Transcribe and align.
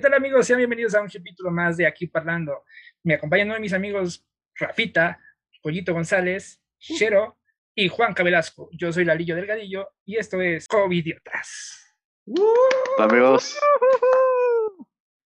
tal 0.00 0.14
amigos? 0.14 0.46
Sean 0.46 0.56
bienvenidos 0.56 0.94
a 0.94 1.02
un 1.02 1.08
capítulo 1.08 1.50
más 1.50 1.76
de 1.76 1.86
Aquí 1.86 2.06
Parlando. 2.06 2.64
Me 3.02 3.14
acompañan 3.14 3.48
uno 3.48 3.54
de 3.54 3.60
mis 3.60 3.74
amigos, 3.74 4.26
Rafita, 4.54 5.20
Pollito 5.62 5.92
González, 5.92 6.62
Chero 6.78 7.38
y 7.74 7.88
Juan 7.88 8.14
Cabelasco. 8.14 8.70
Yo 8.72 8.92
soy 8.92 9.04
Lalillo 9.04 9.36
Delgadillo 9.36 9.90
y 10.06 10.16
esto 10.16 10.40
es 10.40 10.66
Covidiotas. 10.68 11.98
Hola 12.24 13.10
amigos. 13.10 13.58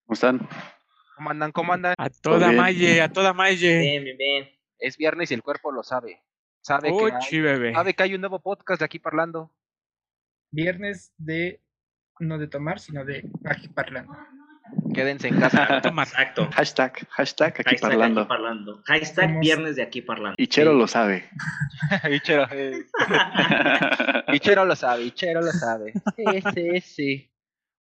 ¿Cómo 0.06 0.14
están? 0.14 0.48
¿Cómo 1.16 1.30
andan? 1.30 1.52
¿Cómo 1.52 1.72
andan? 1.72 1.95
A 1.96 2.11
toda 2.11 2.48
bien. 2.48 2.61
malle, 2.61 3.00
a 3.00 3.12
toda 3.12 3.32
malle. 3.32 3.79
Bien, 3.79 4.02
bien, 4.02 4.18
bien. 4.18 4.48
Es 4.80 4.96
viernes 4.96 5.30
y 5.30 5.34
el 5.34 5.43
cuerpo 5.45 5.70
lo 5.70 5.84
sabe. 5.84 6.20
Sabe, 6.62 6.88
que, 6.88 7.12
hay, 7.12 7.41
bebé. 7.41 7.75
sabe 7.75 7.95
que 7.95 8.02
hay 8.02 8.14
un 8.14 8.22
nuevo 8.22 8.41
podcast 8.41 8.80
de 8.80 8.86
aquí 8.86 8.98
parlando. 8.98 9.52
Viernes 10.50 11.12
de, 11.16 11.62
no 12.18 12.38
de 12.38 12.48
tomar, 12.48 12.80
sino 12.80 13.04
de 13.04 13.30
Aquí 13.44 13.68
Parlando. 13.68 14.16
Quédense 14.95 15.29
en 15.29 15.41
casa. 15.41 15.67
Exacto. 15.85 16.49
Hashtag, 16.53 17.07
hashtag 17.11 17.53
aquí 17.61 17.63
Hashtag 17.71 17.81
parlando. 17.91 18.21
aquí 18.23 18.29
parlando. 18.29 18.82
Hashtag 18.87 19.40
viernes 19.40 19.77
de 19.77 19.82
aquí 19.82 20.03
parlando. 20.03 20.35
Y 20.39 20.46
Chero 20.46 20.73
lo 20.73 20.87
sabe. 20.87 21.29
Ichero, 22.11 22.46
eh. 22.53 22.85
Ichero 24.32 24.64
lo 24.64 24.77
sabe, 24.77 25.03
Ichero 25.04 25.40
lo 25.43 25.53
sabe. 25.53 25.93
Sí, 26.17 26.43
sí, 26.54 26.81
sí. 26.81 27.31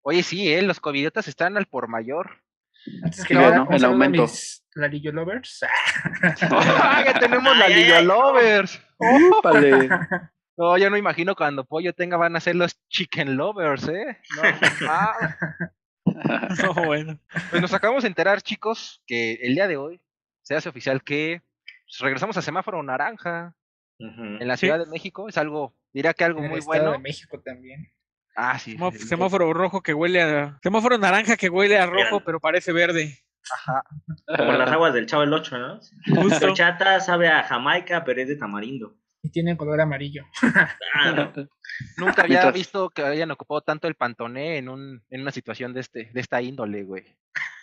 Oye, 0.02 0.22
sí, 0.22 0.52
eh, 0.52 0.62
los 0.62 0.80
covidiotas 0.80 1.28
están 1.28 1.56
al 1.56 1.66
por 1.66 1.88
mayor. 1.88 2.42
Antes 3.02 3.24
que 3.24 3.34
Sí, 3.34 3.40
nada, 3.40 3.56
¿no? 3.56 3.66
un 3.66 3.74
El 3.74 3.84
aumento. 3.84 4.22
mis 4.22 4.62
Lalillo 4.74 5.12
Lovers. 5.12 5.64
¡Ah, 6.50 7.02
ya 7.06 7.18
tenemos 7.18 7.56
la 7.56 7.68
Lillo. 7.68 8.02
Lovers! 8.02 8.82
Vale. 9.42 9.88
No, 10.56 10.76
yo 10.78 10.90
no 10.90 10.96
imagino 10.96 11.34
cuando 11.34 11.64
Pollo 11.64 11.94
tenga 11.94 12.16
van 12.16 12.36
a 12.36 12.40
ser 12.40 12.56
los 12.56 12.78
Chicken 12.88 13.36
Lovers, 13.36 13.88
¿eh? 13.88 14.18
No, 14.36 14.88
ah, 14.90 15.16
No, 16.74 16.74
bueno. 16.84 17.18
Pues 17.50 17.62
nos 17.62 17.72
acabamos 17.74 18.02
de 18.04 18.08
enterar, 18.08 18.42
chicos, 18.42 19.02
que 19.06 19.34
el 19.42 19.54
día 19.54 19.66
de 19.68 19.76
hoy 19.76 20.00
se 20.42 20.54
hace 20.54 20.68
oficial 20.68 21.02
que 21.02 21.42
pues, 21.86 21.98
regresamos 22.00 22.36
a 22.36 22.42
semáforo 22.42 22.82
naranja 22.82 23.54
en 23.98 24.46
la 24.46 24.56
Sí. 24.56 24.66
Ciudad 24.66 24.78
de 24.78 24.86
México. 24.86 25.28
Es 25.28 25.38
algo, 25.38 25.74
diría 25.92 26.12
que 26.14 26.24
algo 26.24 26.40
En 26.40 26.44
el 26.46 26.50
muy 26.50 26.58
Estado 26.60 26.78
bueno. 26.82 26.92
de 26.92 26.98
México 26.98 27.40
también. 27.40 27.90
Ah, 28.36 28.58
sí. 28.58 28.76
Semáforo 28.98 29.52
rojo 29.54 29.80
que 29.82 29.94
huele 29.94 30.20
a. 30.22 30.58
Semáforo 30.62 30.98
naranja 30.98 31.36
que 31.36 31.48
huele 31.48 31.78
a 31.78 31.86
rojo, 31.86 32.14
Mira. 32.14 32.24
pero 32.24 32.40
parece 32.40 32.72
verde. 32.72 33.18
Ajá. 33.52 33.84
Como 34.26 34.52
las 34.54 34.70
aguas 34.72 34.92
del 34.94 35.06
Chavo 35.06 35.22
el 35.22 35.32
8, 35.32 35.58
¿no? 35.58 35.80
Justo. 36.22 36.46
Horchata 36.46 36.98
sabe 37.00 37.28
a 37.28 37.44
Jamaica, 37.44 38.02
pero 38.04 38.20
es 38.22 38.28
de 38.28 38.36
tamarindo. 38.36 38.96
Y 39.24 39.30
tiene 39.30 39.56
color 39.56 39.80
amarillo. 39.80 40.24
Ah, 40.94 41.10
no. 41.10 41.32
Nunca 41.96 42.22
había 42.22 42.38
Mientras- 42.38 42.54
visto 42.54 42.90
que 42.90 43.02
hayan 43.02 43.30
ocupado 43.32 43.60
tanto 43.62 43.88
el 43.88 43.96
pantoné 43.96 44.58
en, 44.58 44.68
un, 44.68 45.02
en 45.10 45.22
una 45.22 45.32
situación 45.32 45.72
de, 45.74 45.80
este, 45.80 46.10
de 46.12 46.20
esta 46.20 46.40
índole, 46.40 46.84
güey. 46.84 47.04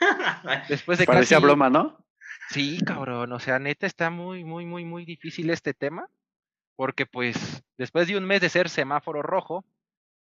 Después 0.67 0.99
de 0.99 1.05
Parecía 1.05 1.37
casi- 1.37 1.45
broma, 1.45 1.69
¿no? 1.69 1.97
Sí, 2.49 2.79
cabrón, 2.85 3.31
o 3.31 3.39
sea, 3.39 3.59
neta 3.59 3.87
está 3.87 4.09
muy, 4.09 4.43
muy, 4.43 4.65
muy, 4.65 4.83
muy 4.83 5.05
difícil 5.05 5.49
este 5.49 5.73
tema, 5.73 6.09
porque 6.75 7.05
pues 7.05 7.63
después 7.77 8.07
de 8.09 8.17
un 8.17 8.25
mes 8.25 8.41
de 8.41 8.49
ser 8.49 8.67
semáforo 8.67 9.21
rojo, 9.21 9.63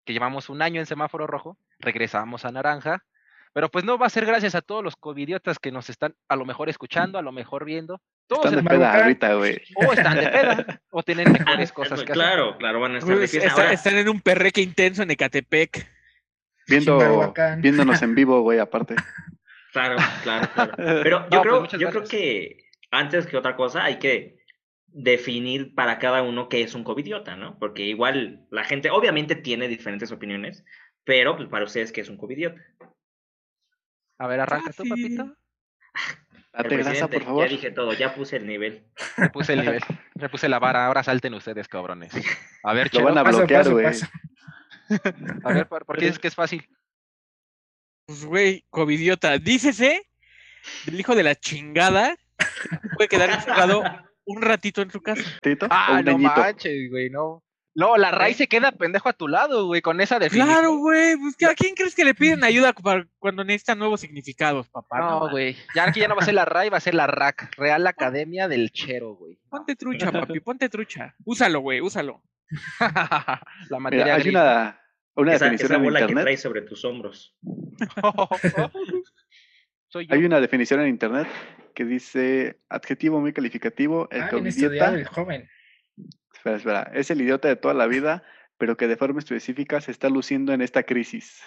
que 0.04 0.12
llevamos 0.14 0.48
un 0.48 0.60
año 0.62 0.80
en 0.80 0.86
semáforo 0.86 1.28
rojo, 1.28 1.58
regresamos 1.78 2.44
a 2.44 2.50
naranja, 2.50 3.04
pero 3.52 3.68
pues 3.70 3.84
no 3.84 3.98
va 3.98 4.06
a 4.06 4.10
ser 4.10 4.26
gracias 4.26 4.56
a 4.56 4.62
todos 4.62 4.82
los 4.82 4.96
covidiotas 4.96 5.60
que 5.60 5.70
nos 5.70 5.90
están 5.90 6.16
a 6.28 6.34
lo 6.34 6.44
mejor 6.44 6.68
escuchando, 6.68 7.18
a 7.18 7.22
lo 7.22 7.30
mejor 7.30 7.64
viendo, 7.64 8.00
todos 8.28 8.44
Están 8.46 8.62
de 8.64 8.70
peda 8.70 8.94
ahorita, 9.02 9.34
güey. 9.34 9.60
o 9.74 9.92
están 9.92 10.16
de 10.16 10.28
peda, 10.28 10.80
o 10.90 11.02
tienen 11.02 11.32
mejores 11.32 11.72
cosas 11.72 11.98
que 12.00 12.12
hacer. 12.12 12.14
Claro, 12.14 12.56
claro, 12.58 12.78
van 12.80 12.94
a 12.94 12.98
estar 12.98 13.14
de 13.14 13.20
Pues, 13.20 13.30
fiesta. 13.30 13.48
está- 13.48 13.62
Ahora, 13.62 13.72
están 13.74 13.96
en 13.96 14.08
un 14.08 14.20
perreque 14.20 14.60
intenso 14.60 15.02
en 15.02 15.10
Ecatepec. 15.10 15.88
Viendo, 16.68 17.32
viéndonos 17.58 18.02
en 18.02 18.14
vivo, 18.14 18.42
güey, 18.42 18.58
aparte. 18.58 18.94
Claro, 19.72 19.96
claro, 20.22 20.48
claro. 20.55 20.72
Pero 20.77 21.28
yo 21.30 21.42
No, 21.42 21.42
pues, 21.61 21.70
creo, 21.70 21.80
yo 21.80 21.90
creo 21.90 22.05
que 22.05 22.64
antes 22.90 23.27
que 23.27 23.36
otra 23.38 23.56
cosa 23.56 23.84
hay 23.84 23.98
que 23.98 24.38
definir 24.86 25.74
para 25.74 25.98
cada 25.98 26.22
uno 26.22 26.48
qué 26.48 26.62
es 26.62 26.74
un 26.74 26.84
covidiota, 26.84 27.36
¿no? 27.36 27.58
Porque 27.58 27.83
igual 27.84 28.46
la 28.50 28.64
gente 28.64 28.90
obviamente 28.90 29.34
tiene 29.36 29.68
diferentes 29.68 30.12
opiniones, 30.12 30.64
pero 31.05 31.36
pues 31.36 31.48
para 31.48 31.64
ustedes 31.64 31.92
qué 31.92 32.00
es 32.02 32.08
un 32.08 32.17
covidiota. 32.17 32.61
A 34.18 34.27
ver, 34.27 34.40
arranca 34.40 34.72
tú, 34.72 34.84
Fácil. 34.84 35.17
papito. 35.17 35.36
Date 36.63 36.77
grasa, 36.77 36.91
presidente, 36.91 37.19
por 37.19 37.24
favor. 37.24 37.45
Ya 37.45 37.51
dije 37.51 37.70
todo, 37.70 37.92
ya 37.92 38.14
puse 38.14 38.36
el 38.36 38.46
nivel. 38.46 38.85
Me 39.17 39.30
puse 39.30 39.52
el 39.52 39.61
nivel, 39.61 39.83
me 40.14 40.29
puse 40.29 40.48
la 40.48 40.58
vara, 40.58 40.86
ahora 40.86 41.02
salten 41.02 41.35
ustedes, 41.35 41.69
cabrones. 41.69 42.13
A 42.64 42.73
ver, 42.73 42.86
Lo 42.92 42.98
Chelo, 42.98 43.05
van 43.14 43.19
a 43.19 43.23
bloquear, 43.23 43.70
güey. 43.70 43.86
a 45.45 45.52
ver, 45.52 45.68
¿por 45.68 45.86
por 45.86 45.98
qué 45.98 46.07
dices 46.07 46.18
que 46.18 46.29
es 46.29 46.35
fácil? 46.35 46.68
Pues, 48.07 48.24
güey, 48.24 48.64
covidiota. 48.70 49.39
Dícese 49.39 50.02
del 50.86 50.98
hijo 51.01 51.14
de 51.14 51.23
la 51.23 51.35
chingada 51.35 52.17
puede 52.97 53.08
quedar 53.08 53.30
encerrado 53.30 53.83
un 54.24 54.42
ratito 54.42 54.83
en 54.83 54.91
su 54.91 55.01
casa. 55.01 55.23
¿Tito? 55.42 55.67
¿O 55.67 55.68
Ah, 55.70 56.02
no 56.05 56.18
manches, 56.18 56.91
güey, 56.91 57.11
no. 57.11 57.42
No, 57.78 57.96
la 57.96 58.11
raíz 58.11 58.36
se 58.36 58.48
queda 58.48 58.72
pendejo 58.72 59.08
a 59.08 59.12
tu 59.12 59.28
lado, 59.28 59.66
güey, 59.66 59.80
con 59.83 60.00
esa 60.00 60.18
definición. 60.18 60.52
Claro, 60.52 60.77
güey. 60.78 61.14
Pues, 61.16 61.36
¿a 61.48 61.55
quién 61.55 61.77
crees 61.77 61.94
que 61.94 62.05
le 62.05 62.12
piden 62.12 62.42
ayuda 62.42 62.72
para 62.72 63.06
cuando 63.20 63.44
necesitan 63.44 63.78
nuevos 63.78 64.00
significados, 64.00 64.68
papá? 64.68 64.98
No, 64.98 65.30
güey. 65.30 65.56
Ya 65.77 65.84
aquí 65.84 66.00
ya 66.00 66.08
no 66.08 66.17
va 66.17 66.22
a 66.22 66.24
ser 66.24 66.34
la 66.34 66.44
RAI, 66.44 66.70
va 66.70 66.78
a 66.78 66.80
ser 66.80 66.94
la 66.94 67.06
RAC, 67.06 67.55
Real 67.56 67.86
Academia 67.86 68.48
del 68.48 68.72
Chero, 68.72 69.14
güey. 69.14 69.38
Ponte 69.48 69.77
trucha, 69.77 70.11
papi, 70.36 70.40
ponte 70.40 70.68
trucha. 70.68 71.14
Úsalo, 71.24 71.61
güey, 71.61 71.80
úsalo. 71.80 72.20
la 72.80 73.78
materia 73.78 74.05
Mira, 74.06 74.14
hay 74.17 74.22
gris. 74.22 74.34
una, 74.34 74.80
una 75.14 75.34
Esa, 75.34 75.44
definición 75.44 75.67
esa 75.70 75.77
en 75.77 75.84
bola 75.84 75.98
que 76.00 76.05
internet. 76.06 76.24
traes 76.24 76.42
sobre 76.42 76.62
tus 76.62 76.84
hombros. 76.84 77.36
Soy 79.88 80.06
yo. 80.06 80.14
Hay 80.14 80.24
una 80.24 80.40
definición 80.40 80.80
en 80.80 80.88
internet 80.88 81.28
que 81.74 81.84
dice 81.84 82.61
adjetivo 82.68 83.20
muy 83.20 83.33
calificativo, 83.33 84.08
el 84.11 84.22
Ah, 84.22 84.28
covidiota. 84.30 84.88
el 84.94 85.06
joven. 85.06 85.48
Espera, 86.57 86.83
espera. 86.85 86.98
Es 87.01 87.11
el 87.11 87.20
idiota 87.20 87.48
de 87.48 87.57
toda 87.57 87.75
la 87.75 87.86
vida, 87.86 88.23
pero 88.59 88.77
que 88.77 88.86
de 88.89 88.97
forma 88.97 89.19
específica 89.20 89.81
se 89.81 89.91
está 89.91 90.09
luciendo 90.09 90.53
en 90.53 90.61
esta 90.63 90.83
crisis. 90.83 91.42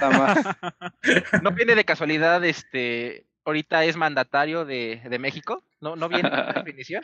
Nada 0.00 0.18
más. 0.18 1.42
No 1.42 1.50
viene 1.52 1.74
de 1.74 1.84
casualidad, 1.84 2.44
este, 2.44 3.26
ahorita 3.44 3.84
es 3.84 3.96
mandatario 3.96 4.64
de, 4.64 5.00
de 5.08 5.18
México, 5.18 5.64
¿no? 5.80 5.96
¿No 5.96 6.08
viene 6.08 6.28
la 6.30 6.52
definición? 6.64 7.02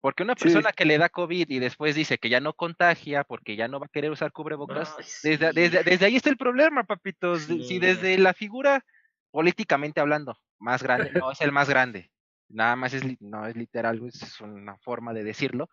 Porque 0.00 0.22
una 0.22 0.34
Sí. 0.36 0.44
persona 0.44 0.72
que 0.72 0.84
le 0.84 0.98
da 0.98 1.08
COVID 1.08 1.48
y 1.48 1.58
después 1.58 1.94
dice 1.94 2.18
que 2.18 2.28
ya 2.28 2.38
no 2.40 2.52
contagia 2.52 3.24
porque 3.24 3.56
ya 3.56 3.68
no 3.68 3.80
va 3.80 3.86
a 3.86 3.90
querer 3.92 4.10
usar 4.10 4.32
cubrebocas, 4.32 4.94
Ay, 4.98 5.04
sí. 5.06 5.28
desde, 5.30 5.52
desde, 5.52 5.82
desde 5.82 6.04
ahí 6.06 6.16
está 6.16 6.28
el 6.28 6.36
problema, 6.36 6.84
papitos. 6.84 7.48
De- 7.48 7.64
Si 7.64 7.78
desde 7.78 8.18
la 8.18 8.34
figura, 8.34 8.84
políticamente 9.30 10.00
hablando, 10.00 10.38
más 10.58 10.82
grande, 10.82 11.10
no 11.14 11.32
es 11.32 11.40
el 11.40 11.52
más 11.52 11.70
grande, 11.70 12.10
nada 12.50 12.76
más 12.76 12.92
es, 12.92 13.02
no 13.22 13.46
es 13.46 13.56
literal, 13.56 14.02
es 14.06 14.38
una 14.42 14.76
forma 14.76 15.14
de 15.14 15.24
decirlo. 15.24 15.70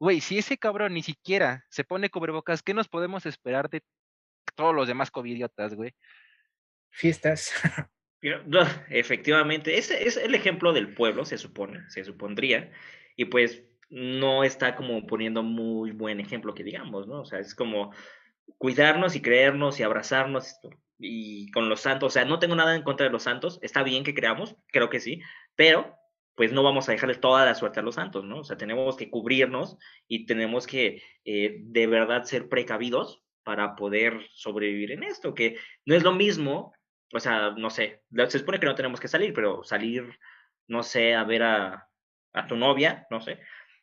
Güey, 0.00 0.20
si 0.20 0.38
ese 0.38 0.58
cabrón 0.58 0.94
ni 0.94 1.02
siquiera 1.02 1.64
se 1.70 1.84
pone 1.84 2.10
cubrebocas, 2.10 2.62
¿qué 2.62 2.74
nos 2.74 2.88
podemos 2.88 3.26
esperar 3.26 3.68
de 3.68 3.82
todos 4.54 4.74
los 4.74 4.86
demás 4.86 5.10
covidiotas, 5.10 5.74
güey? 5.74 5.94
Fiestas. 6.90 7.52
No, 8.46 8.66
Efectivamente, 8.90 9.78
ese 9.78 10.04
es 10.08 10.16
el 10.16 10.34
ejemplo 10.34 10.72
del 10.72 10.92
pueblo, 10.92 11.24
se 11.24 11.38
supone, 11.38 11.88
se 11.88 12.02
supondría, 12.02 12.72
y 13.14 13.26
pues 13.26 13.62
no 13.90 14.42
está 14.42 14.74
como 14.74 15.06
poniendo 15.06 15.44
muy 15.44 15.92
buen 15.92 16.18
ejemplo 16.18 16.52
que 16.52 16.64
digamos, 16.64 17.06
¿no? 17.06 17.20
O 17.20 17.24
sea, 17.24 17.38
es 17.38 17.54
como 17.54 17.94
cuidarnos 18.58 19.14
y 19.14 19.22
creernos 19.22 19.78
y 19.78 19.84
abrazarnos 19.84 20.56
y 20.98 21.48
con 21.52 21.68
los 21.68 21.80
santos, 21.82 22.08
o 22.08 22.10
sea, 22.10 22.24
no 22.24 22.40
tengo 22.40 22.56
nada 22.56 22.74
en 22.74 22.82
contra 22.82 23.06
de 23.06 23.12
los 23.12 23.22
santos, 23.22 23.60
está 23.62 23.84
bien 23.84 24.02
que 24.02 24.14
creamos, 24.14 24.56
creo 24.72 24.90
que 24.90 24.98
sí, 24.98 25.20
pero 25.54 25.94
pues 26.38 26.52
no 26.52 26.62
vamos 26.62 26.88
a 26.88 26.92
dejarles 26.92 27.20
toda 27.20 27.44
la 27.44 27.54
suerte 27.54 27.80
a 27.80 27.82
los 27.82 27.96
santos, 27.96 28.24
¿no? 28.24 28.38
O 28.38 28.44
sea, 28.44 28.56
tenemos 28.56 28.96
que 28.96 29.10
cubrirnos 29.10 29.76
y 30.06 30.24
tenemos 30.24 30.66
que 30.66 31.02
eh, 31.26 31.58
de 31.60 31.86
verdad 31.86 32.24
ser 32.24 32.48
precavidos 32.48 33.22
para 33.42 33.76
poder 33.76 34.26
sobrevivir 34.30 34.92
en 34.92 35.02
esto, 35.02 35.34
que 35.34 35.58
no 35.84 35.94
es 35.94 36.02
lo 36.02 36.12
mismo 36.12 36.72
o 37.12 37.20
sea, 37.20 37.50
no 37.56 37.70
sé, 37.70 38.02
se 38.28 38.38
supone 38.38 38.60
que 38.60 38.66
no 38.66 38.74
tenemos 38.74 39.00
que 39.00 39.08
salir, 39.08 39.32
pero 39.32 39.64
salir, 39.64 40.18
no 40.66 40.82
sé, 40.82 41.14
a 41.14 41.24
ver 41.24 41.42
a, 41.42 41.88
a 42.32 42.46
tu 42.46 42.56
novia, 42.56 43.06
no 43.10 43.20
sé, 43.20 43.40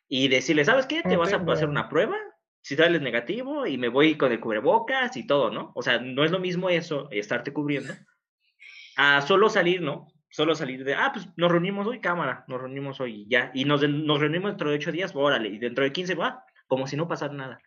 y 0.08 0.28
decirle, 0.28 0.64
¿sabes 0.64 0.86
qué? 0.86 1.02
Te 1.02 1.16
vas 1.16 1.32
a 1.32 1.36
hacer 1.52 1.68
una 1.68 1.88
prueba, 1.88 2.16
si 2.60 2.76
sales 2.76 3.02
negativo 3.02 3.66
y 3.66 3.78
me 3.78 3.88
voy 3.88 4.16
con 4.16 4.32
el 4.32 4.40
cubrebocas 4.40 5.16
y 5.16 5.26
todo, 5.26 5.50
¿no? 5.50 5.72
O 5.74 5.82
sea, 5.82 5.98
no 5.98 6.24
es 6.24 6.30
lo 6.30 6.38
mismo 6.38 6.68
eso, 6.68 7.08
estarte 7.10 7.52
cubriendo, 7.52 7.94
a 8.96 9.22
solo 9.22 9.48
salir, 9.48 9.82
¿no? 9.82 10.06
Solo 10.36 10.54
salir 10.54 10.84
de, 10.84 10.92
ah, 10.94 11.12
pues 11.14 11.26
nos 11.38 11.50
reunimos 11.50 11.86
hoy, 11.86 11.98
cámara, 11.98 12.44
nos 12.46 12.60
reunimos 12.60 13.00
hoy 13.00 13.22
y 13.22 13.26
ya, 13.26 13.50
y 13.54 13.64
nos, 13.64 13.80
nos 13.88 14.20
reunimos 14.20 14.50
dentro 14.50 14.68
de 14.68 14.76
ocho 14.76 14.92
días, 14.92 15.12
órale, 15.14 15.48
y 15.48 15.56
dentro 15.58 15.82
de 15.82 15.92
15 15.92 16.14
va, 16.14 16.44
como 16.66 16.86
si 16.86 16.94
no 16.94 17.08
pasara 17.08 17.32
nada. 17.32 17.58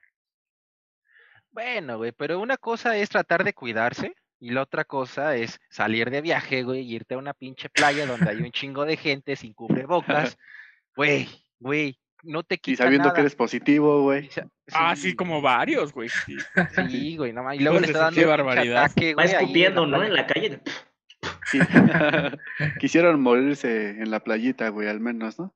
Bueno, 1.49 1.97
güey, 1.97 2.11
pero 2.11 2.39
una 2.39 2.57
cosa 2.57 2.95
es 2.95 3.09
tratar 3.09 3.43
de 3.43 3.53
cuidarse 3.53 4.13
y 4.39 4.51
la 4.51 4.61
otra 4.61 4.85
cosa 4.85 5.35
es 5.35 5.59
salir 5.71 6.11
de 6.11 6.21
viaje, 6.21 6.61
güey, 6.61 6.81
y 6.81 6.93
irte 6.93 7.15
a 7.15 7.17
una 7.17 7.33
pinche 7.33 7.69
playa 7.69 8.05
donde 8.05 8.29
hay 8.29 8.37
un 8.37 8.51
chingo 8.51 8.85
de 8.85 8.97
gente 8.97 9.35
sin 9.35 9.53
cubrebocas. 9.53 10.37
Güey, 10.95 11.27
güey, 11.59 11.97
no 12.23 12.43
te 12.43 12.55
Y 12.55 12.57
quita 12.57 12.83
sabiendo 12.83 13.05
nada. 13.05 13.15
que 13.15 13.21
eres 13.21 13.33
positivo, 13.33 14.01
güey. 14.03 14.29
Sea, 14.29 14.47
Ah, 14.73 14.95
sí, 14.97 15.15
como 15.15 15.41
varios, 15.41 15.93
güey. 15.93 16.09
sí. 16.09 16.35
Sí, 16.75 17.15
güey, 17.15 17.31
no 17.31 17.41
mames. 17.41 17.61
Y 17.61 17.63
luego 17.63 17.79
le 17.79 17.87
está 17.87 17.99
dando 17.99 18.19
qué 18.19 18.27
un 18.27 18.31
ataque, 18.31 19.13
Va 19.15 19.23
güey, 19.23 19.27
ahí 19.27 19.33
en 19.33 19.41
escupiendo, 19.41 19.87
¿no? 19.87 20.03
En 20.03 20.13
la 20.13 20.27
calle, 20.27 20.49
de, 20.49 20.61
Sí. 20.65 20.88
Quisieron 22.79 23.21
morirse 23.21 23.89
en 23.89 24.11
la 24.11 24.19
playita, 24.21 24.69
güey, 24.69 24.87
al 24.87 24.99
menos, 24.99 25.39
¿no? 25.39 25.55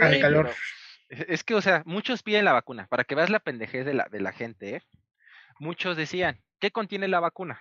Al 0.00 0.20
calor. 0.20 0.50
Es 1.08 1.42
que, 1.42 1.54
o 1.54 1.60
sea, 1.60 1.82
muchos 1.86 2.22
piden 2.22 2.44
la 2.44 2.52
vacuna, 2.52 2.86
para 2.86 3.04
que 3.04 3.14
veas 3.16 3.30
la 3.30 3.40
pendejez 3.40 3.84
de 3.84 3.94
la, 3.94 4.06
de 4.10 4.20
la 4.20 4.32
gente, 4.32 4.76
¿eh? 4.76 4.82
Muchos 5.58 5.96
decían, 5.96 6.40
¿qué 6.60 6.70
contiene 6.70 7.08
la 7.08 7.20
vacuna? 7.20 7.60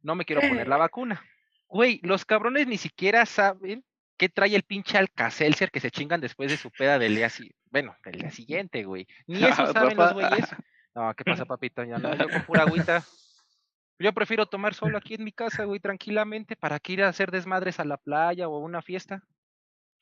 No 0.00 0.14
me 0.14 0.24
quiero 0.24 0.40
poner 0.40 0.66
la 0.68 0.78
vacuna. 0.78 1.22
Güey, 1.68 2.00
los 2.02 2.24
cabrones 2.24 2.66
ni 2.66 2.78
siquiera 2.78 3.26
saben 3.26 3.84
qué 4.16 4.28
trae 4.28 4.54
el 4.56 4.62
pinche 4.62 4.98
Alcacelser 4.98 5.70
que 5.70 5.80
se 5.80 5.90
chingan 5.90 6.20
después 6.20 6.50
de 6.50 6.56
su 6.56 6.70
peda 6.70 6.98
del 6.98 7.14
día 7.14 7.28
si- 7.28 7.54
bueno, 7.70 7.94
del 8.04 8.20
día 8.20 8.30
siguiente, 8.30 8.84
güey. 8.84 9.06
Ni 9.26 9.36
eso 9.44 9.72
saben 9.72 9.96
los 9.96 10.12
güeyes. 10.14 10.48
No, 10.94 11.14
¿qué 11.14 11.24
pasa, 11.24 11.44
papito? 11.44 11.84
Ya 11.84 11.98
no, 11.98 12.14
yo 12.14 12.28
con 12.28 12.42
pura 12.42 12.62
agüita. 12.62 13.04
Yo 14.02 14.12
prefiero 14.12 14.46
tomar 14.46 14.74
solo 14.74 14.98
aquí 14.98 15.14
en 15.14 15.24
mi 15.24 15.32
casa, 15.32 15.64
güey, 15.64 15.80
tranquilamente, 15.80 16.56
para 16.56 16.78
que 16.80 16.92
ir 16.94 17.02
a 17.02 17.08
hacer 17.08 17.30
desmadres 17.30 17.80
a 17.80 17.84
la 17.84 17.96
playa 17.96 18.48
o 18.48 18.56
a 18.56 18.60
una 18.60 18.82
fiesta. 18.82 19.22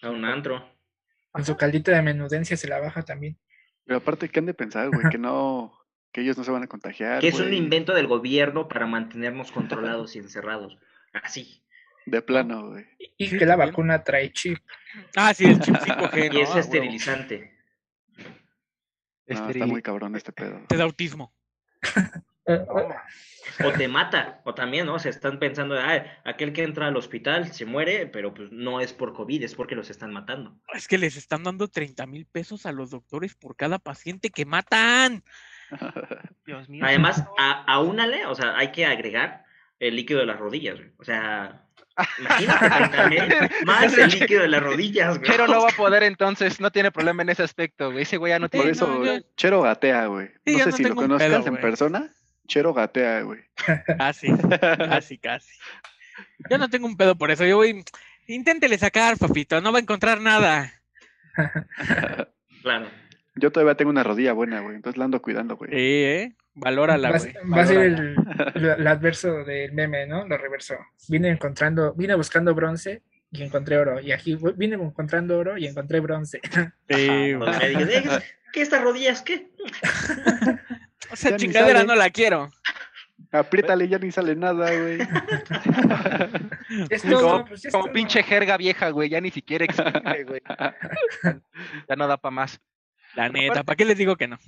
A 0.02 0.11
un 0.11 0.25
antro. 0.25 0.67
Con 1.31 1.44
su 1.44 1.56
caldito 1.56 1.91
de 1.91 2.02
menudencia 2.02 2.56
se 2.56 2.67
la 2.69 2.81
baja 2.81 3.02
también. 3.02 3.38
Pero 3.85 3.99
aparte, 3.99 4.29
¿qué 4.29 4.41
han 4.41 4.47
de 4.47 4.55
pensar, 4.55 4.88
güey? 4.91 5.08
Que 5.11 5.19
no, 5.19 5.73
que 6.12 6.23
ellos 6.23 6.37
no 6.38 6.44
se 6.44 6.50
van 6.50 6.62
a 6.62 6.67
contagiar, 6.67 7.20
Que 7.20 7.29
es 7.29 7.38
un 7.38 7.52
invento 7.52 7.94
del 7.94 8.06
gobierno 8.06 8.69
para 8.69 8.87
mantenernos 8.87 9.52
controlados 9.52 10.17
y 10.17 10.19
encerrados. 10.19 10.79
Así. 11.12 11.62
De 12.06 12.23
plano, 12.23 12.70
güey. 12.70 12.87
Y 13.19 13.37
que 13.37 13.47
la 13.47 13.56
vacuna 13.56 14.02
trae 14.02 14.32
chip. 14.32 14.58
Ah, 15.17 15.35
sí, 15.35 15.44
el 15.44 15.61
chip 15.61 15.75
5G, 15.76 16.35
Y 16.35 16.41
es 16.41 16.50
Ah, 16.50 16.61
esterilizante. 16.61 17.56
No, 19.26 19.49
está 19.50 19.67
muy 19.67 19.82
cabrón 19.82 20.17
este 20.17 20.32
pedo. 20.32 20.61
Te 20.69 20.76
da 20.76 20.85
autismo. 20.85 21.32
Eh, 22.47 22.65
O 23.65 23.73
te 23.73 23.89
mata, 23.89 24.41
o 24.45 24.55
también, 24.55 24.87
¿no? 24.87 24.99
Se 24.99 25.09
están 25.11 25.39
pensando, 25.39 25.79
ah, 25.79 26.03
aquel 26.25 26.53
que 26.53 26.63
entra 26.63 26.87
al 26.87 26.97
hospital 26.97 27.53
se 27.53 27.67
muere, 27.67 28.07
pero 28.07 28.33
pues 28.33 28.51
no 28.53 28.81
es 28.81 28.93
por 28.93 29.13
COVID, 29.13 29.43
es 29.43 29.55
porque 29.55 29.75
los 29.75 29.91
están 29.91 30.13
matando. 30.13 30.57
Es 30.73 30.89
que 30.89 30.99
les 30.99 31.17
están 31.17 31.43
dando 31.43 31.69
30 31.69 32.07
mil 32.07 32.27
pesos 32.27 32.65
a 32.67 32.73
los 32.73 32.91
doctores 32.91 33.35
por 33.35 33.57
cada 33.57 33.79
paciente 33.79 34.31
que 34.31 34.47
matan. 34.47 35.23
Dios 36.47 36.69
mío. 36.69 36.85
Además, 36.87 37.25
a, 37.39 37.65
aúnale, 37.65 38.25
o 38.27 38.35
sea, 38.35 38.57
hay 38.57 38.73
que 38.73 38.87
agregar 38.87 39.45
el 39.79 39.97
líquido 39.97 40.21
de 40.21 40.27
las 40.27 40.39
rodillas, 40.39 40.77
güey. 40.77 40.91
O 40.99 41.05
sea, 41.05 41.67
imagínate 42.19 42.69
30 42.91 43.09
mil 43.09 43.23
más 43.67 43.97
el 43.99 44.11
líquido 44.11 44.43
de 44.43 44.49
las 44.49 44.63
rodillas, 44.63 45.19
güey. 45.19 45.31
Chero 45.31 45.47
no 45.47 45.63
va 45.63 45.69
a 45.69 45.77
poder 45.77 46.03
entonces, 46.05 46.61
no 46.61 46.71
tiene 46.71 46.91
problema 46.91 47.23
en 47.23 47.31
ese 47.31 47.43
aspecto, 47.43 47.91
güey. 47.91 48.03
Ese 48.03 48.17
güey 48.17 48.31
ya 48.31 48.39
no 48.39 48.49
Por 48.49 48.61
tiene. 48.61 48.71
eso, 48.71 48.87
no, 48.87 49.05
yo- 49.05 49.21
Chero 49.37 49.63
gatea, 49.63 50.07
güey. 50.07 50.31
No 50.47 50.59
sé 50.59 50.67
no 50.71 50.77
si 50.77 50.83
lo 50.85 50.95
conozcas 50.95 51.29
pedo, 51.29 51.47
en 51.47 51.57
persona. 51.61 52.11
Chero 52.50 52.75
gatea, 52.75 53.23
güey. 53.23 53.41
Casi, 53.99 54.26
casi, 54.88 55.19
casi. 55.23 55.52
Yo 56.50 56.58
no 56.58 56.69
tengo 56.69 56.87
un 56.88 56.97
pedo 56.97 57.14
por 57.17 57.31
eso. 57.31 57.47
Yo 57.47 57.58
voy. 57.58 57.85
Inténtele 58.26 58.76
sacar, 58.76 59.17
papito. 59.19 59.61
No 59.61 59.70
va 59.73 59.79
a 59.79 59.82
encontrar 59.82 60.20
nada. 60.20 60.73
Claro. 62.62 62.91
Yo 63.37 63.50
todavía 63.52 63.75
tengo 63.76 63.91
una 63.91 64.02
rodilla 64.02 64.32
buena, 64.35 64.61
güey. 64.61 64.76
Entonces 64.76 64.99
la 64.99 65.06
ando 65.06 65.23
cuidando, 65.23 65.56
güey. 65.56 65.70
Sí, 65.70 65.76
¿eh? 65.79 66.37
Valórala, 66.52 67.11
va, 67.11 67.19
güey. 67.19 67.32
va 67.50 67.62
a 67.62 67.67
ser 67.67 67.79
el, 67.79 68.17
el- 68.55 68.87
adverso 68.87 69.44
del 69.44 69.73
meme, 69.73 70.06
¿no? 70.06 70.26
Lo 70.26 70.37
reversó. 70.37 70.75
Vine 71.08 71.31
encontrando, 71.31 71.94
vine 71.94 72.14
buscando 72.17 72.55
bronce 72.55 73.02
y 73.31 73.43
encontré 73.44 73.79
oro. 73.79 73.99
Y 74.00 74.12
aquí 74.12 74.37
vine 74.56 74.75
encontrando 74.75 75.38
oro 75.38 75.56
y 75.56 75.67
encontré 75.67 76.00
bronce. 76.00 76.41
Sí, 76.91 77.32
güey. 77.32 77.50
"Eh, 77.62 78.05
¿Qué 78.52 78.61
estas 78.61 78.82
rodillas? 78.82 79.23
¿Qué? 79.23 79.49
O 81.11 81.17
sea, 81.17 81.32
Ya 81.32 81.37
chingadera 81.37 81.85
no 81.85 81.94
la 81.94 82.11
quiero. 82.11 82.50
Apriétale, 83.32 83.88
ya 83.88 83.99
ni 83.99 84.11
sale 84.11 84.35
nada, 84.35 84.70
güey. 84.75 84.99
Es 86.91 87.02
Como, 87.02 87.19
todo, 87.19 87.44
pues, 87.47 87.62
ya 87.62 87.69
es 87.69 87.73
como 87.73 87.85
todo. 87.85 87.93
pinche 87.93 88.23
jerga 88.23 88.56
vieja, 88.56 88.91
güey. 88.91 89.08
Ya 89.08 89.20
ni 89.20 89.31
siquiera 89.31 89.64
existe, 89.64 90.25
güey. 90.25 90.41
Ya 91.88 91.97
no 91.97 92.06
da 92.06 92.17
para 92.17 92.31
más. 92.31 92.61
La 93.14 93.29
neta, 93.29 93.64
¿para 93.64 93.76
qué 93.76 93.85
les 93.85 93.99
digo 93.99 94.17
que 94.17 94.29
no? 94.29 94.38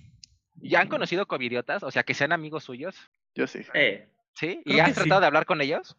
¿Ya 0.56 0.80
han 0.80 0.88
conocido 0.88 1.26
covidiotas? 1.26 1.82
O 1.82 1.90
sea, 1.90 2.04
que 2.04 2.14
sean 2.14 2.32
amigos 2.32 2.64
suyos. 2.64 2.94
Yo 3.34 3.46
sí. 3.46 3.60
Eh, 3.74 4.08
¿Sí? 4.34 4.62
¿Y 4.64 4.78
has 4.78 4.90
sí. 4.90 4.94
tratado 4.94 5.20
de 5.20 5.26
hablar 5.26 5.46
con 5.46 5.60
ellos? 5.60 5.96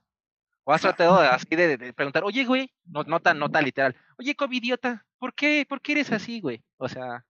¿O 0.64 0.72
has 0.72 0.82
tratado 0.82 1.22
de, 1.22 1.28
así 1.28 1.48
de, 1.56 1.78
de 1.78 1.92
preguntar, 1.94 2.24
oye, 2.24 2.46
güey, 2.46 2.72
no, 2.86 3.04
no 3.04 3.20
tan, 3.20 3.38
no 3.38 3.50
tan 3.50 3.66
literal, 3.66 3.96
oye, 4.18 4.34
covidiota, 4.34 5.06
¿por 5.20 5.34
qué, 5.34 5.66
¿por 5.68 5.82
qué 5.82 5.92
eres 5.92 6.12
así, 6.14 6.40
güey? 6.40 6.64
O 6.78 6.88
sea, 6.88 7.26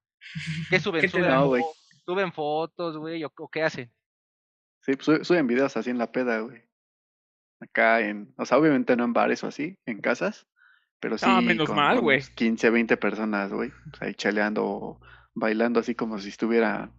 ¿qué 0.69 0.79
suben? 0.79 1.01
¿Qué 1.01 1.07
te 1.07 1.11
¿Suben, 1.13 1.29
da? 1.29 1.35
No, 1.37 1.47
güey. 1.47 1.63
¿Suben 2.05 2.31
fotos, 2.33 2.97
güey? 2.97 3.23
¿O, 3.23 3.31
qué 3.49 3.63
hacen? 3.63 3.91
Sí, 4.81 4.93
pues 4.95 5.05
su- 5.05 5.23
suben 5.25 5.47
videos 5.47 5.75
así 5.77 5.89
en 5.89 5.97
la 5.97 6.11
peda, 6.11 6.39
güey. 6.39 6.61
Acá 7.61 8.01
en, 8.01 8.33
o 8.37 8.45
sea, 8.45 8.57
obviamente 8.57 8.95
no 8.97 9.05
en 9.05 9.13
bares 9.13 9.43
o 9.43 9.47
así, 9.47 9.77
en 9.85 10.01
casas, 10.01 10.45
pero 10.99 11.17
sí 11.17 11.25
Ah, 11.27 11.39
menos 11.41 11.67
con, 11.67 11.77
mal, 11.77 12.01
güey. 12.01 12.21
15, 12.35 12.69
20 12.69 12.97
personas, 12.97 13.51
güey. 13.53 13.69
O 13.93 13.97
sea, 13.97 14.07
ahí 14.07 14.15
chaleando 14.15 14.65
o 14.65 15.01
bailando 15.33 15.79
así 15.79 15.95
como 15.95 16.19
si 16.19 16.27
estuviera, 16.29 16.91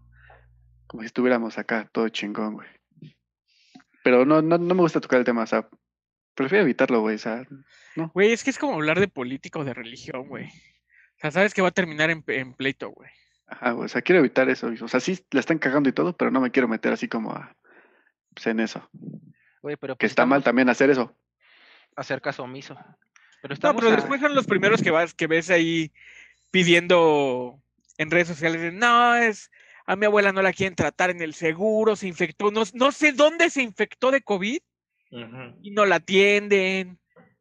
como 0.86 1.02
si 1.02 1.06
estuviéramos 1.06 1.58
acá, 1.58 1.88
todo 1.92 2.08
chingón, 2.08 2.54
güey. 2.54 2.68
Pero 4.02 4.24
no, 4.24 4.40
no, 4.42 4.56
no 4.58 4.74
me 4.74 4.80
gusta 4.80 5.00
tocar 5.00 5.18
el 5.18 5.24
tema, 5.24 5.42
o 5.42 5.46
sea, 5.46 5.68
prefiero 6.34 6.64
evitarlo, 6.64 7.00
güey, 7.00 7.16
o 7.16 7.18
sea, 7.18 7.46
Güey, 8.12 8.32
es 8.32 8.42
que 8.42 8.50
es 8.50 8.58
como 8.58 8.74
hablar 8.74 8.98
de 9.00 9.08
política 9.08 9.58
o 9.60 9.64
de 9.64 9.72
religión, 9.74 10.28
güey. 10.28 10.46
O 10.46 11.20
sea, 11.20 11.30
sabes 11.30 11.54
que 11.54 11.62
va 11.62 11.68
a 11.68 11.72
terminar 11.72 12.10
en, 12.10 12.24
en 12.26 12.54
pleito, 12.54 12.90
güey. 12.90 13.08
Ajá, 13.46 13.74
o 13.74 13.86
sea, 13.88 14.02
quiero 14.02 14.20
evitar 14.20 14.48
eso, 14.48 14.68
o 14.82 14.88
sea, 14.88 15.00
sí 15.00 15.18
la 15.30 15.40
están 15.40 15.58
cagando 15.58 15.88
y 15.88 15.92
todo, 15.92 16.16
pero 16.16 16.30
no 16.30 16.40
me 16.40 16.50
quiero 16.50 16.68
meter 16.68 16.92
así 16.92 17.08
como 17.08 17.32
a, 17.32 17.56
pues, 18.34 18.46
en 18.46 18.60
eso. 18.60 18.88
Güey, 19.62 19.76
pero 19.76 19.94
Que 19.96 20.00
pues 20.04 20.12
está 20.12 20.26
mal 20.26 20.42
también 20.42 20.68
hacer 20.68 20.90
eso. 20.90 21.16
hacer 21.96 22.20
caso 22.20 22.42
omiso. 22.42 22.76
Pero 23.40 23.54
No, 23.62 23.74
pero 23.76 23.88
a- 23.88 23.96
después 23.96 24.20
son 24.20 24.34
los 24.34 24.46
primeros 24.46 24.82
que 24.82 24.90
vas, 24.90 25.14
que 25.14 25.26
ves 25.26 25.50
ahí 25.50 25.92
pidiendo 26.50 27.60
en 27.98 28.10
redes 28.10 28.28
sociales, 28.28 28.72
no, 28.72 29.14
es, 29.16 29.50
a 29.86 29.96
mi 29.96 30.06
abuela 30.06 30.32
no 30.32 30.42
la 30.42 30.52
quieren 30.52 30.74
tratar 30.74 31.10
en 31.10 31.20
el 31.20 31.34
seguro, 31.34 31.96
se 31.96 32.08
infectó, 32.08 32.50
no, 32.50 32.62
no 32.74 32.92
sé 32.92 33.12
dónde 33.12 33.50
se 33.50 33.62
infectó 33.62 34.10
de 34.10 34.22
COVID 34.22 34.58
y 35.62 35.70
no 35.70 35.84
la 35.86 35.96
atienden. 35.96 36.98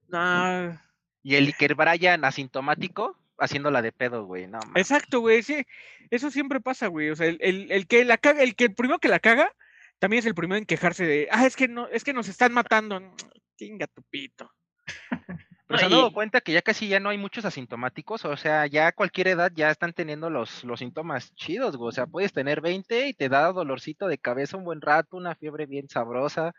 No, 0.08 0.80
Y 1.24 1.36
el 1.36 1.48
Iker 1.48 1.74
Brian 1.76 2.24
asintomático 2.26 3.18
haciéndola 3.38 3.81
de 3.81 3.91
pedo, 3.91 4.25
güey. 4.25 4.47
No, 4.47 4.59
mames. 4.59 4.81
exacto, 4.89 5.19
güey, 5.21 5.44
sí, 5.44 5.63
eso 6.09 6.30
siempre 6.31 6.59
pasa, 6.62 6.88
güey. 6.88 7.09
O 7.09 7.15
sea, 7.15 7.27
el, 7.27 7.38
el- 7.41 7.71
el 7.71 7.88
que 7.88 8.06
la 8.06 8.18
caga, 8.18 8.41
el 8.44 8.56
que 8.56 8.66
el 8.66 8.75
primero 8.75 8.99
que 8.99 9.07
la 9.09 9.19
caga, 9.19 9.52
también 9.99 10.19
es 10.19 10.25
el 10.25 10.35
primero 10.35 10.57
en 10.57 10.66
quejarse 10.66 11.06
de, 11.06 11.28
ah, 11.31 11.45
es 11.45 11.56
que 11.56 11.68
no, 11.68 11.87
es 11.87 12.04
que 12.04 12.13
nos 12.13 12.28
están 12.28 12.54
matando. 12.54 12.99
Chinga 13.57 13.87
tu 13.87 14.02
pito. 14.04 14.52
Pero 15.68 15.80
se 15.80 15.85
han 15.85 15.92
dado 15.92 16.13
cuenta 16.13 16.42
que 16.42 16.52
ya 16.52 16.61
casi 16.61 16.87
ya 16.87 16.99
no 16.99 17.09
hay 17.09 17.18
muchos 17.18 17.45
asintomáticos, 17.45 18.25
o 18.25 18.35
sea, 18.37 18.68
ya 18.68 18.87
a 18.87 18.92
cualquier 18.92 19.30
edad 19.30 19.52
ya 19.56 19.71
están 19.71 19.94
teniendo 19.94 20.30
los, 20.30 20.63
los 20.66 20.80
síntomas 20.80 21.33
chidos, 21.35 21.78
güey. 21.78 21.90
O 21.90 21.92
sea, 21.92 22.06
puedes 22.06 22.33
tener 22.33 22.61
20 22.61 23.07
y 23.07 23.13
te 23.13 23.30
da 23.30 23.52
dolorcito 23.52 24.07
de 24.07 24.18
cabeza 24.18 24.57
un 24.57 24.66
buen 24.66 24.81
rato, 24.81 25.16
una 25.18 25.35
fiebre 25.35 25.66
bien 25.66 25.87
sabrosa. 25.90 26.54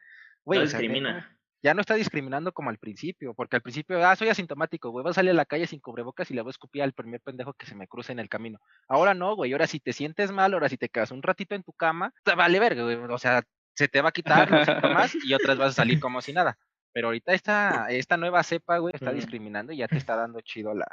Güey, 0.44 0.60
no 0.60 0.64
o 0.64 0.68
sea, 0.68 0.80
neta, 0.80 0.82
discrimina. 0.92 1.33
Ya 1.64 1.72
no 1.72 1.80
está 1.80 1.94
discriminando 1.94 2.52
como 2.52 2.68
al 2.68 2.76
principio, 2.76 3.32
porque 3.32 3.56
al 3.56 3.62
principio, 3.62 4.06
ah, 4.06 4.14
soy 4.16 4.28
asintomático, 4.28 4.90
güey, 4.90 5.02
voy 5.02 5.12
a 5.12 5.14
salir 5.14 5.30
a 5.30 5.34
la 5.34 5.46
calle 5.46 5.66
sin 5.66 5.80
cubrebocas 5.80 6.30
y 6.30 6.34
le 6.34 6.42
voy 6.42 6.50
a 6.50 6.52
escupir 6.52 6.82
al 6.82 6.92
primer 6.92 7.22
pendejo 7.22 7.54
que 7.54 7.64
se 7.64 7.74
me 7.74 7.88
cruce 7.88 8.12
en 8.12 8.18
el 8.18 8.28
camino. 8.28 8.60
Ahora 8.86 9.14
no, 9.14 9.34
güey, 9.34 9.50
ahora 9.52 9.66
si 9.66 9.80
te 9.80 9.94
sientes 9.94 10.30
mal, 10.30 10.52
ahora 10.52 10.68
si 10.68 10.76
te 10.76 10.90
quedas 10.90 11.10
un 11.10 11.22
ratito 11.22 11.54
en 11.54 11.62
tu 11.62 11.72
cama, 11.72 12.12
te 12.22 12.34
vale 12.34 12.60
verga, 12.60 12.82
güey, 12.82 12.96
o 12.96 13.18
sea, 13.18 13.42
se 13.74 13.88
te 13.88 14.02
va 14.02 14.10
a 14.10 14.12
quitar 14.12 14.50
los 14.50 14.66
síntomas 14.66 15.14
y 15.24 15.32
otras 15.32 15.56
vas 15.56 15.70
a 15.70 15.72
salir 15.72 16.00
como 16.00 16.20
si 16.20 16.34
nada. 16.34 16.58
Pero 16.92 17.06
ahorita 17.08 17.32
esta, 17.32 17.86
esta 17.88 18.18
nueva 18.18 18.42
cepa, 18.42 18.76
güey, 18.76 18.94
está 18.94 19.10
discriminando 19.10 19.72
y 19.72 19.78
ya 19.78 19.88
te 19.88 19.96
está 19.96 20.16
dando 20.16 20.42
chido 20.42 20.74
la, 20.74 20.86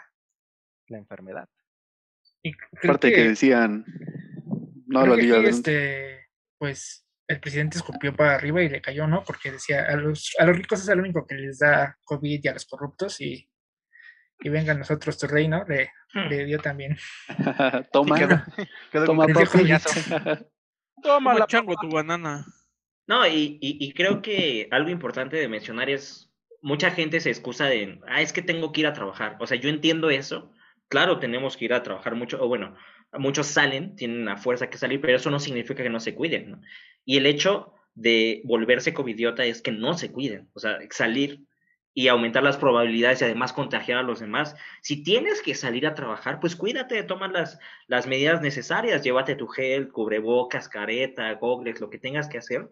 la 0.88 0.98
enfermedad. 0.98 1.50
Y 2.42 2.54
Aparte 2.82 3.12
que 3.12 3.28
decían, 3.28 3.86
no 4.88 5.06
lo 5.06 5.18
que 5.18 5.50
este, 5.50 6.30
pues 6.58 7.06
el 7.32 7.40
presidente 7.40 7.78
escupió 7.78 8.16
para 8.16 8.36
arriba 8.36 8.62
y 8.62 8.70
le 8.70 8.82
cayó, 8.82 9.08
¿no? 9.08 9.24
Porque 9.24 9.52
decía, 9.52 9.86
a 9.88 9.96
los, 9.96 10.34
a 10.40 10.46
los 10.46 10.58
ricos 10.58 10.82
es 10.82 10.90
el 10.90 11.00
único 11.00 11.26
que 11.26 11.36
les 11.36 11.60
da 11.60 11.98
COVID 12.04 12.40
y 12.44 12.48
a 12.48 12.54
los 12.54 12.66
corruptos 12.66 13.20
y, 13.22 13.48
y 14.40 14.50
venga 14.50 14.74
a 14.74 14.78
nosotros 14.78 15.18
tu 15.18 15.28
reino, 15.28 15.64
le, 15.68 15.92
le 16.30 16.46
dio 16.46 16.60
también. 16.60 16.98
toma, 17.92 18.18
quedó- 18.20 18.44
Quedó 18.92 19.06
toma. 19.06 19.26
Toma 21.02 21.34
la 21.34 21.48
chango 21.48 21.76
tu 21.82 21.90
banana. 21.90 22.46
No, 23.08 23.26
y, 23.28 23.58
y, 23.62 23.78
y 23.80 23.94
creo 23.94 24.22
que 24.22 24.68
algo 24.72 24.90
importante 24.90 25.38
de 25.38 25.48
mencionar 25.48 25.90
es, 25.90 26.32
mucha 26.62 26.92
gente 26.92 27.20
se 27.20 27.30
excusa 27.30 27.66
de, 27.66 28.00
ah, 28.08 28.22
es 28.22 28.34
que 28.34 28.42
tengo 28.42 28.72
que 28.72 28.82
ir 28.82 28.88
a 28.88 28.94
trabajar. 28.94 29.38
O 29.40 29.48
sea, 29.48 29.58
yo 29.58 29.70
entiendo 29.70 30.10
eso. 30.10 30.54
Claro, 30.90 31.20
tenemos 31.20 31.58
que 31.58 31.66
ir 31.66 31.74
a 31.74 31.84
trabajar 31.84 32.16
mucho, 32.16 32.44
o 32.44 32.48
bueno, 32.48 32.76
muchos 33.14 33.48
salen, 33.48 33.96
tienen 33.96 34.26
la 34.26 34.38
fuerza 34.38 34.70
que 34.70 34.78
salir, 34.78 35.02
pero 35.02 35.16
eso 35.16 35.30
no 35.32 35.40
significa 35.40 35.84
que 35.84 35.90
no 35.90 36.00
se 36.00 36.16
cuiden, 36.16 36.52
¿no? 36.52 36.62
Y 37.06 37.18
el 37.18 37.26
hecho 37.26 37.74
de 37.94 38.42
volverse 38.46 38.94
covidiota 38.94 39.46
es 39.46 39.62
que 39.62 39.72
no 39.72 39.94
se 39.96 40.12
cuiden, 40.12 40.50
o 40.54 40.60
sea, 40.60 40.80
salir 40.92 41.46
y 41.94 42.08
aumentar 42.08 42.42
las 42.42 42.58
probabilidades 42.58 43.22
y 43.22 43.26
además 43.26 43.52
contagiar 43.52 43.98
a 43.98 44.04
los 44.04 44.22
demás. 44.22 44.56
Si 44.82 45.04
tienes 45.04 45.42
que 45.42 45.56
salir 45.56 45.86
a 45.86 45.94
trabajar, 45.94 46.40
pues 46.40 46.56
cuídate, 46.56 47.04
toma 47.04 47.28
las, 47.28 47.60
las 47.88 48.08
medidas 48.08 48.42
necesarias, 48.42 49.04
llévate 49.04 49.36
tu 49.36 49.48
gel, 49.48 49.90
cubrebocas, 49.90 50.70
careta, 50.70 51.34
gogles, 51.34 51.82
lo 51.82 51.90
que 51.90 52.00
tengas 52.00 52.30
que 52.30 52.38
hacer, 52.38 52.70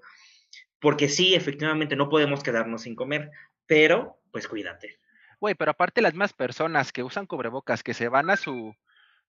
porque 0.79 1.09
sí, 1.09 1.35
efectivamente, 1.35 1.97
no 1.97 2.07
podemos 2.07 2.43
quedarnos 2.43 2.83
sin 2.83 2.95
comer, 2.95 3.31
pero 3.65 4.21
pues 4.31 4.47
cuídate. 4.47 4.99
Güey, 5.41 5.55
pero 5.55 5.71
aparte 5.71 6.01
las 6.01 6.13
mismas 6.13 6.33
personas 6.33 6.91
que 6.91 7.03
usan 7.03 7.25
cubrebocas, 7.25 7.83
que 7.83 7.93
se 7.93 8.07
van 8.07 8.29
a 8.29 8.37
su, 8.37 8.75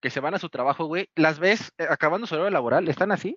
que 0.00 0.10
se 0.10 0.20
van 0.20 0.34
a 0.34 0.38
su 0.38 0.48
trabajo, 0.48 0.86
güey, 0.86 1.08
las 1.14 1.38
ves 1.38 1.72
eh, 1.78 1.86
acabando 1.88 2.26
su 2.26 2.34
horario 2.34 2.50
laboral, 2.50 2.88
están 2.88 3.12
así. 3.12 3.36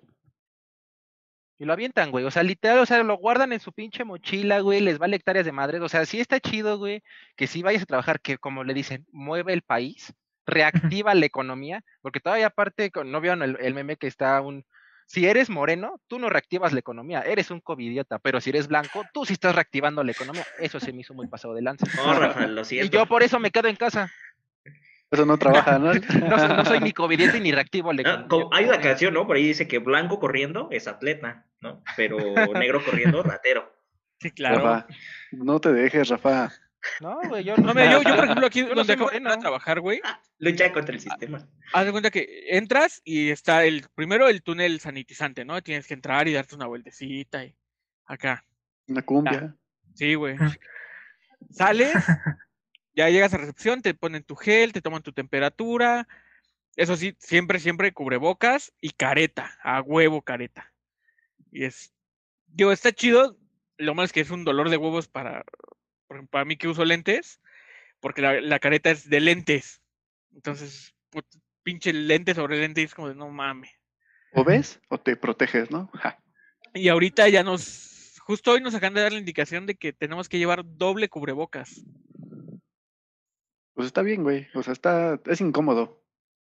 Y 1.58 1.66
lo 1.66 1.72
avientan, 1.72 2.10
güey. 2.10 2.24
O 2.24 2.30
sea, 2.30 2.42
literal, 2.42 2.78
o 2.80 2.86
sea, 2.86 3.02
lo 3.02 3.16
guardan 3.16 3.52
en 3.52 3.60
su 3.60 3.72
pinche 3.72 4.04
mochila, 4.04 4.60
güey, 4.60 4.80
les 4.80 4.98
vale 4.98 5.16
hectáreas 5.16 5.46
de 5.46 5.52
madre. 5.52 5.78
O 5.80 5.88
sea, 5.88 6.04
sí 6.04 6.18
está 6.18 6.40
chido, 6.40 6.78
güey, 6.78 7.02
que 7.36 7.46
sí 7.46 7.62
vayas 7.62 7.82
a 7.82 7.86
trabajar, 7.86 8.20
que 8.20 8.38
como 8.38 8.64
le 8.64 8.74
dicen, 8.74 9.06
mueve 9.12 9.52
el 9.52 9.62
país, 9.62 10.12
reactiva 10.46 11.14
la 11.14 11.26
economía, 11.26 11.82
porque 12.02 12.20
todavía 12.20 12.48
aparte, 12.48 12.90
no 13.04 13.20
vieron 13.20 13.42
el, 13.42 13.56
el 13.60 13.74
meme 13.74 13.96
que 13.96 14.06
está 14.06 14.40
un... 14.40 14.64
Si 15.06 15.26
eres 15.26 15.50
moreno, 15.50 16.00
tú 16.08 16.18
no 16.18 16.30
reactivas 16.30 16.72
la 16.72 16.80
economía, 16.80 17.20
eres 17.20 17.50
un 17.50 17.60
covidiota, 17.60 18.18
pero 18.18 18.40
si 18.40 18.48
eres 18.48 18.68
blanco, 18.68 19.04
tú 19.12 19.26
sí 19.26 19.34
estás 19.34 19.54
reactivando 19.54 20.02
la 20.02 20.12
economía. 20.12 20.46
Eso 20.58 20.80
se 20.80 20.94
me 20.94 21.02
hizo 21.02 21.12
muy 21.12 21.28
pasado 21.28 21.52
de 21.52 21.60
lanza. 21.60 21.86
No, 21.94 22.18
Rafael, 22.18 22.54
lo 22.54 22.62
Y 22.62 22.88
yo 22.88 23.04
por 23.04 23.22
eso 23.22 23.38
me 23.38 23.50
quedo 23.50 23.68
en 23.68 23.76
casa. 23.76 24.10
Eso 25.14 25.26
no 25.26 25.38
trabaja, 25.38 25.78
¿no? 25.78 25.92
No, 26.28 26.38
soy- 26.38 26.48
no 26.48 26.64
soy 26.64 26.80
ni 26.80 26.92
covidiota 26.92 27.38
ni 27.38 27.52
reactivo 27.52 27.92
la 27.92 28.02
Ah, 28.04 28.26
hay 28.52 28.64
una 28.66 28.80
canción, 28.80 29.14
¿no? 29.14 29.26
Por 29.26 29.36
ahí 29.36 29.46
dice 29.46 29.68
que 29.68 29.78
blanco 29.78 30.18
corriendo 30.18 30.68
es 30.70 30.88
atleta, 30.88 31.46
¿no? 31.60 31.82
Pero 31.96 32.18
negro 32.54 32.84
corriendo, 32.84 33.22
ratero. 33.22 33.72
Sí, 34.20 34.30
claro. 34.30 34.58
Rafa, 34.58 34.86
no 35.32 35.60
te 35.60 35.72
dejes, 35.72 36.08
Rafa. 36.08 36.52
No, 37.00 37.18
güey, 37.28 37.44
yo 37.44 37.56
No, 37.56 37.72
mira, 37.72 37.92
yo, 37.92 38.02
yo, 38.02 38.14
por 38.14 38.24
ejemplo, 38.24 38.46
aquí 38.46 38.60
Yo 38.60 38.68
no 38.68 38.74
donde 38.84 38.92
entrar 38.92 39.38
a 39.38 39.38
trabajar, 39.38 39.80
güey, 39.80 40.02
Lucha 40.38 40.70
contra 40.72 40.94
el 40.94 41.00
sistema. 41.00 41.46
haz 41.72 41.86
de 41.86 41.92
cuenta 41.92 42.10
que 42.10 42.44
entras 42.50 43.00
y 43.04 43.30
está 43.30 43.64
el 43.64 43.86
primero 43.94 44.28
el 44.28 44.42
túnel 44.42 44.80
sanitizante, 44.80 45.44
¿no? 45.44 45.62
Tienes 45.62 45.86
que 45.86 45.94
entrar 45.94 46.28
y 46.28 46.32
darte 46.34 46.54
una 46.54 46.66
vueltecita 46.66 47.44
y 47.44 47.54
acá. 48.06 48.44
Una 48.88 49.02
cumbia. 49.02 49.54
Sí, 49.94 50.14
güey. 50.14 50.36
Sales, 51.50 51.94
ya 52.94 53.08
llegas 53.10 53.34
a 53.34 53.38
recepción, 53.38 53.82
te 53.82 53.94
ponen 53.94 54.22
tu 54.22 54.36
gel, 54.36 54.72
te 54.72 54.80
toman 54.80 55.02
tu 55.02 55.12
temperatura. 55.12 56.06
Eso 56.76 56.96
sí, 56.96 57.16
siempre, 57.18 57.58
siempre 57.60 57.92
cubrebocas 57.92 58.72
y 58.80 58.90
careta, 58.90 59.56
a 59.62 59.80
huevo 59.80 60.22
careta. 60.22 60.72
Y 61.52 61.64
es, 61.64 61.92
digo, 62.46 62.72
está 62.72 62.92
chido. 62.92 63.38
Lo 63.76 63.94
malo 63.94 64.06
es 64.06 64.12
que 64.12 64.20
es 64.20 64.30
un 64.30 64.44
dolor 64.44 64.70
de 64.70 64.76
huevos 64.76 65.08
para, 65.08 65.44
por 66.06 66.16
ejemplo, 66.16 66.30
para 66.30 66.44
mí 66.44 66.56
que 66.56 66.68
uso 66.68 66.84
lentes, 66.84 67.40
porque 68.00 68.22
la, 68.22 68.40
la 68.40 68.58
careta 68.58 68.90
es 68.90 69.08
de 69.08 69.20
lentes. 69.20 69.80
Entonces, 70.32 70.94
put- 71.10 71.40
pinche 71.62 71.92
lente 71.92 72.34
sobre 72.34 72.60
lente 72.60 72.80
y 72.80 72.84
es 72.84 72.94
como 72.94 73.08
de 73.08 73.14
no 73.14 73.28
mames. 73.30 73.70
O 74.32 74.44
ves 74.44 74.80
o 74.88 74.98
te 74.98 75.16
proteges, 75.16 75.70
¿no? 75.70 75.88
Ja. 75.94 76.18
Y 76.72 76.88
ahorita 76.88 77.28
ya 77.28 77.44
nos, 77.44 78.18
justo 78.20 78.52
hoy 78.52 78.60
nos 78.60 78.74
acaban 78.74 78.94
de 78.94 79.02
dar 79.02 79.12
la 79.12 79.18
indicación 79.18 79.66
de 79.66 79.76
que 79.76 79.92
tenemos 79.92 80.28
que 80.28 80.38
llevar 80.38 80.64
doble 80.64 81.08
cubrebocas. 81.08 81.84
Pues 83.74 83.86
está 83.86 84.02
bien, 84.02 84.22
güey. 84.22 84.46
O 84.54 84.62
sea, 84.62 84.72
está, 84.72 85.20
es 85.26 85.40
incómodo. 85.40 86.00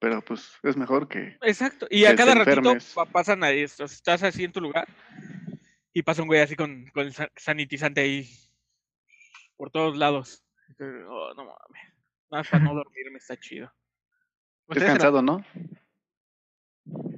Pero 0.01 0.21
pues 0.23 0.53
es 0.63 0.77
mejor 0.77 1.09
que. 1.09 1.39
Exacto. 1.43 1.87
Y 1.91 2.01
que 2.03 2.09
a 2.09 2.17
cada 2.17 2.35
ratito 2.35 2.75
pa- 2.95 3.07
pasan 3.07 3.43
a 3.45 3.51
esto. 3.51 3.85
Estás 3.85 4.23
así 4.23 4.45
en 4.45 4.53
tu 4.53 4.61
lugar 4.61 4.87
y 5.95 6.03
pasa 6.03 6.21
un 6.23 6.29
güey 6.29 6.41
así 6.41 6.57
con, 6.57 6.87
con 6.93 7.07
el 7.07 7.15
sa- 7.15 7.31
sanitizante 7.37 8.03
ahí 8.03 8.29
por 9.57 9.71
todos 9.71 9.97
lados. 9.97 10.45
Entonces, 10.69 11.05
oh, 11.09 11.33
no 11.35 11.45
mames. 11.45 11.83
Nada 12.31 12.43
más 12.43 12.49
para 12.49 12.65
no 12.65 12.75
dormirme 12.75 13.19
está 13.19 13.37
chido. 13.39 13.67
Es 13.67 13.73
Ustedes 14.69 14.83
se 14.83 14.89
la- 14.89 14.95
cansado, 14.95 15.23
¿no? 15.23 15.45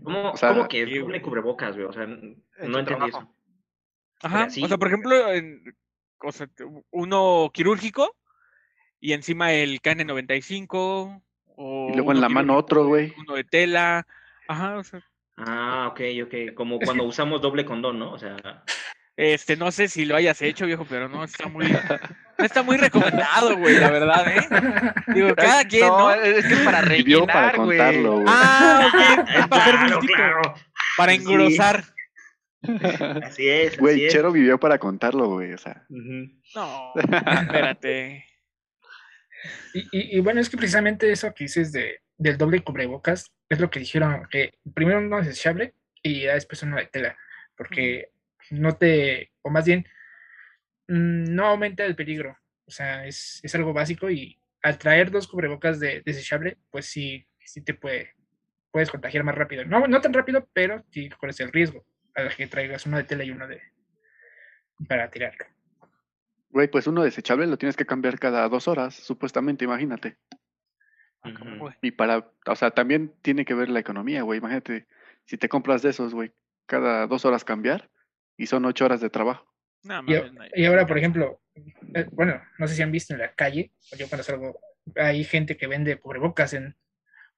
¿Cómo, 0.04 0.30
O 0.32 0.36
sea, 0.36 0.50
cómo 0.50 0.68
que 0.68 1.00
güey. 1.00 1.20
cubrebocas, 1.22 1.74
güey? 1.74 1.86
O 1.88 1.92
sea, 1.92 2.06
no 2.06 2.14
entendí 2.56 2.84
trabajo. 2.84 3.18
eso. 3.18 3.34
Ajá. 4.22 4.50
sí. 4.50 4.62
O 4.62 4.68
sea, 4.68 4.78
por 4.78 4.88
ejemplo, 4.88 5.32
en, 5.32 5.76
o 6.22 6.30
sea, 6.32 6.46
te- 6.46 6.64
uno 6.90 7.50
quirúrgico 7.52 8.14
y 9.06 9.12
encima 9.12 9.52
el 9.52 9.80
KN95 9.80 11.22
o 11.58 11.88
Y 11.90 11.94
luego 11.94 12.10
en 12.10 12.18
uno 12.18 12.20
la 12.20 12.28
mano 12.28 12.56
otro, 12.56 12.86
güey. 12.86 13.12
Uno 13.18 13.34
de 13.34 13.44
tela. 13.44 14.04
Ajá, 14.48 14.76
o 14.78 14.82
sea, 14.84 15.00
Ah, 15.36 15.88
ok, 15.92 16.00
ok. 16.24 16.54
Como 16.54 16.78
cuando 16.80 17.04
usamos 17.12 17.40
doble 17.40 17.64
condón, 17.64 17.98
¿no? 18.00 18.10
O 18.12 18.18
sea, 18.18 18.36
Este, 19.16 19.56
no 19.56 19.70
sé 19.70 19.86
si 19.88 20.04
lo 20.06 20.16
hayas 20.16 20.42
hecho, 20.42 20.66
viejo, 20.66 20.84
pero 20.88 21.08
no 21.08 21.22
está 21.22 21.48
muy, 21.48 21.66
no 22.38 22.44
está 22.44 22.62
muy 22.64 22.76
recomendado, 22.78 23.56
güey, 23.56 23.78
la 23.78 23.90
verdad, 23.90 24.26
¿eh? 24.28 24.92
Digo, 25.14 25.34
cada 25.36 25.64
quien, 25.64 25.86
¿no? 25.86 26.10
es 26.12 26.44
que 26.44 26.54
es 26.54 26.60
para 26.60 26.82
Vivió 26.82 27.26
para 27.26 27.52
rellenar, 27.52 27.64
güey. 27.64 27.78
contarlo, 27.78 28.12
güey. 28.14 28.26
Ah, 28.28 28.90
ok, 28.92 29.28
es 29.38 29.46
para 29.46 29.64
claro, 29.86 29.98
claro. 30.00 30.42
para 30.96 31.12
Sí. 31.12 31.18
engrosar. 31.18 31.84
Así 33.22 33.48
es, 33.48 33.78
Güey. 33.78 34.08
Chero 34.08 34.32
vivió 34.32 34.58
para 34.58 34.78
contarlo, 34.78 35.28
güey. 35.28 35.52
O 35.52 35.58
sea. 35.58 35.84
No, 35.88 36.92
espérate. 36.96 38.24
Y, 39.92 40.16
y- 40.18 40.20
bueno, 40.20 40.40
es 40.40 40.48
que 40.48 40.56
precisamente 40.56 41.10
eso 41.10 41.32
que 41.34 41.44
dices 41.44 41.72
de, 41.72 42.00
del 42.18 42.38
doble 42.38 42.62
cubrebocas 42.62 43.32
es 43.48 43.60
lo 43.60 43.70
que 43.70 43.80
dijeron, 43.80 44.26
que 44.30 44.54
primero 44.74 44.98
uno 44.98 45.18
es 45.20 45.26
desechable 45.26 45.74
y 46.02 46.22
después 46.22 46.62
uno 46.62 46.76
de 46.76 46.86
tela, 46.86 47.16
porque 47.56 48.10
no 48.50 48.76
te, 48.76 49.32
o 49.42 49.50
más 49.50 49.64
bien, 49.66 49.86
mm, 50.88 51.34
no 51.34 51.46
aumenta 51.46 51.84
el 51.84 51.96
peligro. 51.96 52.38
O 52.66 52.70
sea, 52.70 53.06
es, 53.06 53.40
es 53.42 53.54
algo 53.54 53.72
básico 53.72 54.10
y 54.10 54.38
al 54.62 54.78
traer 54.78 55.10
dos 55.10 55.28
cubrebocas 55.28 55.78
de 55.80 56.02
desechable, 56.04 56.58
pues 56.70 56.86
sí, 56.86 57.26
sí 57.44 57.62
te 57.62 57.74
puede, 57.74 58.14
puedes 58.72 58.90
contagiar 58.90 59.24
más 59.24 59.34
rápido. 59.36 59.64
No, 59.64 59.86
no 59.86 60.00
tan 60.00 60.12
rápido, 60.14 60.48
pero 60.52 60.84
sí 60.90 61.08
corres 61.10 61.40
el 61.40 61.52
riesgo 61.52 61.86
a 62.14 62.28
que 62.30 62.46
traigas 62.48 62.86
uno 62.86 62.96
de 62.98 63.04
tela 63.04 63.24
y 63.24 63.30
uno 63.30 63.46
de 63.48 63.60
para 64.88 65.10
tirarlo. 65.10 65.46
Güey, 66.56 66.68
pues 66.68 66.86
uno 66.86 67.02
desechable 67.02 67.46
lo 67.46 67.58
tienes 67.58 67.76
que 67.76 67.84
cambiar 67.84 68.18
cada 68.18 68.48
dos 68.48 68.66
horas, 68.66 68.94
supuestamente, 68.94 69.66
imagínate. 69.66 70.16
Ah. 71.22 71.30
Y 71.82 71.90
para, 71.90 72.32
o 72.46 72.56
sea, 72.56 72.70
también 72.70 73.12
tiene 73.20 73.44
que 73.44 73.52
ver 73.52 73.68
la 73.68 73.80
economía, 73.80 74.22
güey. 74.22 74.38
Imagínate, 74.38 74.86
si 75.26 75.36
te 75.36 75.50
compras 75.50 75.82
de 75.82 75.90
esos, 75.90 76.14
güey, 76.14 76.32
cada 76.64 77.06
dos 77.08 77.26
horas 77.26 77.44
cambiar 77.44 77.90
y 78.38 78.46
son 78.46 78.64
ocho 78.64 78.86
horas 78.86 79.02
de 79.02 79.10
trabajo. 79.10 79.46
No, 79.82 80.00
Y, 80.06 80.14
no, 80.32 80.44
y 80.54 80.64
ahora, 80.64 80.86
por 80.86 80.96
ejemplo, 80.96 81.42
eh, 81.94 82.06
bueno, 82.12 82.40
no 82.56 82.66
sé 82.66 82.74
si 82.74 82.80
han 82.80 82.90
visto 82.90 83.12
en 83.12 83.20
la 83.20 83.34
calle, 83.34 83.72
o 83.92 83.96
yo 83.98 84.08
cuando 84.08 84.24
salgo, 84.24 84.58
hay 84.94 85.24
gente 85.24 85.58
que 85.58 85.66
vende 85.66 85.98
cubrebocas 85.98 86.54
en 86.54 86.74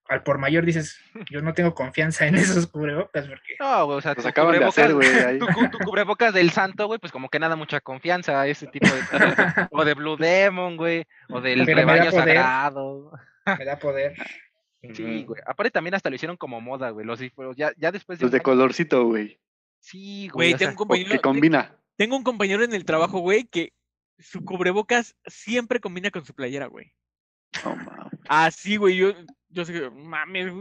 al 0.08 0.22
por 0.22 0.38
mayor 0.38 0.64
dices, 0.64 0.98
yo 1.30 1.40
no 1.42 1.52
tengo 1.54 1.74
confianza 1.74 2.26
en 2.26 2.34
esos 2.36 2.66
cubrebocas 2.66 3.26
porque 3.28 3.54
No, 3.60 3.86
güey, 3.86 3.98
o 3.98 4.00
sea, 4.00 4.14
tu 4.14 4.26
acaban 4.26 4.58
de 4.58 4.64
hacer, 4.64 4.94
güey. 4.94 5.08
ahí. 5.08 5.38
Tu, 5.38 5.46
cu- 5.46 5.70
tu 5.70 5.78
cubrebocas 5.78 6.32
del 6.34 6.50
santo, 6.50 6.86
güey, 6.86 6.98
pues 6.98 7.12
como 7.12 7.28
que 7.28 7.38
nada 7.38 7.56
mucha 7.56 7.80
confianza 7.80 8.40
a 8.40 8.46
ese 8.46 8.66
tipo 8.68 8.86
de. 8.86 9.00
O 9.70 9.84
de 9.84 9.94
Blue 9.94 10.16
Demon, 10.16 10.76
güey. 10.76 11.04
O 11.28 11.40
del 11.40 11.64
Pero 11.66 11.76
me 11.76 11.84
da 11.84 11.92
rebaño 11.92 12.10
poder. 12.10 12.24
sagrado. 12.36 13.12
me 13.58 13.64
da 13.64 13.78
poder. 13.78 14.14
Sí, 14.94 15.24
güey. 15.24 15.42
Aparte 15.46 15.70
también 15.72 15.94
hasta 15.94 16.08
lo 16.08 16.16
hicieron 16.16 16.36
como 16.36 16.60
moda, 16.60 16.90
güey. 16.90 17.04
Los 17.04 17.20
ya, 17.56 17.72
ya 17.76 17.90
después 17.92 18.18
de 18.18 18.24
Los 18.24 18.32
de 18.32 18.40
colorcito, 18.40 19.04
güey. 19.04 19.38
Sí, 19.80 20.28
Güey, 20.32 20.50
güey. 20.50 20.54
o 20.54 20.58
sea, 20.58 20.58
tengo 20.58 20.70
un 20.72 20.76
compañero, 20.76 21.10
Que 21.10 21.18
combina. 21.20 21.76
tengo 21.96 22.16
un 22.16 22.22
compañero 22.24 22.64
en 22.64 22.72
el 22.74 22.84
trabajo, 22.84 23.18
güey, 23.20 23.44
que 23.44 23.72
su 24.18 24.44
cubrebocas 24.44 25.16
siempre 25.26 25.80
combina 25.80 26.10
con 26.10 26.24
su 26.24 26.34
playera, 26.34 26.66
güey. 26.66 26.92
No, 27.64 27.76
mames. 27.76 28.12
Así, 28.28 28.76
güey, 28.76 28.96
yo, 28.96 29.12
yo 29.50 29.64
sé 29.64 29.72
que, 29.72 29.90
mames. 29.90 30.52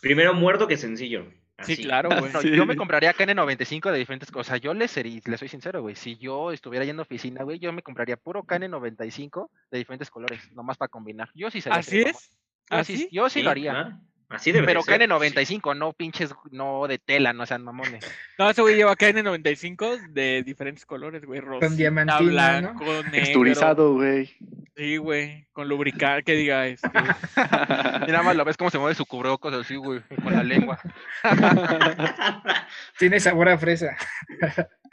Primero 0.00 0.34
muerto 0.34 0.66
que 0.66 0.76
sencillo. 0.76 1.26
Sí, 1.62 1.76
claro, 1.76 2.08
güey. 2.16 2.32
no, 2.32 2.40
Yo 2.40 2.66
me 2.66 2.76
compraría 2.76 3.12
KN95 3.12 3.90
de 3.90 3.98
diferentes 3.98 4.30
cosas. 4.30 4.46
O 4.46 4.50
sea, 4.52 4.56
yo 4.58 4.74
le, 4.74 4.86
seri- 4.86 5.20
le 5.26 5.36
soy 5.36 5.48
sincero, 5.48 5.82
güey. 5.82 5.96
Si 5.96 6.16
yo 6.16 6.52
estuviera 6.52 6.84
yendo 6.84 7.02
a 7.02 7.04
oficina, 7.04 7.42
güey, 7.42 7.58
yo 7.58 7.72
me 7.72 7.82
compraría 7.82 8.16
puro 8.16 8.44
KN95 8.44 9.50
de 9.72 9.78
diferentes 9.78 10.08
colores, 10.08 10.40
nomás 10.52 10.76
para 10.76 10.88
combinar. 10.88 11.30
Yo 11.34 11.50
sí 11.50 11.60
sería 11.60 11.78
¿Así 11.80 12.00
es? 12.02 12.30
Yo 12.70 12.84
sí, 12.84 12.94
¿Así? 12.94 13.08
yo 13.10 13.28
sí 13.28 13.42
lo 13.42 13.50
haría. 13.50 13.72
ah, 13.80 14.00
Así 14.28 14.52
debe 14.52 14.66
Pero 14.66 14.82
de 14.82 14.98
ser. 14.98 15.08
KN95, 15.08 15.74
no 15.74 15.94
pinches, 15.94 16.34
no 16.50 16.86
de 16.86 16.98
tela, 16.98 17.32
no 17.32 17.46
sean 17.46 17.64
mamones. 17.64 18.04
No, 18.38 18.50
ese 18.50 18.60
güey 18.60 18.76
lleva 18.76 18.94
KN95 18.94 20.10
de 20.10 20.42
diferentes 20.42 20.84
colores, 20.84 21.24
güey. 21.24 21.40
Rosita, 21.40 21.74
diamantina, 21.74 22.60
¿no? 22.60 22.74
blanco, 22.74 22.84
negro. 22.84 23.10
Texturizado, 23.10 23.94
güey. 23.94 24.36
Sí, 24.76 24.98
güey. 24.98 25.46
Con 25.52 25.68
lubricante, 25.68 26.24
que 26.24 26.34
diga 26.34 26.66
este. 26.66 26.90
Nada 27.36 28.22
más 28.22 28.36
lo 28.36 28.44
ves 28.44 28.58
cómo 28.58 28.70
se 28.70 28.78
mueve 28.78 28.94
su 28.94 29.06
cubrebocas 29.06 29.54
así, 29.54 29.76
güey, 29.76 30.02
con 30.22 30.34
la 30.34 30.42
lengua. 30.42 30.78
Tiene 32.98 33.20
sabor 33.20 33.48
a 33.48 33.56
fresa. 33.56 33.96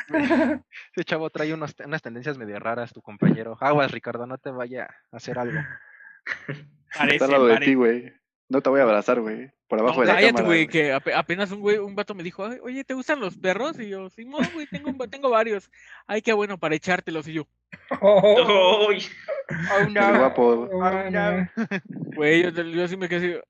Ese 0.08 1.04
chavo 1.04 1.30
trae 1.30 1.54
unos, 1.54 1.76
unas 1.84 2.02
tendencias 2.02 2.38
medio 2.38 2.58
raras, 2.60 2.94
tu 2.94 3.02
compañero. 3.02 3.58
Aguas, 3.60 3.92
Ricardo, 3.92 4.26
no 4.26 4.38
te 4.38 4.50
vaya 4.52 4.88
a 5.12 5.18
hacer 5.18 5.38
algo. 5.40 5.60
Parece, 6.98 7.16
Está 7.16 7.26
al 7.26 7.32
lado 7.32 7.48
de 7.48 7.58
ti, 7.58 7.74
güey. 7.74 8.14
No 8.48 8.62
te 8.62 8.70
voy 8.70 8.80
a 8.80 8.84
abrazar, 8.84 9.20
güey. 9.22 9.52
Por 9.68 9.80
abajo 9.80 9.96
No, 9.96 10.02
de 10.02 10.08
la 10.08 10.14
cállate, 10.14 10.28
cámara. 10.34 10.46
güey, 10.46 10.66
güey. 10.66 10.68
que 10.72 10.94
ape- 10.94 11.14
apenas 11.16 11.52
un 11.52 11.62
güey, 11.62 11.78
un 11.78 11.96
vato 11.96 12.14
me 12.14 12.22
dijo, 12.22 12.46
"Ay, 12.46 12.60
oye, 12.62 12.84
¿te 12.84 12.94
gustan 12.94 13.20
los 13.20 13.36
perros? 13.38 13.80
Y 13.80 13.90
yo, 13.90 14.10
sí, 14.12 14.24
no, 14.26 14.38
güey, 14.54 14.68
tengo, 14.68 15.08
tengo 15.10 15.30
varios. 15.32 15.72
Ay, 16.06 16.22
qué 16.22 16.32
bueno 16.34 16.58
para 16.60 16.76
echártelos. 16.76 17.28
Y 17.28 17.34
yo, 17.34 17.48
Oh, 18.02 18.22
Oh, 18.48 18.92
El 18.92 20.18
guapo. 20.20 20.70
oh, 20.72 21.10
no. 21.10 21.50
güey, 22.16 22.44
yo, 22.44 22.50
yo 22.64 22.88
sí 22.88 22.96
me 22.98 23.10
quedé 23.10 23.38
así, 23.38 23.42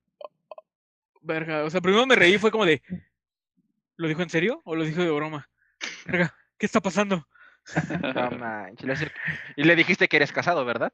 verga. 1.22 1.64
O 1.64 1.70
sea, 1.70 1.82
primero 1.82 2.06
me 2.06 2.16
reí, 2.16 2.38
fue 2.38 2.52
como 2.52 2.66
de, 2.66 2.82
¿lo 3.98 4.08
dijo 4.08 4.22
en 4.22 4.30
serio 4.30 4.62
o 4.66 4.76
lo 4.76 4.84
dijo 4.84 5.02
de 5.02 5.12
broma? 5.12 5.50
Verga, 6.06 6.34
¿qué 6.58 6.66
está 6.66 6.80
pasando? 6.82 7.28
No 8.14 8.32
manches. 8.32 9.06
Y 9.56 9.64
le 9.64 9.76
dijiste 9.76 10.08
que 10.08 10.18
eres 10.18 10.32
casado, 10.32 10.64
¿verdad? 10.66 10.92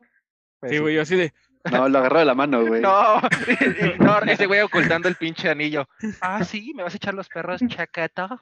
Pues 0.60 0.72
Sí, 0.72 0.78
güey, 0.80 0.96
yo 0.96 1.02
así 1.02 1.16
de. 1.16 1.34
No, 1.72 1.90
lo 1.90 2.00
agarró 2.00 2.20
de 2.20 2.26
la 2.26 2.36
mano, 2.36 2.66
güey. 2.66 2.82
No, 2.82 3.22
no, 4.00 4.20
ese 4.22 4.46
güey 4.46 4.62
ocultando 4.62 5.08
el 5.08 5.16
pinche 5.16 5.50
anillo. 5.50 5.88
Ah, 6.22 6.44
sí, 6.44 6.74
me 6.76 6.84
vas 6.84 6.94
a 6.94 6.98
echar 6.98 7.14
los 7.14 7.28
perros 7.30 7.62
chaqueta. 7.68 8.42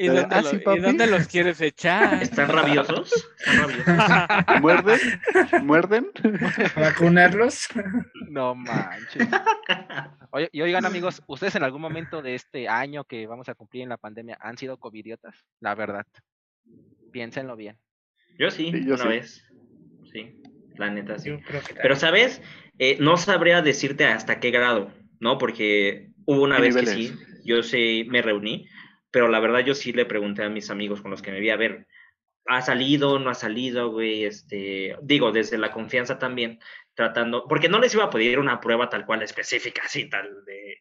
¿Y 0.00 0.06
Eh, 0.06 0.10
dónde, 0.10 0.36
ah, 0.36 0.42
lo- 0.42 0.50
sí, 0.50 0.56
¿y 0.56 0.58
papi. 0.60 0.80
dónde 0.80 1.06
los 1.08 1.26
quieres 1.26 1.60
echar? 1.60 2.22
¿Están 2.22 2.48
rabiosos? 2.48 3.10
¿Están 3.38 3.68
rabiosos? 3.84 4.60
¿Muerden? 4.60 5.00
¿Muerden? 5.64 6.06
Vacunarlos. 6.76 7.66
No 8.28 8.54
manches. 8.54 9.28
Oye, 10.30 10.48
y 10.52 10.60
oigan, 10.62 10.84
amigos, 10.84 11.22
¿ustedes 11.26 11.56
en 11.56 11.64
algún 11.64 11.80
momento 11.80 12.22
de 12.22 12.34
este 12.36 12.68
año 12.68 13.04
que 13.04 13.26
vamos 13.26 13.48
a 13.48 13.54
cumplir 13.54 13.82
en 13.82 13.88
la 13.88 13.96
pandemia 13.96 14.38
han 14.40 14.56
sido 14.56 14.76
covidiotas? 14.76 15.34
La 15.60 15.74
verdad. 15.74 16.06
Piénsenlo 17.10 17.56
bien. 17.56 17.76
Yo 18.38 18.50
sí, 18.52 18.70
Sí, 18.70 18.84
yo 18.86 18.94
una 18.94 19.02
sí. 19.02 19.08
vez. 19.08 19.44
Sí, 20.12 20.42
la 20.78 20.90
neta 20.90 21.18
sí. 21.18 21.38
Pero, 21.80 21.96
¿sabes? 21.96 22.42
Eh, 22.78 22.96
no 23.00 23.16
sabría 23.16 23.62
decirte 23.62 24.04
hasta 24.04 24.40
qué 24.40 24.50
grado, 24.50 24.92
¿no? 25.20 25.38
Porque 25.38 26.10
hubo 26.26 26.42
una 26.42 26.56
¿Qué 26.56 26.62
vez 26.62 26.76
que 26.76 26.86
sí, 26.86 27.12
yo 27.44 27.62
sí 27.62 28.06
me 28.08 28.22
reuní, 28.22 28.68
pero 29.10 29.28
la 29.28 29.40
verdad 29.40 29.60
yo 29.60 29.74
sí 29.74 29.92
le 29.92 30.04
pregunté 30.04 30.42
a 30.42 30.50
mis 30.50 30.70
amigos 30.70 31.00
con 31.00 31.10
los 31.10 31.22
que 31.22 31.32
me 31.32 31.40
vi, 31.40 31.50
a 31.50 31.56
ver, 31.56 31.86
¿ha 32.46 32.62
salido, 32.62 33.18
no 33.18 33.30
ha 33.30 33.34
salido, 33.34 33.90
güey? 33.90 34.24
Este, 34.24 34.96
digo, 35.02 35.32
desde 35.32 35.58
la 35.58 35.70
confianza 35.70 36.18
también, 36.18 36.58
tratando, 36.94 37.46
porque 37.48 37.68
no 37.68 37.78
les 37.78 37.94
iba 37.94 38.04
a 38.04 38.10
pedir 38.10 38.38
una 38.38 38.60
prueba 38.60 38.88
tal 38.88 39.06
cual 39.06 39.22
específica, 39.22 39.82
así 39.84 40.08
tal, 40.08 40.44
de, 40.44 40.78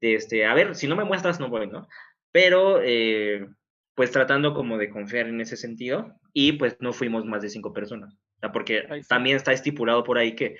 de 0.00 0.14
este, 0.14 0.46
a 0.46 0.54
ver, 0.54 0.74
si 0.74 0.86
no 0.86 0.96
me 0.96 1.04
muestras, 1.04 1.40
no 1.40 1.48
voy, 1.48 1.66
¿no? 1.66 1.88
Pero, 2.32 2.80
eh, 2.82 3.46
pues 3.94 4.10
tratando 4.12 4.54
como 4.54 4.78
de 4.78 4.90
confiar 4.90 5.26
en 5.26 5.40
ese 5.40 5.56
sentido, 5.56 6.14
y 6.32 6.52
pues 6.52 6.76
no 6.80 6.92
fuimos 6.92 7.24
más 7.24 7.42
de 7.42 7.48
cinco 7.48 7.72
personas, 7.72 8.16
o 8.38 8.40
sea, 8.40 8.52
porque 8.52 8.86
también 9.08 9.36
está 9.36 9.52
estipulado 9.52 10.04
por 10.04 10.16
ahí 10.16 10.36
que 10.36 10.56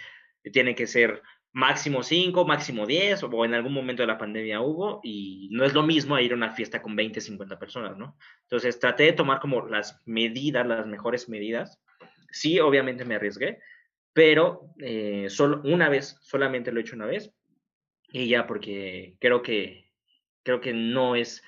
tiene 0.53 0.75
que 0.75 0.89
ser 0.89 1.23
máximo 1.53 2.03
5, 2.03 2.45
máximo 2.45 2.87
10, 2.87 3.23
o 3.23 3.45
en 3.45 3.55
algún 3.55 3.73
momento 3.73 4.03
de 4.03 4.09
la 4.09 4.19
pandemia 4.19 4.61
hubo, 4.61 5.01
y 5.03 5.49
no 5.53 5.65
es 5.65 5.75
lo 5.75 5.83
mismo 5.83 6.15
a 6.15 6.23
ir 6.23 6.33
a 6.33 6.37
una 6.37 6.51
fiesta 6.51 6.83
con 6.83 6.97
20, 6.97 7.21
50 7.21 7.59
personas, 7.59 7.97
¿no? 7.97 8.17
Entonces 8.43 8.79
traté 8.79 9.05
de 9.05 9.13
tomar 9.13 9.41
como 9.41 9.67
las 9.67 10.03
medidas, 10.07 10.67
las 10.67 10.87
mejores 10.87 11.29
medidas. 11.29 11.81
Sí, 12.31 12.59
obviamente 12.59 13.05
me 13.05 13.15
arriesgué, 13.15 13.61
pero 14.13 14.73
eh, 14.81 15.27
solo 15.31 15.61
una 15.65 15.89
vez, 15.89 16.19
solamente 16.21 16.73
lo 16.73 16.81
he 16.81 16.83
hecho 16.83 16.97
una 16.97 17.07
vez, 17.07 17.33
y 18.11 18.29
ya 18.29 18.47
porque 18.47 19.17
creo 19.21 19.43
que, 19.43 19.91
creo 20.43 20.61
que 20.61 20.75
no 20.75 21.15
es, 21.15 21.45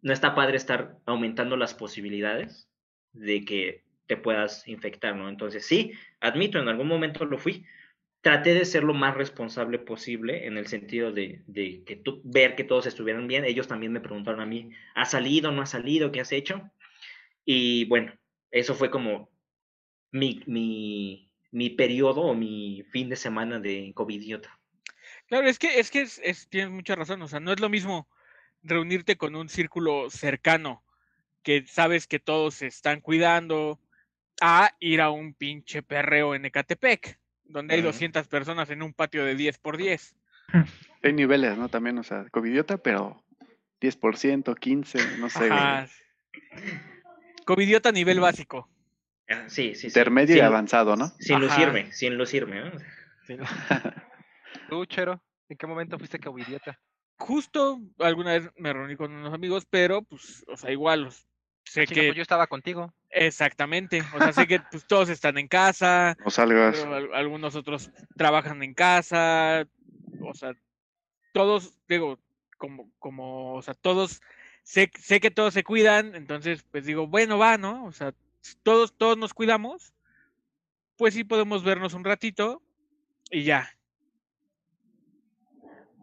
no 0.00 0.12
está 0.12 0.34
padre 0.34 0.56
estar 0.56 0.96
aumentando 1.06 1.56
las 1.56 1.74
posibilidades 1.74 2.68
de 3.12 3.44
que 3.44 3.84
te 4.06 4.16
puedas 4.16 4.66
infectar, 4.68 5.16
¿no? 5.16 5.28
Entonces 5.28 5.66
sí, 5.66 5.92
admito, 6.20 6.58
en 6.58 6.68
algún 6.68 6.88
momento 6.88 7.24
lo 7.24 7.38
fui, 7.38 7.64
traté 8.20 8.54
de 8.54 8.64
ser 8.64 8.84
lo 8.84 8.94
más 8.94 9.16
responsable 9.16 9.78
posible 9.78 10.46
en 10.46 10.56
el 10.56 10.66
sentido 10.66 11.12
de, 11.12 11.42
de 11.46 11.82
que 11.84 11.96
tú, 11.96 12.20
ver 12.24 12.54
que 12.54 12.64
todos 12.64 12.86
estuvieran 12.86 13.26
bien. 13.26 13.44
Ellos 13.44 13.68
también 13.68 13.92
me 13.92 14.00
preguntaron 14.00 14.40
a 14.40 14.46
mí, 14.46 14.70
¿ha 14.94 15.04
salido, 15.04 15.50
no 15.52 15.62
ha 15.62 15.66
salido? 15.66 16.12
¿Qué 16.12 16.20
has 16.20 16.32
hecho? 16.32 16.70
Y 17.44 17.86
bueno, 17.86 18.12
eso 18.50 18.74
fue 18.74 18.90
como 18.90 19.30
mi, 20.12 20.42
mi, 20.46 21.30
mi 21.50 21.70
periodo 21.70 22.22
o 22.22 22.34
mi 22.34 22.84
fin 22.90 23.08
de 23.08 23.16
semana 23.16 23.58
de 23.58 23.92
covidiota. 23.94 24.58
Claro, 25.26 25.48
es 25.48 25.58
que, 25.58 25.78
es 25.80 25.90
que 25.90 26.02
es- 26.02 26.20
es- 26.22 26.48
tienes 26.48 26.70
mucha 26.70 26.94
razón. 26.94 27.22
O 27.22 27.28
sea, 27.28 27.40
no 27.40 27.52
es 27.52 27.60
lo 27.60 27.68
mismo 27.68 28.08
reunirte 28.62 29.16
con 29.16 29.34
un 29.34 29.48
círculo 29.48 30.10
cercano 30.10 30.84
que 31.42 31.64
sabes 31.66 32.06
que 32.06 32.20
todos 32.20 32.54
se 32.54 32.66
están 32.68 33.00
cuidando 33.00 33.80
a 34.40 34.74
ir 34.80 35.00
a 35.00 35.10
un 35.10 35.34
pinche 35.34 35.82
perreo 35.82 36.34
en 36.34 36.44
Ecatepec, 36.44 37.18
donde 37.44 37.74
hay 37.74 37.80
Ujú. 37.80 37.88
200 37.88 38.28
personas 38.28 38.70
en 38.70 38.82
un 38.82 38.92
patio 38.92 39.24
de 39.24 39.34
10 39.34 39.58
por 39.58 39.76
10. 39.76 40.16
Hay 41.04 41.12
niveles, 41.12 41.58
¿no? 41.58 41.68
También, 41.68 41.98
o 41.98 42.04
sea, 42.04 42.26
covidiota, 42.30 42.78
pero 42.78 43.24
10%, 43.80 44.54
15%, 44.54 45.16
no 45.18 45.28
sé. 45.28 45.50
Ajá. 45.50 45.88
Covidiota 47.44 47.88
a 47.88 47.92
nivel 47.92 48.20
básico. 48.20 48.68
Ah, 49.28 49.44
Sí, 49.48 49.74
sí, 49.74 49.80
sí. 49.82 49.86
Intermedio 49.88 50.36
y 50.36 50.40
avanzado, 50.40 50.94
¿no? 50.96 51.08
Sin 51.18 51.36
Ajá. 51.36 51.44
lucirme, 51.44 51.92
sin 51.92 52.16
lucirme. 52.16 52.60
¿no? 52.64 52.70
Sí. 53.26 53.36
¿Tú, 54.68 54.84
Chero? 54.86 55.20
¿En 55.48 55.56
qué 55.56 55.66
momento 55.66 55.98
fuiste 55.98 56.18
covidiota? 56.20 56.78
Justo 57.18 57.80
alguna 57.98 58.32
vez 58.32 58.50
me 58.56 58.72
reuní 58.72 58.96
con 58.96 59.12
unos 59.12 59.34
amigos, 59.34 59.66
pero 59.68 60.02
pues, 60.02 60.44
o 60.48 60.56
sea, 60.56 60.70
igual, 60.70 61.02
los- 61.02 61.26
sé 61.64 61.86
que 61.86 62.06
pues 62.06 62.16
yo 62.16 62.22
estaba 62.22 62.46
contigo. 62.46 62.92
Exactamente, 63.12 64.02
o 64.14 64.18
sea, 64.18 64.32
sé 64.32 64.46
que 64.46 64.60
pues, 64.70 64.86
todos 64.86 65.08
están 65.08 65.38
en 65.38 65.48
casa, 65.48 66.16
No 66.24 66.30
salgas. 66.30 66.80
pero 66.80 67.14
algunos 67.14 67.54
otros 67.54 67.90
trabajan 68.16 68.62
en 68.62 68.74
casa, 68.74 69.66
o 70.20 70.34
sea, 70.34 70.54
todos, 71.32 71.74
digo, 71.88 72.18
como, 72.58 72.90
como, 72.98 73.54
o 73.54 73.62
sea, 73.62 73.74
todos, 73.74 74.20
sé, 74.62 74.90
sé 74.98 75.20
que 75.20 75.30
todos 75.30 75.54
se 75.54 75.64
cuidan, 75.64 76.14
entonces, 76.14 76.64
pues 76.70 76.84
digo, 76.86 77.06
bueno, 77.06 77.38
va, 77.38 77.58
¿no? 77.58 77.84
O 77.84 77.92
sea, 77.92 78.14
todos, 78.62 78.96
todos 78.96 79.18
nos 79.18 79.34
cuidamos, 79.34 79.92
pues 80.96 81.14
sí 81.14 81.24
podemos 81.24 81.64
vernos 81.64 81.94
un 81.94 82.04
ratito 82.04 82.62
y 83.30 83.44
ya. 83.44 83.68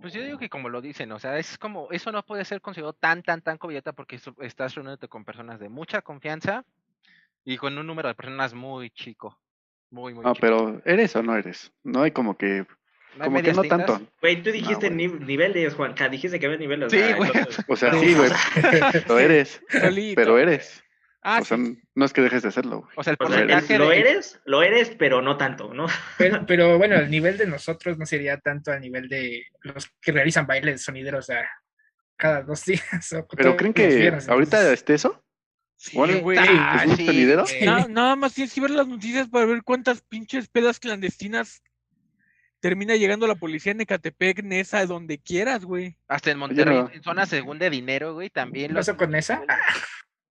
Pues 0.02 0.13
yo 0.13 0.24
digo 0.24 0.38
que 0.38 0.50
como 0.50 0.69
lo 0.69 0.82
dicen, 0.82 1.12
o 1.12 1.19
sea, 1.19 1.38
es 1.38 1.58
como, 1.58 1.91
eso 1.91 2.12
no 2.12 2.26
puede 2.26 2.45
ser 2.45 2.62
considerado 2.62 2.93
tan, 2.93 3.22
tan, 3.22 3.41
tan 3.41 3.58
covidiota 3.58 3.91
porque 3.91 4.19
estás 4.39 4.76
reuniéndote 4.76 5.10
con 5.10 5.26
personas 5.26 5.60
de 5.60 5.67
mucha 5.67 6.02
confianza 6.02 6.65
y 7.54 7.58
con 7.58 7.78
un 7.78 7.88
número 7.88 8.08
de 8.10 8.16
personas 8.16 8.54
muy 8.54 8.90
chico. 8.92 9.40
Muy, 9.92 10.14
muy 10.14 10.24
No, 10.24 10.34
chico. 10.34 10.42
pero 10.42 10.82
¿eres 10.86 11.16
o 11.16 11.24
no 11.24 11.36
eres? 11.36 11.72
No 11.84 12.04
hay 12.04 12.12
como 12.12 12.38
que, 12.38 12.66
¿No 13.18 13.24
hay 13.24 13.30
como 13.30 13.42
que 13.42 13.54
no 13.54 13.62
tintas? 13.64 13.86
tanto. 13.88 14.12
Güey, 14.22 14.44
tú 14.44 14.52
dijiste 14.52 14.90
güey. 14.90 15.08
ni- 15.08 15.26
niveles, 15.26 15.74
Juanca. 15.74 16.08
Dijiste 16.10 16.40
que 16.40 16.46
había 16.46 16.60
niveles. 16.60 16.92
Sí, 16.92 17.02
ah, 17.02 17.16
güey. 17.18 17.32
entonces- 17.34 17.66
O 17.68 17.76
sea, 17.76 17.92
No, 17.92 18.00
sí, 18.00 18.14
güey, 18.14 18.30
pero 19.08 19.20
eres. 19.20 19.62
Solito. 19.70 20.16
Pero 20.22 20.38
eres. 20.38 20.84
Ah, 21.22 21.40
O 21.42 21.46
sea, 21.46 21.58
sí. 21.58 21.78
no 21.96 22.06
es 22.06 22.14
que 22.14 22.22
dejes 22.22 22.44
de 22.44 22.50
hacerlo, 22.50 22.82
güey. 22.82 22.92
O 22.96 23.04
sea, 23.04 23.12
el 23.12 23.18
O 23.20 23.28
sea, 23.28 23.38
porcentaje 23.40 23.78
lo 23.78 23.90
de... 23.90 24.00
eres, 24.00 24.40
lo 24.46 24.64
eres, 24.64 24.92
pero 24.92 25.22
no 25.22 25.36
tanto, 25.36 25.74
¿no? 25.74 25.88
Pero, 26.18 26.46
pero 26.46 26.78
bueno, 26.78 26.96
el 26.96 27.10
nivel 27.10 27.38
de 27.38 27.46
nosotros 27.48 27.98
no 27.98 28.06
sería 28.06 28.38
tanto 28.38 28.72
al 28.72 28.80
nivel 28.80 29.10
de 29.10 29.44
los 29.64 29.90
que 30.02 30.12
realizan 30.14 30.48
bailes 30.48 30.82
sonideros 30.84 31.30
a 31.30 31.50
cada 32.16 32.44
dos 32.44 32.64
días. 32.66 33.12
o 33.14 33.28
Pero 33.36 33.58
¿creen 33.58 33.74
que 33.74 33.88
viernes, 33.88 34.30
ahorita 34.30 34.58
entonces- 34.60 34.80
esté 34.80 34.94
eso? 34.94 35.22
Bueno, 35.94 36.20
güey. 36.20 36.38
¿Es 36.38 36.86
un 36.88 36.98
sí, 36.98 37.06
sonidero? 37.06 37.44
güey. 37.44 37.65
Na- 37.65 37.88
nada 37.88 38.15
más 38.15 38.34
tienes 38.34 38.54
que 38.54 38.62
ver 38.62 38.72
las 38.72 38.88
noticias 38.88 39.28
para 39.30 39.46
ver 39.46 39.63
cuántas 39.63 40.02
pinches 40.02 40.48
pedas 40.50 40.80
clandestinas 40.80 41.63
termina 42.60 42.96
llegando 42.98 43.26
la 43.28 43.36
policía 43.36 43.72
en 43.72 43.82
Ecatepec, 43.82 44.44
Nesa, 44.44 44.86
donde 44.86 45.18
quieras, 45.20 45.63
güey. 45.63 45.96
Hasta 46.10 46.32
en 46.32 46.39
Monterrey, 46.39 46.78
no. 46.78 46.89
en 46.92 47.02
zona 47.04 47.26
según 47.26 47.58
de 47.60 47.70
dinero, 47.70 48.13
güey, 48.13 48.30
también 48.30 48.68
¿Qué 48.68 48.74
los... 48.74 48.86
pasó 48.88 48.98
con 48.98 49.15
esa? 49.15 49.42
Ah, 49.48 49.58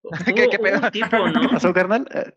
¿Qué- 0.35 0.43
Hubo, 0.45 0.51
qué 0.51 0.59
pedo? 0.59 0.81
un 0.81 0.91
tipo, 0.91 1.09
¿Qué 1.25 1.33
¿no? 1.33 1.51
pasó, 1.51 1.73
carnal? 1.73 2.07
Eh, 2.15 2.33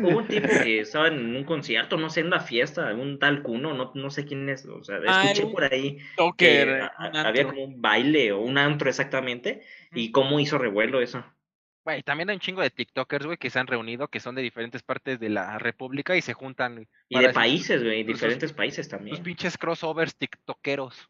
Hubo 0.00 0.18
un 0.18 0.28
tipo 0.28 0.48
que 0.48 0.80
estaba 0.80 1.08
en 1.08 1.36
un 1.36 1.44
concierto, 1.44 1.96
no 1.98 2.08
sé, 2.10 2.20
en 2.20 2.26
una 2.28 2.40
fiesta, 2.40 2.92
un 2.94 3.18
tal 3.18 3.42
Cuno, 3.42 3.74
no, 3.74 3.92
no 3.94 4.10
sé 4.10 4.24
quién 4.24 4.48
es, 4.48 4.64
o 4.66 4.82
sea, 4.82 4.96
Ah, 5.06 5.24
escuché 5.24 5.44
un 5.44 5.52
por 5.52 5.64
ahí 5.64 5.96
que 5.98 6.04
Toker, 6.16 6.82
a- 6.96 7.10
un 7.12 7.16
había 7.16 7.44
como 7.46 7.62
un 7.64 7.80
baile 7.82 8.32
o 8.32 8.40
un 8.40 8.56
antro 8.56 8.88
exactamente, 8.88 9.62
y 9.92 10.10
cómo 10.10 10.40
hizo 10.40 10.56
revuelo 10.58 11.00
eso. 11.02 11.24
Güey, 11.84 12.02
también 12.02 12.30
hay 12.30 12.36
un 12.36 12.40
chingo 12.40 12.62
de 12.62 12.70
TikTokers, 12.70 13.26
güey, 13.26 13.36
que 13.38 13.50
se 13.50 13.58
han 13.58 13.66
reunido, 13.66 14.08
que 14.08 14.18
son 14.20 14.34
de 14.34 14.40
diferentes 14.42 14.82
partes 14.82 15.20
de 15.20 15.28
la 15.28 15.58
república 15.58 16.16
y 16.16 16.22
se 16.22 16.32
juntan 16.32 16.88
Y 17.10 17.18
de 17.18 17.28
países, 17.30 17.82
güey, 17.82 18.02
sus- 18.04 18.06
diferentes 18.14 18.52
países 18.54 18.88
también. 18.88 19.22
pinches 19.22 19.58
crossovers 19.58 20.16
tiktokeros. 20.16 21.08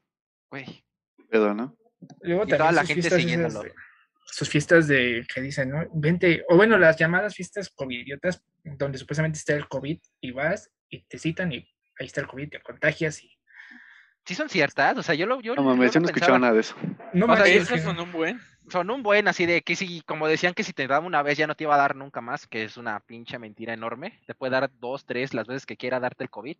Güey. 0.50 0.84
pedo, 1.30 1.54
¿no? 1.54 1.76
Luego 2.22 2.44
Y 2.46 2.48
toda 2.50 2.70
la 2.72 2.80
sus 2.82 2.88
gente 2.88 3.08
esas 3.08 3.20
siguiéndolo. 3.20 3.62
de- 3.62 3.72
sus 4.26 4.48
fiestas 4.48 4.88
de 4.88 5.26
que 5.32 5.40
dicen, 5.40 5.70
¿no? 5.70 5.84
Vente, 5.94 6.44
o 6.48 6.56
bueno, 6.56 6.76
las 6.78 6.96
llamadas 6.96 7.34
fiestas 7.34 7.70
covidiotas, 7.70 8.42
donde 8.64 8.98
supuestamente 8.98 9.38
está 9.38 9.54
el 9.54 9.68
COVID 9.68 9.98
y 10.20 10.30
vas 10.32 10.70
y 10.88 11.04
te 11.04 11.18
citan 11.18 11.52
y 11.52 11.56
ahí 11.98 12.06
está 12.06 12.20
el 12.20 12.26
COVID, 12.26 12.48
te 12.50 12.60
contagias 12.60 13.22
y 13.22 13.30
Sí 14.26 14.34
son 14.34 14.48
ciertas, 14.48 14.96
o 14.96 15.02
sea, 15.02 15.14
yo 15.14 15.26
lo... 15.26 15.40
Yo, 15.42 15.54
No 15.54 15.62
yo 15.62 15.68
mames, 15.68 15.92
yo 15.92 16.00
no 16.00 16.06
escuchaba 16.06 16.38
nada 16.38 16.54
de 16.54 16.60
eso. 16.60 16.74
no 17.12 17.26
O 17.26 17.36
sea, 17.36 17.44
Esas 17.46 17.82
son 17.82 18.00
un 18.00 18.10
buen. 18.10 18.40
Son 18.68 18.90
un 18.90 19.02
buen 19.02 19.28
así 19.28 19.46
de 19.46 19.62
que 19.62 19.76
si, 19.76 20.00
como 20.02 20.26
decían 20.26 20.54
que 20.54 20.64
si 20.64 20.72
te 20.72 20.86
daba 20.86 21.06
una 21.06 21.22
vez 21.22 21.36
ya 21.36 21.46
no 21.46 21.54
te 21.54 21.64
iba 21.64 21.74
a 21.74 21.78
dar 21.78 21.96
nunca 21.96 22.20
más, 22.20 22.46
que 22.46 22.64
es 22.64 22.76
una 22.76 23.00
pinche 23.00 23.38
mentira 23.38 23.74
enorme. 23.74 24.20
Te 24.26 24.34
puede 24.34 24.52
dar 24.52 24.70
dos, 24.78 25.04
tres, 25.04 25.34
las 25.34 25.46
veces 25.46 25.66
que 25.66 25.76
quiera 25.76 26.00
darte 26.00 26.24
el 26.24 26.30
COVID. 26.30 26.56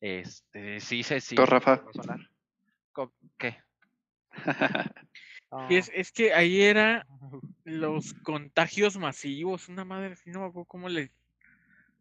Este, 0.00 0.80
sí, 0.80 1.02
sí, 1.02 1.20
sí. 1.20 1.36
Tú, 1.36 1.46
Rafa. 1.46 1.82
¿Qué? 3.38 3.62
Y 4.32 4.32
es, 5.76 5.88
Ah. 5.88 5.92
es 5.94 6.12
que 6.12 6.32
ahí 6.32 6.62
era 6.62 7.06
los 7.64 8.14
contagios 8.14 8.96
masivos, 8.96 9.68
una 9.68 9.84
madre, 9.84 10.14
así, 10.14 10.30
no 10.30 10.40
me 10.40 10.46
acuerdo 10.46 10.64
cómo 10.64 10.88
les, 10.88 11.10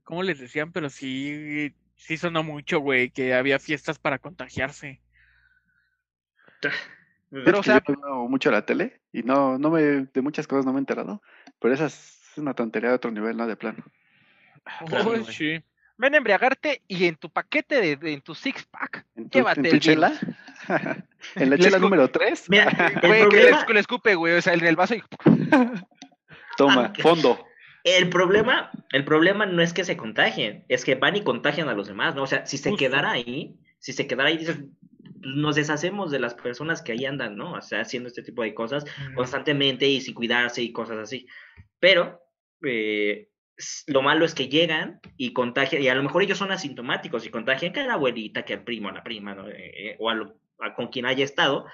cómo 0.04 0.24
les 0.24 0.40
decían, 0.40 0.72
pero 0.72 0.90
sí, 0.90 1.76
sí 1.98 2.18
sonó 2.18 2.44
mucho, 2.44 2.80
güey, 2.80 3.10
que 3.10 3.34
había 3.34 3.60
fiestas 3.60 4.00
para 4.00 4.20
contagiarse. 4.20 5.02
Pero, 7.32 7.58
o 7.58 7.62
Es 7.62 7.66
que 7.66 7.72
sea- 7.72 7.84
yo 7.88 7.94
no 7.96 8.02
veo 8.02 8.28
mucho 8.28 8.52
la 8.52 8.66
tele 8.66 9.02
y 9.14 9.24
no, 9.24 9.58
no 9.58 9.70
me, 9.72 9.82
de 9.82 10.22
muchas 10.22 10.46
cosas 10.48 10.66
no 10.66 10.74
me 10.74 10.80
he 10.80 10.82
enterado, 10.82 11.22
pero 11.60 11.74
esas 11.74 12.20
Es 12.32 12.38
una 12.38 12.54
tontería 12.54 12.90
de 12.90 12.96
otro 12.96 13.12
nivel, 13.12 13.36
¿no? 13.36 13.46
De 13.48 13.56
plano. 13.58 13.84
Uy, 15.06 15.26
sí. 15.26 15.62
Ven 15.98 16.14
a 16.14 16.18
embriagarte 16.18 16.82
y 16.88 17.06
en 17.06 17.16
tu 17.16 17.30
paquete 17.30 17.82
de, 17.82 17.96
de- 17.98 18.14
en 18.14 18.22
tu 18.22 18.34
six 18.36 18.66
pack, 18.66 19.06
¿En 19.16 19.30
tu, 19.30 19.38
llévate 19.40 19.60
en 19.60 19.68
tu 19.70 19.76
el 19.76 19.80
chela? 19.82 20.12
¿En 21.36 21.50
la 21.50 21.56
Les 21.58 21.66
chela 21.66 21.78
cu- 21.78 21.84
número 21.84 22.10
3? 22.10 22.50
Mira, 22.50 22.70
el 23.02 23.08
Güey, 23.08 23.20
que 23.30 23.38
le, 23.42 23.50
problema, 23.50 23.66
le 23.74 23.80
escupe, 23.80 24.16
güey, 24.16 24.34
o 24.38 24.42
sea, 24.42 24.54
en 24.54 24.66
el 24.66 24.76
vaso 24.76 24.96
y 24.96 25.04
Toma, 26.58 26.94
Ah, 26.98 27.02
fondo. 27.02 27.46
el 27.84 28.10
problema, 28.10 28.72
el 28.92 29.04
problema 29.06 29.46
no 29.46 29.62
es 29.62 29.74
que 29.74 29.84
se 29.84 29.98
contagien, 29.98 30.66
es 30.70 30.86
que 30.86 30.96
van 30.96 31.16
y 31.16 31.24
contagian 31.24 31.70
a 31.70 31.74
los 31.74 31.88
demás, 31.88 32.16
¿no? 32.16 32.24
O 32.24 32.28
sea, 32.28 32.46
si 32.46 32.58
se 32.58 32.70
Justo. 32.70 32.80
quedara 32.86 33.12
ahí, 33.12 33.58
si 33.80 33.94
se 33.94 34.08
quedara 34.08 34.30
ahí, 34.30 34.38
dices, 34.38 34.64
nos 35.22 35.56
deshacemos 35.56 36.12
de 36.12 36.20
las 36.20 36.34
personas 36.34 36.82
que 36.82 36.92
ahí 36.94 37.06
andan, 37.06 37.36
¿no? 37.36 37.54
O 37.54 37.62
sea, 37.62 37.82
haciendo 37.82 38.08
este 38.08 38.24
tipo 38.24 38.44
de 38.44 38.54
cosas 38.54 38.86
constantemente 39.16 39.88
y 39.88 40.02
sin 40.02 40.14
cuidarse 40.14 40.62
y 40.62 40.72
cosas 40.72 40.98
así. 40.98 41.28
Pero 41.80 42.22
eh, 42.64 43.30
lo 43.88 44.02
malo 44.02 44.26
es 44.26 44.34
que 44.36 44.48
llegan 44.50 45.00
y 45.18 45.34
contagian, 45.34 45.82
y 45.82 45.88
a 45.88 45.96
lo 45.96 46.04
mejor 46.04 46.24
ellos 46.24 46.38
son 46.38 46.52
asintomáticos 46.52 47.26
y 47.26 47.30
contagian 47.30 47.74
que 47.74 47.80
a 47.82 47.88
la 47.88 47.94
abuelita, 47.94 48.44
que 48.44 48.54
al 48.54 48.64
primo, 48.64 48.90
a 48.90 48.94
la 48.94 49.04
prima, 49.04 49.36
¿no? 49.36 49.48
Eh, 49.48 49.54
eh, 49.92 49.96
o 50.00 50.10
a 50.10 50.16
lo- 50.16 50.38
a 50.60 50.74
con 50.76 50.88
quien 50.90 51.06
haya 51.06 51.24
estado. 51.26 51.66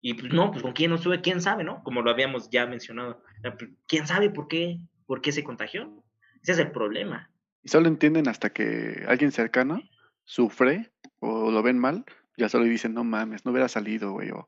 Y 0.00 0.14
pues 0.14 0.32
no, 0.32 0.50
pues 0.50 0.62
con 0.62 0.72
quién 0.72 0.90
no 0.90 0.98
sube, 0.98 1.20
quién 1.20 1.40
sabe, 1.40 1.62
¿no? 1.62 1.82
Como 1.84 2.02
lo 2.02 2.10
habíamos 2.10 2.50
ya 2.50 2.66
mencionado. 2.66 3.22
Pues, 3.42 3.70
¿Quién 3.86 4.06
sabe 4.08 4.30
por 4.30 4.48
qué, 4.48 4.78
por 5.06 5.20
qué 5.20 5.30
se 5.30 5.44
contagió? 5.44 6.02
Ese 6.42 6.52
es 6.52 6.58
el 6.58 6.72
problema. 6.72 7.30
Y 7.62 7.68
solo 7.68 7.86
entienden 7.86 8.26
hasta 8.26 8.50
que 8.50 9.04
alguien 9.06 9.30
cercano 9.30 9.80
sufre 10.24 10.90
o 11.20 11.52
lo 11.52 11.62
ven 11.62 11.78
mal, 11.78 12.04
ya 12.36 12.48
solo 12.48 12.64
dicen, 12.64 12.94
no 12.94 13.04
mames, 13.04 13.44
no 13.44 13.52
hubiera 13.52 13.68
salido, 13.68 14.12
güey. 14.12 14.30
O, 14.30 14.46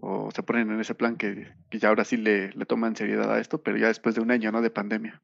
o 0.00 0.30
se 0.30 0.42
ponen 0.42 0.70
en 0.70 0.80
ese 0.80 0.94
plan 0.94 1.16
que, 1.16 1.52
que 1.70 1.78
ya 1.78 1.88
ahora 1.88 2.04
sí 2.04 2.16
le, 2.16 2.52
le 2.52 2.66
toman 2.66 2.94
seriedad 2.96 3.32
a 3.32 3.40
esto, 3.40 3.62
pero 3.62 3.76
ya 3.76 3.88
después 3.88 4.14
de 4.14 4.20
un 4.20 4.30
año, 4.30 4.52
¿no? 4.52 4.60
De 4.62 4.70
pandemia. 4.70 5.20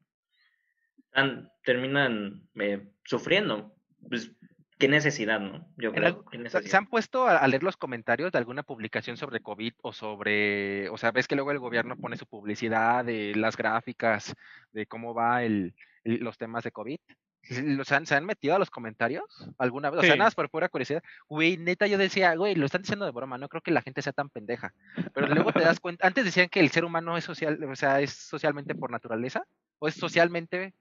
Tan- 1.11 1.49
terminan 1.63 2.47
eh, 2.55 2.87
sufriendo. 3.03 3.75
Pues, 4.09 4.31
qué 4.79 4.87
necesidad, 4.87 5.39
¿no? 5.39 5.67
Yo 5.77 5.91
creo. 5.91 6.07
algo- 6.07 6.25
qué 6.31 6.37
¿Se 6.37 6.43
necesidad. 6.43 6.71
se 6.71 6.77
han 6.77 6.87
puesto 6.87 7.27
a, 7.27 7.37
a 7.37 7.47
leer 7.47 7.63
los 7.63 7.77
comentarios 7.77 8.31
de 8.31 8.37
alguna 8.39 8.63
publicación 8.63 9.17
sobre 9.17 9.41
COVID 9.41 9.73
o 9.83 9.93
sobre, 9.93 10.89
o 10.89 10.97
sea, 10.97 11.11
ves 11.11 11.27
que 11.27 11.35
luego 11.35 11.51
el 11.51 11.59
gobierno 11.59 11.97
pone 11.97 12.17
su 12.17 12.25
publicidad 12.25 13.05
de 13.05 13.33
las 13.35 13.57
gráficas 13.57 14.33
de 14.71 14.85
cómo 14.87 15.13
va 15.13 15.43
el, 15.43 15.75
el- 16.03 16.19
los 16.23 16.37
temas 16.37 16.63
de 16.63 16.71
COVID? 16.71 16.99
¿Se 17.43 17.61
los 17.63 17.91
han, 17.91 18.05
¿Se 18.05 18.15
han 18.15 18.25
metido 18.25 18.55
a 18.55 18.59
los 18.59 18.69
comentarios 18.69 19.23
alguna 19.57 19.89
vez? 19.89 19.99
O 19.99 20.01
sea, 20.01 20.11
Sí. 20.13 20.17
nada 20.17 20.27
más 20.27 20.35
por 20.35 20.49
pura 20.49 20.69
curiosidad. 20.69 21.01
Güey, 21.27 21.57
neta, 21.57 21.87
yo 21.87 21.97
decía, 21.97 22.35
güey, 22.35 22.55
lo 22.55 22.65
están 22.65 22.83
diciendo 22.83 23.05
de 23.05 23.11
broma, 23.11 23.37
no 23.37 23.49
creo 23.49 23.61
que 23.61 23.71
la 23.71 23.81
gente 23.81 24.01
sea 24.01 24.13
tan 24.13 24.29
pendeja. 24.29 24.73
Pero 25.13 25.27
luego 25.27 25.51
te 25.51 25.61
das 25.61 25.79
cuenta, 25.81 26.05
antes 26.07 26.23
decían 26.25 26.49
que 26.49 26.59
el 26.59 26.69
ser 26.69 26.85
humano 26.85 27.17
es 27.17 27.23
social, 27.23 27.61
o 27.63 27.75
sea, 27.75 27.99
es 27.99 28.11
socialmente 28.13 28.75
por 28.75 28.91
naturaleza, 28.91 29.43
o 29.79 29.87
es 29.87 29.95
socialmente 29.95 30.73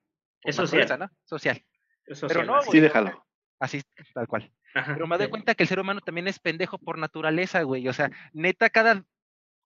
Es 0.42 0.56
social. 0.56 0.98
¿no? 0.98 1.10
Social. 1.24 1.64
Eso 2.06 2.26
pero 2.28 2.40
sí, 2.42 2.46
no, 2.46 2.56
así. 2.56 2.64
Sí, 2.66 2.70
güey, 2.70 2.80
déjalo. 2.82 3.26
Así, 3.58 3.82
tal 4.14 4.26
cual. 4.26 4.50
Ajá, 4.74 4.94
Pero 4.94 5.06
me 5.06 5.16
doy 5.18 5.26
sí. 5.26 5.30
cuenta 5.30 5.54
que 5.54 5.64
el 5.64 5.68
ser 5.68 5.80
humano 5.80 6.00
también 6.00 6.28
es 6.28 6.38
pendejo 6.38 6.78
por 6.78 6.96
naturaleza, 6.98 7.62
güey. 7.62 7.86
O 7.88 7.92
sea, 7.92 8.10
neta, 8.32 8.70
cada, 8.70 9.04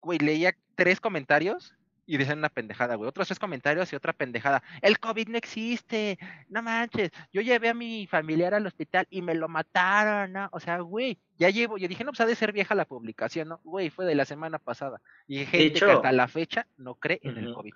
güey, 0.01 0.19
leía 0.19 0.57
tres 0.75 1.01
comentarios 1.01 1.75
y 2.07 2.17
decían 2.17 2.39
una 2.39 2.49
pendejada, 2.49 2.95
güey. 2.95 3.09
Otros 3.09 3.29
tres 3.29 3.39
comentarios 3.39 3.93
y 3.93 3.97
otra 3.97 4.13
pendejada. 4.13 4.63
El 4.83 4.99
COVID 4.99 5.29
no 5.29 5.39
existe. 5.39 6.19
No 6.49 6.63
manches. 6.63 7.11
Yo 7.33 7.41
llevé 7.41 7.69
a 7.69 7.75
mi 7.75 8.07
familiar 8.07 8.55
al 8.55 8.67
hospital 8.67 9.07
y 9.11 9.23
me 9.23 9.35
lo 9.35 9.49
mataron, 9.49 10.33
¿no? 10.33 10.49
O 10.53 10.61
sea, 10.61 10.79
güey, 10.81 11.19
ya 11.39 11.51
llevo. 11.51 11.79
Yo 11.79 11.89
dije, 11.89 12.05
no, 12.05 12.11
pues 12.13 12.21
ha 12.21 12.27
de 12.27 12.35
ser 12.35 12.53
vieja 12.53 12.75
la 12.75 12.85
publicación, 12.85 13.49
¿no? 13.49 13.61
Güey, 13.65 13.91
fue 13.91 14.05
de 14.05 14.15
la 14.15 14.25
semana 14.25 14.59
pasada. 14.59 15.01
Y 15.27 15.45
gente 15.47 15.81
que 15.81 15.91
hasta 15.91 16.13
la 16.13 16.29
fecha 16.29 16.67
no 16.77 16.95
cree 16.97 17.21
en 17.23 17.39
el. 17.39 17.55
COVID. 17.55 17.75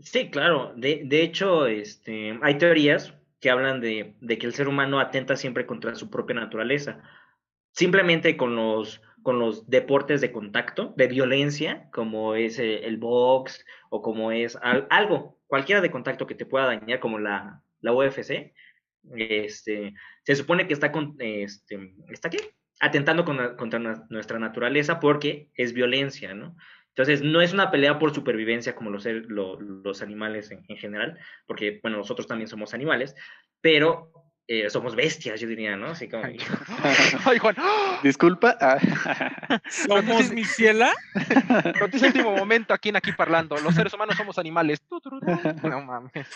Sí, 0.00 0.30
claro. 0.30 0.72
De, 0.76 1.02
de 1.04 1.22
hecho, 1.22 1.66
este, 1.66 2.38
hay 2.42 2.58
teorías 2.58 3.14
que 3.40 3.50
hablan 3.50 3.80
de, 3.80 4.14
de 4.20 4.38
que 4.38 4.46
el 4.46 4.54
ser 4.54 4.68
humano 4.68 5.00
atenta 5.00 5.36
siempre 5.36 5.66
contra 5.66 5.94
su 5.94 6.10
propia 6.10 6.36
naturaleza. 6.36 7.00
Simplemente 7.72 8.36
con 8.36 8.56
los, 8.56 9.00
con 9.28 9.38
los 9.38 9.68
deportes 9.68 10.22
de 10.22 10.32
contacto, 10.32 10.94
de 10.96 11.06
violencia, 11.06 11.90
como 11.92 12.34
es 12.34 12.58
eh, 12.58 12.86
el 12.86 12.96
box 12.96 13.62
o 13.90 14.00
como 14.00 14.32
es 14.32 14.56
al- 14.62 14.86
algo, 14.88 15.38
cualquiera 15.46 15.82
de 15.82 15.90
contacto 15.90 16.26
que 16.26 16.34
te 16.34 16.46
pueda 16.46 16.64
dañar, 16.64 16.98
como 16.98 17.18
la, 17.18 17.62
la 17.82 17.92
UFC, 17.92 18.54
este, 19.18 19.92
se 20.22 20.34
supone 20.34 20.66
que 20.66 20.72
está, 20.72 20.90
con, 20.92 21.14
este, 21.18 21.92
¿está 22.08 22.30
qué? 22.30 22.38
Atentando 22.80 23.26
con- 23.26 23.54
contra 23.58 23.78
nuestra 24.08 24.38
naturaleza 24.38 24.98
porque 24.98 25.50
es 25.52 25.74
violencia, 25.74 26.32
¿no? 26.32 26.56
Entonces, 26.88 27.20
no 27.20 27.42
es 27.42 27.52
una 27.52 27.70
pelea 27.70 27.98
por 27.98 28.14
supervivencia 28.14 28.74
como 28.74 28.88
los, 28.88 29.04
los 29.04 30.00
animales 30.00 30.50
en, 30.52 30.64
en 30.68 30.76
general, 30.78 31.18
porque, 31.46 31.80
bueno, 31.82 31.98
nosotros 31.98 32.26
también 32.26 32.48
somos 32.48 32.72
animales, 32.72 33.14
pero 33.60 34.10
eh, 34.50 34.70
somos 34.70 34.96
bestias, 34.96 35.38
yo 35.38 35.46
diría, 35.46 35.76
¿no? 35.76 35.88
Así 35.88 36.08
como, 36.08 36.24
Ay, 36.24 36.38
Juan. 37.38 37.54
Disculpa. 38.02 38.56
ah, 38.62 38.78
Somos 39.68 40.32
mi 40.32 40.42
ciela. 40.42 40.94
Noticia 41.78 42.08
último 42.08 42.34
momento 42.34 42.72
aquí 42.72 42.88
en 42.88 42.96
Aquí 42.96 43.12
Parlando. 43.12 43.58
Los 43.58 43.74
seres 43.74 43.92
humanos 43.92 44.16
somos 44.16 44.38
animales. 44.38 44.78
No 45.62 45.82
mames. 45.82 46.26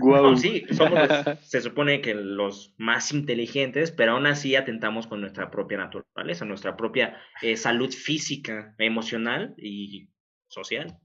Guau. 0.00 0.32
No, 0.32 0.36
sí, 0.36 0.66
somos 0.72 1.08
se 1.42 1.60
supone 1.60 2.00
que 2.00 2.14
los 2.14 2.74
más 2.78 3.12
inteligentes, 3.12 3.92
pero 3.92 4.12
aún 4.12 4.26
así 4.26 4.56
atentamos 4.56 5.06
con 5.06 5.20
nuestra 5.20 5.48
propia 5.48 5.78
naturaleza, 5.78 6.44
nuestra 6.44 6.76
propia 6.76 7.16
eh, 7.42 7.56
salud 7.56 7.92
física, 7.92 8.74
emocional 8.78 9.54
y 9.56 10.08
social. 10.48 10.98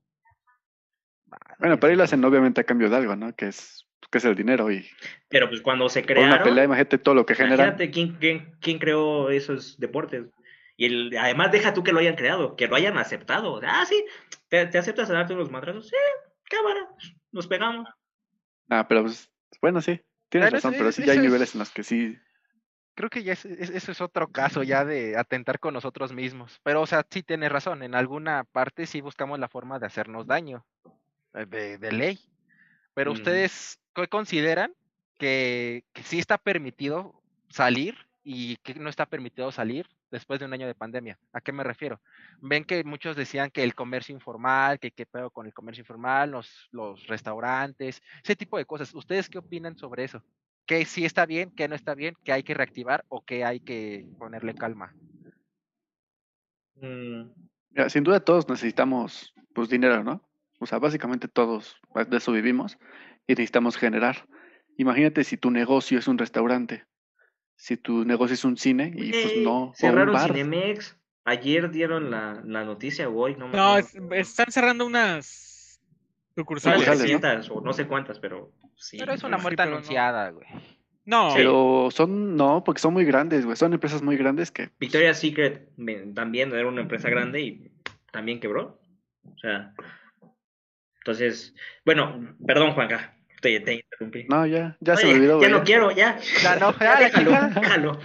Bueno, 1.60 1.80
pero 1.80 1.92
ahí 1.92 1.98
lo 1.98 2.04
hacen 2.04 2.26
obviamente 2.26 2.62
a 2.62 2.64
cambio 2.64 2.90
de 2.90 2.96
algo, 2.96 3.16
¿no? 3.16 3.36
Que 3.36 3.50
es, 3.50 3.87
que 4.10 4.18
es 4.20 4.26
el 4.26 4.36
dinero 4.36 4.72
y 4.72 4.88
Pero 5.30 5.50
pues 5.50 5.62
cuando 5.62 5.90
se 5.90 6.02
por 6.02 6.12
una 6.18 6.28
crearon, 6.28 6.44
pelea, 6.44 6.64
imagínate 6.64 6.98
todo 6.98 7.16
lo 7.16 7.26
que 7.26 7.34
imagínate 7.34 7.92
quién, 7.92 8.14
quién, 8.16 8.56
quién 8.62 8.80
creó 8.80 9.30
esos 9.30 9.78
deportes. 9.80 10.26
Y 10.78 10.86
el, 10.86 11.18
además 11.18 11.52
deja 11.52 11.74
tú 11.74 11.84
que 11.84 11.92
lo 11.92 12.00
hayan 12.00 12.16
creado, 12.16 12.56
que 12.56 12.68
lo 12.68 12.76
hayan 12.76 12.98
aceptado. 12.98 13.60
Ah, 13.64 13.84
sí, 13.86 14.06
¿te, 14.48 14.66
te 14.68 14.78
aceptas 14.78 15.10
a 15.10 15.14
darte 15.14 15.34
unos 15.34 15.50
madrazos? 15.50 15.88
Sí, 15.88 15.96
cámara, 16.50 16.88
nos 17.32 17.48
pegamos. 17.48 17.88
Ah, 18.70 18.88
pero 18.88 19.02
pues, 19.04 19.32
bueno, 19.62 19.82
sí, 19.82 20.00
tienes 20.30 20.52
razón, 20.52 20.76
pero 20.78 20.92
sí 20.92 21.04
ya 21.06 21.14
hay 21.14 21.18
es- 21.18 21.24
niveles 21.24 21.56
en 21.56 21.60
los 21.60 21.72
que 21.72 21.84
sí. 21.84 22.18
Creo 22.94 23.10
que 23.10 23.24
ya 23.24 23.34
es, 23.34 23.46
es- 23.46 23.70
eso 23.70 23.92
es 23.92 24.02
otro 24.02 24.28
caso 24.32 24.64
ya 24.64 24.84
de 24.86 25.18
atentar 25.18 25.60
con 25.60 25.74
nosotros 25.74 26.14
mismos. 26.14 26.60
Pero, 26.64 26.82
o 26.82 26.88
sea, 26.88 27.06
sí 27.10 27.22
tienes 27.24 27.52
razón. 27.52 27.84
En 27.84 27.94
alguna 27.94 28.44
parte 28.44 28.86
sí 28.88 29.02
buscamos 29.02 29.38
la 29.40 29.48
forma 29.50 29.78
de 29.80 29.86
hacernos 29.86 30.26
daño. 30.28 30.66
eh, 31.34 31.46
De, 31.48 31.78
de 31.78 31.92
ley. 31.92 32.20
Pero 32.96 33.12
ustedes, 33.12 33.80
¿qué 33.98 34.08
consideran 34.08 34.74
que, 35.18 35.84
que 35.92 36.04
sí 36.04 36.20
está 36.20 36.38
permitido 36.38 37.20
salir 37.50 37.96
y 38.24 38.58
que 38.58 38.76
no 38.76 38.90
está 38.90 39.08
permitido 39.08 39.52
salir 39.52 39.88
después 40.12 40.40
de 40.40 40.46
un 40.46 40.54
año 40.54 40.68
de 40.68 40.76
pandemia? 40.76 41.18
¿A 41.34 41.42
qué 41.42 41.52
me 41.52 41.64
refiero? 41.64 42.00
Ven 42.40 42.64
que 42.64 42.84
muchos 42.84 43.16
decían 43.16 43.50
que 43.50 43.64
el 43.64 43.74
comercio 43.74 44.14
informal, 44.14 44.80
que 44.80 44.92
qué 44.92 45.08
pedo 45.08 45.32
con 45.32 45.48
el 45.48 45.54
comercio 45.54 45.82
informal, 45.82 46.30
los, 46.30 46.70
los 46.72 47.08
restaurantes, 47.08 48.04
ese 48.24 48.36
tipo 48.36 48.58
de 48.58 48.66
cosas. 48.66 48.94
¿Ustedes 48.94 49.30
qué 49.30 49.40
opinan 49.40 49.76
sobre 49.78 50.04
eso? 50.04 50.24
¿Qué 50.68 50.86
sí 50.86 51.04
está 51.04 51.26
bien, 51.26 51.50
qué 51.50 51.68
no 51.68 51.74
está 51.74 51.96
bien, 51.96 52.16
qué 52.24 52.34
hay 52.34 52.44
que 52.44 52.54
reactivar 52.54 53.04
o 53.10 53.26
qué 53.26 53.46
hay 53.46 53.62
que 53.62 54.06
ponerle 54.20 54.54
calma? 54.54 54.94
Mm, 56.76 57.32
Mira, 57.72 57.90
sin 57.90 58.04
duda 58.04 58.20
todos 58.20 58.48
necesitamos 58.48 59.34
pues 59.54 59.70
dinero, 59.70 60.04
¿no? 60.04 60.22
O 60.60 60.68
sea, 60.68 60.78
básicamente 60.78 61.28
todos 61.28 61.76
pues, 61.92 62.08
de 62.10 62.18
eso 62.18 62.32
vivimos 62.32 62.78
y 63.28 63.34
necesitamos 63.34 63.78
generar. 63.78 64.26
Imagínate 64.78 65.24
si 65.24 65.38
tu 65.38 65.52
negocio 65.52 66.00
es 66.00 66.08
un 66.08 66.18
restaurante, 66.18 66.86
si 67.56 67.78
tu 67.78 68.06
negocio 68.06 68.36
es 68.36 68.46
un 68.46 68.58
cine 68.58 68.92
y 68.96 69.12
pues 69.12 69.36
no, 69.38 69.66
un 69.68 69.76
cerraron 69.76 70.14
bar. 70.14 70.32
Cinemex. 70.32 70.98
Ayer 71.26 71.70
dieron 71.72 72.10
la, 72.10 72.42
la 72.46 72.64
noticia, 72.64 73.10
o 73.10 73.16
hoy, 73.20 73.36
no 73.36 73.50
me 73.50 73.58
No, 73.58 73.74
acuerdo. 73.76 74.16
es- 74.16 74.30
están 74.30 74.50
cerrando 74.50 74.86
unas 74.86 75.82
sucursales. 76.36 76.80
Sucursales, 76.86 77.12
¿no? 77.12 77.20
300 77.20 77.50
o 77.52 77.62
no 77.62 77.74
sé 77.74 77.86
cuántas, 77.86 78.20
pero 78.20 78.54
sí. 78.78 78.98
Pero 78.98 79.12
es 79.14 79.24
una 79.26 79.38
muerte 79.38 79.62
anunciada, 79.62 80.30
güey. 80.30 80.48
No, 81.04 81.32
Pero 81.36 81.90
son, 81.92 82.36
no, 82.38 82.64
porque 82.64 82.80
son 82.82 82.94
muy 82.94 83.04
grandes, 83.06 83.44
güey. 83.46 83.56
Son 83.58 83.74
empresas 83.74 84.02
muy 84.02 84.16
grandes 84.18 84.52
que 84.52 84.64
pues, 84.68 84.78
Victoria's 84.80 85.20
Secret 85.20 85.70
también 86.14 86.54
era 86.54 86.68
una 86.68 86.82
empresa 86.82 87.10
grande 87.10 87.42
y 87.42 87.72
también 88.12 88.40
quebró. 88.42 88.80
O 89.26 89.38
sea, 89.38 89.74
entonces, 91.00 91.56
bueno, 91.86 92.36
perdón, 92.46 92.74
Juanca, 92.74 93.17
te, 93.42 93.60
te 93.60 93.74
interrumpí. 93.76 94.26
No, 94.30 94.46
ya, 94.46 94.78
ya 94.80 94.96
se 94.98 95.06
me 95.08 95.14
olvidó, 95.14 95.42
ya 95.42 95.48
güey. 95.48 95.60
no 95.60 95.64
quiero, 95.64 95.92
ya. 95.92 96.20
Ya 96.42 96.56
no, 96.58 96.72
Ya 96.80 97.00
ya, 97.00 97.00
déjalo, 97.00 97.32
déjalo. 97.62 98.00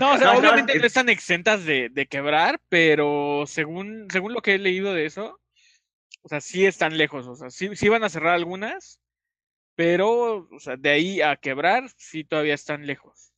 No, 0.00 0.12
o 0.14 0.18
sea, 0.18 0.26
No, 0.28 0.32
no, 0.34 0.38
obviamente 0.38 0.72
es- 0.74 0.80
no 0.80 0.86
están 0.86 1.08
exentas 1.08 1.64
de, 1.64 1.88
de 1.90 2.06
quebrar, 2.06 2.60
pero 2.68 3.44
según, 3.46 4.06
según 4.10 4.32
lo 4.32 4.40
que 4.42 4.54
he 4.54 4.58
leído 4.58 4.92
de 4.92 5.06
eso, 5.06 5.40
o 6.22 6.28
sea, 6.28 6.40
sí 6.40 6.64
están 6.66 6.96
lejos, 6.96 7.26
o 7.26 7.34
sea, 7.36 7.50
sí, 7.50 7.70
sí 7.76 7.88
van 7.88 8.02
a 8.04 8.08
cerrar 8.08 8.34
algunas, 8.34 9.00
pero, 9.76 10.48
o 10.50 10.58
sea, 10.58 10.76
de 10.76 10.90
ahí 10.90 11.20
a 11.20 11.36
quebrar, 11.36 11.84
sí 11.96 12.24
todavía 12.24 12.54
están 12.54 12.86
lejos. 12.86 13.32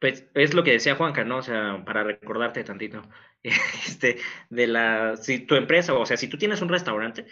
Pues 0.00 0.24
es 0.34 0.54
lo 0.54 0.62
que 0.62 0.72
decía 0.72 0.94
Juanca, 0.94 1.24
¿no? 1.24 1.38
O 1.38 1.42
sea, 1.42 1.82
para 1.84 2.04
recordarte 2.04 2.62
tantito, 2.64 3.02
este, 3.42 4.18
de 4.48 4.66
la, 4.66 5.16
si 5.16 5.40
tu 5.40 5.54
empresa, 5.56 5.94
o 5.94 6.06
sea, 6.06 6.16
si 6.16 6.28
tú 6.28 6.38
tienes 6.38 6.60
un 6.62 6.68
restaurante, 6.68 7.26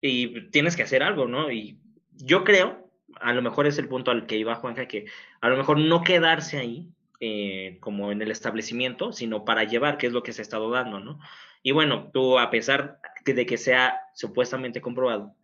y 0.00 0.48
tienes 0.50 0.76
que 0.76 0.82
hacer 0.82 1.02
algo, 1.02 1.26
¿no? 1.26 1.50
Y 1.50 1.78
yo 2.12 2.44
creo, 2.44 2.90
a 3.20 3.32
lo 3.32 3.42
mejor 3.42 3.66
es 3.66 3.78
el 3.78 3.88
punto 3.88 4.10
al 4.10 4.26
que 4.26 4.36
iba 4.36 4.54
Juanja, 4.54 4.86
que 4.86 5.06
a 5.40 5.48
lo 5.48 5.56
mejor 5.56 5.78
no 5.78 6.02
quedarse 6.02 6.58
ahí 6.58 6.88
eh, 7.20 7.78
como 7.80 8.12
en 8.12 8.22
el 8.22 8.30
establecimiento, 8.30 9.12
sino 9.12 9.44
para 9.44 9.64
llevar, 9.64 9.98
que 9.98 10.06
es 10.06 10.12
lo 10.12 10.22
que 10.22 10.32
se 10.32 10.40
ha 10.40 10.42
estado 10.42 10.70
dando, 10.70 11.00
¿no? 11.00 11.18
Y 11.62 11.72
bueno, 11.72 12.10
tú 12.12 12.38
a 12.38 12.50
pesar 12.50 13.00
de 13.24 13.46
que 13.46 13.58
sea 13.58 14.00
supuestamente 14.14 14.80
comprobado, 14.80 15.34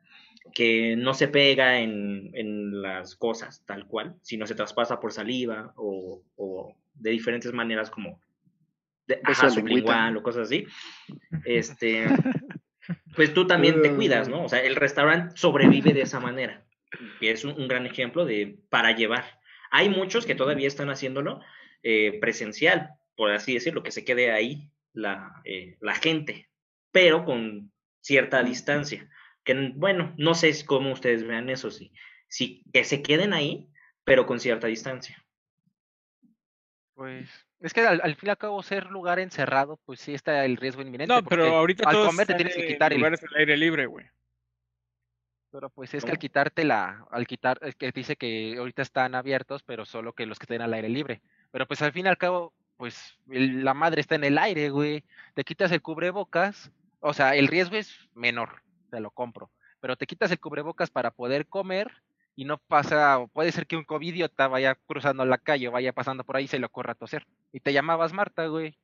que 0.55 0.95
no 0.97 1.15
se 1.15 1.29
pega 1.29 1.81
en, 1.81 2.31
en, 2.35 2.83
las 2.83 3.17
cosas 3.17 3.65
tal 3.67 3.87
cual, 3.87 4.15
sino 4.23 4.47
se 4.47 4.55
traspasa 4.55 5.01
por 5.01 5.13
saliva 5.13 5.73
o, 5.77 6.23
o 6.37 6.77
de 6.95 7.11
diferentes 7.11 7.53
maneras 7.53 7.91
como 7.91 8.21
de, 9.07 9.21
ajá, 9.25 9.51
sublingual 9.51 10.17
o 10.17 10.23
cosas 10.23 10.43
así. 10.43 10.67
Este, 11.45 12.07
pues 13.15 13.33
tú 13.35 13.47
también 13.47 13.83
te 13.83 13.95
cuidas, 13.95 14.29
¿no? 14.29 14.45
O 14.45 14.49
sea, 14.49 14.61
el 14.61 14.77
restaurante 14.77 15.37
sobrevive 15.37 15.93
de 15.93 16.03
esa 16.03 16.21
manera. 16.21 16.65
Y 17.21 17.29
es 17.29 17.45
un, 17.45 17.53
un, 17.61 17.69
gran 17.69 17.87
ejemplo 17.87 18.25
de 18.25 18.59
para 18.71 18.93
llevar. 18.93 19.41
Hay 19.71 19.89
muchos 19.89 20.27
que 20.27 20.35
todavía 20.35 20.69
están 20.69 20.91
haciéndolo 20.91 21.41
eh, 21.83 22.19
presencial, 22.21 22.91
por 23.17 23.31
así 23.31 23.55
decirlo, 23.55 23.83
que 23.83 23.93
se 23.93 24.05
quede 24.05 24.33
ahí 24.33 24.71
la, 24.95 25.43
eh, 25.45 25.77
la 25.81 25.95
gente, 25.95 26.49
pero 26.93 27.25
con 27.25 27.73
cierta 28.01 28.43
distancia. 28.43 29.11
Que 29.45 29.73
bueno, 29.75 30.15
no 30.17 30.35
sé 30.35 30.53
cómo 30.65 30.93
ustedes 30.93 31.27
vean 31.27 31.51
eso, 31.51 31.71
sí. 31.71 31.93
sí 32.29 32.65
que 32.73 32.85
se 32.85 33.03
queden 33.03 33.35
ahí, 33.35 33.69
pero 34.05 34.27
con 34.27 34.41
cierta 34.41 34.67
distancia. 34.67 35.23
Pues 36.95 37.29
es 37.65 37.73
que 37.73 37.81
al, 37.81 38.01
al, 38.03 38.15
fin 38.15 38.27
y 38.27 38.31
al 38.31 38.37
cabo 38.37 38.63
ser 38.63 38.91
lugar 38.91 39.19
encerrado, 39.19 39.79
pues 39.87 39.99
sí 39.99 40.13
está 40.13 40.45
el 40.45 40.59
riesgo 40.59 40.83
inminente. 40.83 41.15
No, 41.15 41.25
pero 41.25 41.47
ahorita 41.47 41.89
al 41.89 42.07
comer 42.07 42.27
te 42.27 42.35
tienes 42.35 42.55
que 42.55 42.67
quitar 42.67 42.93
el 42.93 42.99
lugares 42.99 43.23
al 43.23 43.37
aire 43.37 43.57
libre, 43.57 43.87
güey. 43.87 44.07
Pero 45.51 45.71
pues 45.71 45.95
es 45.95 46.03
¿Cómo? 46.03 46.09
que 46.09 46.13
al 46.13 46.19
quitarte 46.19 46.65
la, 46.65 47.07
al 47.11 47.27
quitar, 47.27 47.59
es 47.63 47.75
que 47.75 47.91
dice 47.91 48.17
que 48.17 48.57
ahorita 48.59 48.83
están 48.83 49.15
abiertos, 49.15 49.63
pero 49.63 49.87
solo 49.87 50.13
que 50.13 50.27
los 50.27 50.39
que 50.39 50.45
estén 50.45 50.61
al 50.61 50.75
aire 50.75 50.91
libre. 50.91 51.23
Pero 51.53 51.67
pues 51.67 51.81
al 51.81 51.93
fin 51.93 52.05
y 52.05 52.09
al 52.11 52.19
cabo, 52.19 52.53
pues 52.77 53.17
el, 53.31 53.65
la 53.65 53.73
madre 53.73 54.03
está 54.03 54.17
en 54.17 54.25
el 54.25 54.37
aire, 54.37 54.69
güey. 54.69 55.03
Te 55.33 55.45
quitas 55.45 55.73
el 55.73 55.81
cubrebocas, 55.81 56.71
o 57.01 57.15
sea, 57.15 57.35
el 57.35 57.49
riesgo 57.49 57.77
es 57.77 58.11
menor, 58.13 58.63
te 58.91 59.01
lo 59.01 59.11
compro. 59.11 59.51
Pero 59.81 59.97
te 59.97 60.07
quitas 60.07 60.31
el 60.31 60.39
cubrebocas 60.39 60.91
para 60.91 61.13
poder 61.13 61.47
comer 61.47 62.03
y 62.37 62.45
no 62.45 62.59
pasa, 62.59 63.25
puede 63.33 63.53
ser 63.53 63.67
que 63.67 63.77
un 63.77 63.85
covidiota 63.85 64.49
vaya 64.49 64.75
cruzando 64.75 65.25
la 65.25 65.39
calle 65.39 65.69
o 65.69 65.73
vaya 65.73 65.93
pasando 65.93 66.25
por 66.25 66.37
ahí 66.37 66.45
y 66.45 66.49
se 66.49 66.59
le 66.59 66.67
ocurra 66.67 66.93
a 66.93 66.97
toser. 66.97 67.27
Y 67.53 67.61
te 67.61 67.73
llamabas 67.73 68.13
Marta, 68.13 68.47
güey. 68.47 68.77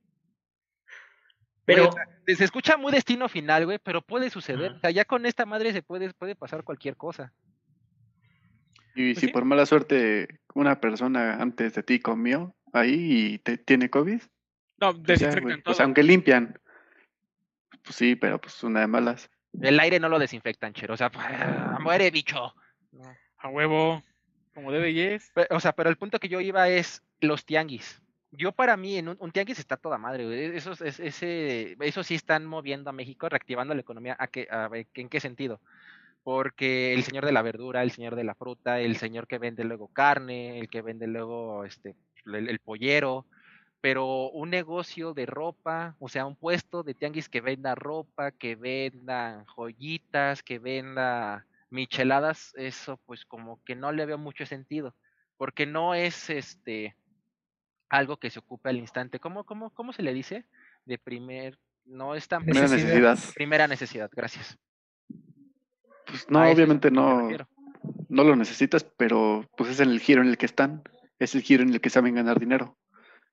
Pero 1.64 1.90
Güey, 1.90 2.36
se 2.36 2.44
escucha 2.44 2.76
muy 2.76 2.92
destino 2.92 3.28
final, 3.28 3.64
güey, 3.66 3.78
pero 3.78 4.02
puede 4.02 4.30
suceder. 4.30 4.72
O 4.72 4.80
sea, 4.80 4.90
ya 4.90 5.04
con 5.04 5.26
esta 5.26 5.46
madre 5.46 5.72
se 5.72 5.82
puede, 5.82 6.12
puede 6.14 6.34
pasar 6.34 6.64
cualquier 6.64 6.96
cosa. 6.96 7.32
Y 8.94 9.12
Pues 9.12 9.20
si 9.20 9.26
sí. 9.26 9.32
por 9.32 9.44
mala 9.44 9.66
suerte 9.66 10.40
una 10.54 10.80
persona 10.80 11.34
antes 11.34 11.74
de 11.74 11.82
ti 11.82 12.00
comió 12.00 12.54
ahí 12.72 13.34
y 13.34 13.38
te, 13.38 13.58
tiene 13.58 13.90
COVID, 13.90 14.20
No, 14.80 14.92
pues 14.94 15.20
desinfectan 15.20 15.62
todo. 15.62 15.72
O 15.72 15.74
sea, 15.74 15.84
aunque 15.84 16.02
limpian, 16.02 16.58
pues 17.82 17.96
sí, 17.96 18.16
pero 18.16 18.40
pues 18.40 18.62
una 18.62 18.80
de 18.80 18.86
malas. 18.86 19.30
El 19.60 19.78
aire 19.80 19.98
no 19.98 20.08
lo 20.08 20.18
desinfectan, 20.18 20.72
chero. 20.72 20.94
O 20.94 20.96
sea, 20.96 21.10
muere, 21.80 22.10
bicho. 22.10 22.54
No. 22.92 23.12
A 23.40 23.48
huevo, 23.48 24.02
como 24.54 24.70
debe 24.70 24.90
y 24.90 25.18
O 25.50 25.60
sea, 25.60 25.72
pero 25.72 25.90
el 25.90 25.96
punto 25.96 26.18
que 26.18 26.28
yo 26.28 26.40
iba 26.40 26.68
es 26.68 27.02
los 27.20 27.44
tianguis. 27.44 28.02
Yo 28.32 28.52
para 28.52 28.76
mí, 28.76 28.96
en 28.96 29.08
un, 29.08 29.32
tianguis 29.32 29.58
está 29.58 29.76
toda 29.76 29.98
madre, 29.98 30.24
güey. 30.24 30.56
Eso, 30.56 30.72
es, 30.72 31.00
ese, 31.00 31.76
eso 31.80 32.04
sí 32.04 32.14
están 32.14 32.46
moviendo 32.46 32.90
a 32.90 32.92
México, 32.92 33.28
reactivando 33.28 33.74
la 33.74 33.80
economía. 33.80 34.16
¿A 34.18 34.28
qué, 34.28 34.46
a 34.50 34.70
¿En 34.94 35.08
qué 35.08 35.20
sentido? 35.20 35.60
Porque 36.22 36.92
el 36.92 37.02
señor 37.02 37.24
de 37.24 37.32
la 37.32 37.42
verdura, 37.42 37.82
el 37.82 37.90
señor 37.90 38.14
de 38.14 38.24
la 38.24 38.34
fruta, 38.34 38.78
el 38.78 38.96
señor 38.96 39.26
que 39.26 39.38
vende 39.38 39.64
luego 39.64 39.88
carne, 39.88 40.58
el 40.58 40.68
que 40.68 40.82
vende 40.82 41.06
luego 41.06 41.64
este, 41.64 41.96
el, 42.26 42.48
el 42.48 42.58
pollero, 42.60 43.26
pero 43.80 44.30
un 44.30 44.50
negocio 44.50 45.14
de 45.14 45.26
ropa, 45.26 45.96
o 45.98 46.08
sea, 46.08 46.26
un 46.26 46.36
puesto 46.36 46.82
de 46.82 46.94
tianguis 46.94 47.30
que 47.30 47.40
venda 47.40 47.74
ropa, 47.74 48.30
que 48.32 48.54
venda 48.54 49.44
joyitas, 49.56 50.42
que 50.42 50.58
venda 50.58 51.46
micheladas, 51.70 52.52
eso 52.56 53.00
pues 53.06 53.24
como 53.24 53.62
que 53.64 53.74
no 53.74 53.92
le 53.92 54.06
veo 54.06 54.18
mucho 54.18 54.44
sentido, 54.46 54.94
porque 55.36 55.66
no 55.66 55.94
es 55.94 56.28
este 56.30 56.96
algo 57.88 58.18
que 58.18 58.30
se 58.30 58.38
ocupe 58.38 58.68
al 58.68 58.76
instante. 58.78 59.18
¿Cómo, 59.18 59.44
cómo, 59.44 59.70
cómo 59.70 59.92
se 59.92 60.02
le 60.02 60.14
dice? 60.14 60.46
De 60.84 60.98
primer, 60.98 61.58
no 61.84 62.14
es 62.14 62.28
tan 62.28 62.44
Primera 62.44 62.68
Necesidad. 62.68 62.94
necesidad. 62.94 63.34
primera 63.34 63.66
necesidad, 63.68 64.10
gracias. 64.14 64.58
Pues 66.06 66.28
no, 66.28 66.42
obviamente 66.50 66.90
no, 66.90 67.28
no 68.08 68.24
lo 68.24 68.36
necesitas, 68.36 68.84
pero 68.84 69.48
pues 69.56 69.70
es 69.70 69.80
en 69.80 69.90
el 69.90 70.00
giro 70.00 70.22
en 70.22 70.28
el 70.28 70.38
que 70.38 70.46
están, 70.46 70.82
es 71.18 71.34
el 71.34 71.42
giro 71.42 71.62
en 71.62 71.70
el 71.70 71.80
que 71.80 71.90
saben 71.90 72.14
ganar 72.14 72.38
dinero. 72.40 72.76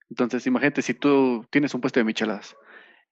Entonces, 0.10 0.45
imagínate 0.47 0.82
si 0.82 0.93
tú 0.93 1.45
tienes 1.50 1.73
un 1.73 1.82
puesto 1.82 2.00
de 2.00 2.04
micheladas 2.04 2.56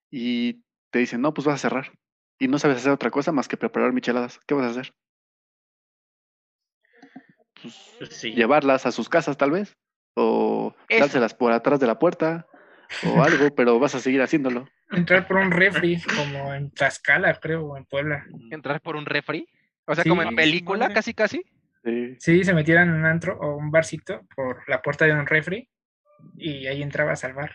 y 0.10 0.64
te 0.92 1.00
dicen, 1.00 1.22
no, 1.22 1.34
pues 1.34 1.46
vas 1.46 1.56
a 1.56 1.70
cerrar 1.70 1.92
y 2.40 2.48
no 2.48 2.60
sabes 2.60 2.78
hacer 2.78 2.92
otra 2.92 3.12
cosa 3.12 3.32
más 3.32 3.48
que 3.48 3.58
preparar 3.58 3.94
micheladas, 3.94 4.40
¿qué 4.48 4.54
vas 4.54 4.66
a 4.66 4.70
hacer? 4.70 4.94
Pues 8.00 8.10
sí. 8.16 8.32
llevarlas 8.34 8.86
a 8.86 8.92
sus 8.92 9.10
casas 9.10 9.38
tal 9.38 9.52
vez, 9.52 9.76
o 10.16 10.76
Eso. 10.90 11.02
dárselas 11.02 11.34
por 11.34 11.52
atrás 11.52 11.80
de 11.80 11.88
la 11.88 12.00
puerta, 12.00 12.48
o 13.06 13.24
algo, 13.24 13.54
pero 13.56 13.80
vas 13.80 13.96
a 13.96 14.00
seguir 14.00 14.22
haciéndolo. 14.22 14.68
Entrar 14.92 15.28
por 15.28 15.38
un 15.38 15.52
refri, 15.52 16.02
como 16.16 16.54
en 16.54 16.72
Tlaxcala, 16.72 17.34
creo, 17.40 17.66
o 17.66 17.78
en 17.78 17.86
Puebla. 17.86 18.24
Entrar 18.52 18.80
por 18.82 18.96
un 18.96 19.06
refri. 19.06 19.48
O 19.88 19.96
sea, 19.96 20.04
Sí, 20.04 20.10
como 20.10 20.22
en 20.24 20.36
película, 20.36 20.94
casi, 20.94 21.14
casi. 21.14 21.44
Sí. 21.84 22.16
Sí, 22.20 22.44
se 22.44 22.54
metieran 22.54 22.90
en 22.90 22.96
un 22.96 23.06
antro 23.06 23.38
o 23.40 23.56
un 23.58 23.70
barcito 23.72 24.22
por 24.36 24.68
la 24.68 24.82
puerta 24.82 25.06
de 25.06 25.14
un 25.14 25.26
refri 25.28 25.70
y 26.38 26.66
ahí 26.68 26.82
entrabas 26.82 27.24
al 27.24 27.34
bar. 27.34 27.52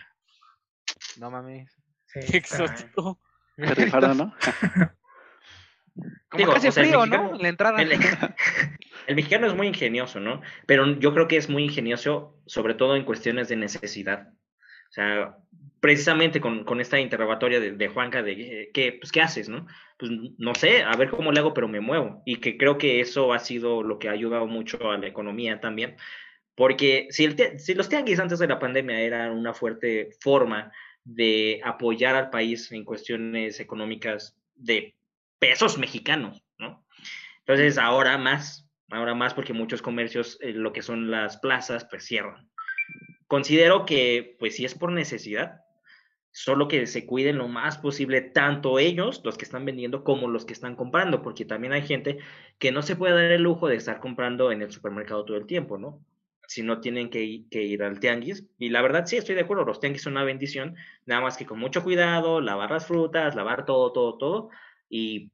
No 1.19 1.31
mames. 1.31 1.73
Sí, 2.07 2.21
Qué 2.31 2.37
exótico. 2.39 3.19
Qué 3.57 3.75
rifado, 3.75 4.15
¿no? 4.15 4.35
Como 5.95 6.39
Digo, 6.39 6.53
que 6.53 6.59
hace 6.59 6.69
o 6.69 6.73
sea, 6.73 6.83
el 6.83 6.89
frío, 6.89 7.01
mexicano- 7.01 7.31
¿no? 7.31 7.37
En 7.37 7.43
la 7.43 7.49
entrada. 7.49 7.83
El, 7.83 7.93
el 9.07 9.17
mexicano 9.17 9.47
es 9.47 9.55
muy 9.55 9.67
ingenioso, 9.67 10.21
¿no? 10.21 10.41
Pero 10.67 10.99
yo 10.99 11.13
creo 11.15 11.29
que 11.29 11.37
es 11.37 11.49
muy 11.49 11.65
ingenioso, 11.65 12.37
sobre 12.47 12.75
todo 12.75 12.97
en 12.97 13.05
cuestiones 13.05 13.49
de 13.49 13.57
necesidad. 13.57 14.29
O 14.91 14.93
sea, 14.93 15.37
precisamente 15.81 16.41
con, 16.41 16.65
con 16.65 16.81
esta 16.81 17.01
interrogatoria 17.01 17.61
de, 17.61 17.73
de 17.73 17.89
Juanca 17.89 18.23
de 18.23 18.33
eh, 18.33 18.71
¿qué, 18.75 18.99
pues, 19.01 19.13
¿qué 19.13 19.21
haces, 19.21 19.49
no? 19.49 19.67
Pues 19.99 20.11
no 20.39 20.55
sé, 20.55 20.83
a 20.83 20.97
ver 20.97 21.11
cómo 21.11 21.33
le 21.33 21.41
hago, 21.41 21.55
pero 21.55 21.69
me 21.69 21.81
muevo. 21.81 22.23
Y 22.27 22.37
que 22.37 22.57
creo 22.57 22.79
que 22.79 23.01
eso 23.01 23.33
ha 23.33 23.39
sido 23.39 23.83
lo 23.83 23.99
que 23.99 24.09
ha 24.09 24.13
ayudado 24.13 24.47
mucho 24.47 24.91
a 24.91 24.99
la 24.99 25.07
economía 25.07 25.61
también. 25.61 25.97
Porque 26.55 27.09
el 27.19 27.59
si 27.59 27.75
los 27.75 27.89
tianguis 27.89 28.21
antes 28.21 28.39
de 28.39 28.47
la 28.47 28.59
pandemia 28.59 29.01
eran 29.01 29.33
una 29.33 29.55
fuerte 29.55 30.11
forma 30.21 30.71
de 31.05 31.61
apoyar 31.65 32.15
al 32.17 32.31
país 32.31 32.71
en 32.73 32.85
cuestiones 32.85 33.61
económicas 33.61 34.37
de 34.55 34.95
pesos 35.41 35.79
mexicanos, 35.79 36.45
¿no? 36.59 36.87
Entonces 37.41 37.79
ahora 37.79 38.17
más, 38.19 38.71
ahora 38.91 39.15
más 39.15 39.35
porque 39.35 39.53
muchos 39.53 39.83
comercios, 39.83 40.39
eh, 40.41 40.53
lo 40.53 40.73
que 40.73 40.83
son 40.83 41.11
las 41.11 41.39
plazas, 41.39 41.85
pues 41.91 42.05
cierran. 42.05 42.49
Considero 43.27 43.87
que, 43.87 44.37
pues 44.39 44.57
si 44.57 44.65
es 44.65 44.75
por 44.75 44.93
necesidad, 44.93 45.63
solo 46.33 46.69
que 46.69 46.87
se 46.87 47.07
cuiden 47.07 47.39
lo 47.39 47.49
más 47.49 47.79
posible 47.79 48.21
tanto 48.21 48.79
ellos, 48.79 49.23
los 49.25 49.37
que 49.37 49.45
están 49.45 49.65
vendiendo, 49.65 50.05
como 50.05 50.29
los 50.29 50.45
que 50.45 50.53
están 50.53 50.77
comprando, 50.77 51.23
porque 51.23 51.45
también 51.45 51.73
hay 51.73 51.83
gente 51.83 52.19
que 52.59 52.71
no 52.71 52.83
se 52.83 52.97
puede 52.97 53.15
dar 53.15 53.33
el 53.33 53.43
lujo 53.43 53.67
de 53.67 53.77
estar 53.77 54.01
comprando 54.01 54.53
en 54.53 54.63
el 54.63 54.71
supermercado 54.71 55.25
todo 55.25 55.37
el 55.37 55.47
tiempo, 55.47 55.79
¿no? 55.79 56.05
Si 56.47 56.63
no 56.63 56.81
tienen 56.81 57.11
que 57.11 57.45
que 57.51 57.63
ir 57.63 57.83
al 57.83 58.01
tianguis. 58.01 58.45
Y 58.59 58.71
la 58.71 58.83
verdad, 58.83 59.07
sí, 59.07 59.17
estoy 59.17 59.37
de 59.37 59.43
acuerdo, 59.43 59.65
los 59.65 59.81
tianguis 59.81 60.03
son 60.03 60.15
una 60.15 60.25
bendición, 60.25 60.77
nada 61.07 61.21
más 61.21 61.37
que 61.37 61.47
con 61.47 61.59
mucho 61.59 61.83
cuidado, 61.83 62.41
lavar 62.41 62.71
las 62.71 62.87
frutas, 62.87 63.35
lavar 63.35 63.65
todo, 63.65 63.93
todo, 63.93 64.19
todo, 64.19 64.51
y 64.91 65.31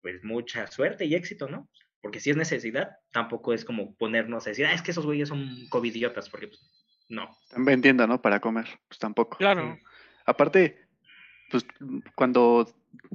pues 0.00 0.22
mucha 0.22 0.66
suerte 0.68 1.06
y 1.06 1.14
éxito, 1.14 1.48
¿no? 1.48 1.68
Porque 2.02 2.20
si 2.20 2.30
es 2.30 2.36
necesidad, 2.36 2.90
tampoco 3.10 3.54
es 3.54 3.64
como 3.64 3.94
ponernos 3.94 4.46
a 4.46 4.50
decir, 4.50 4.66
ah, 4.66 4.74
es 4.74 4.82
que 4.82 4.90
esos 4.90 5.06
güeyes 5.06 5.30
son 5.30 5.66
covidiotas, 5.70 6.28
porque 6.28 6.48
pues, 6.48 6.60
no. 7.08 7.30
Están 7.48 7.64
vendiendo, 7.64 8.06
¿no? 8.06 8.20
Para 8.20 8.40
comer, 8.40 8.66
pues 8.86 8.98
tampoco. 8.98 9.38
Claro. 9.38 9.78
Aparte, 10.26 10.86
pues 11.50 11.66
cuando 12.14 12.70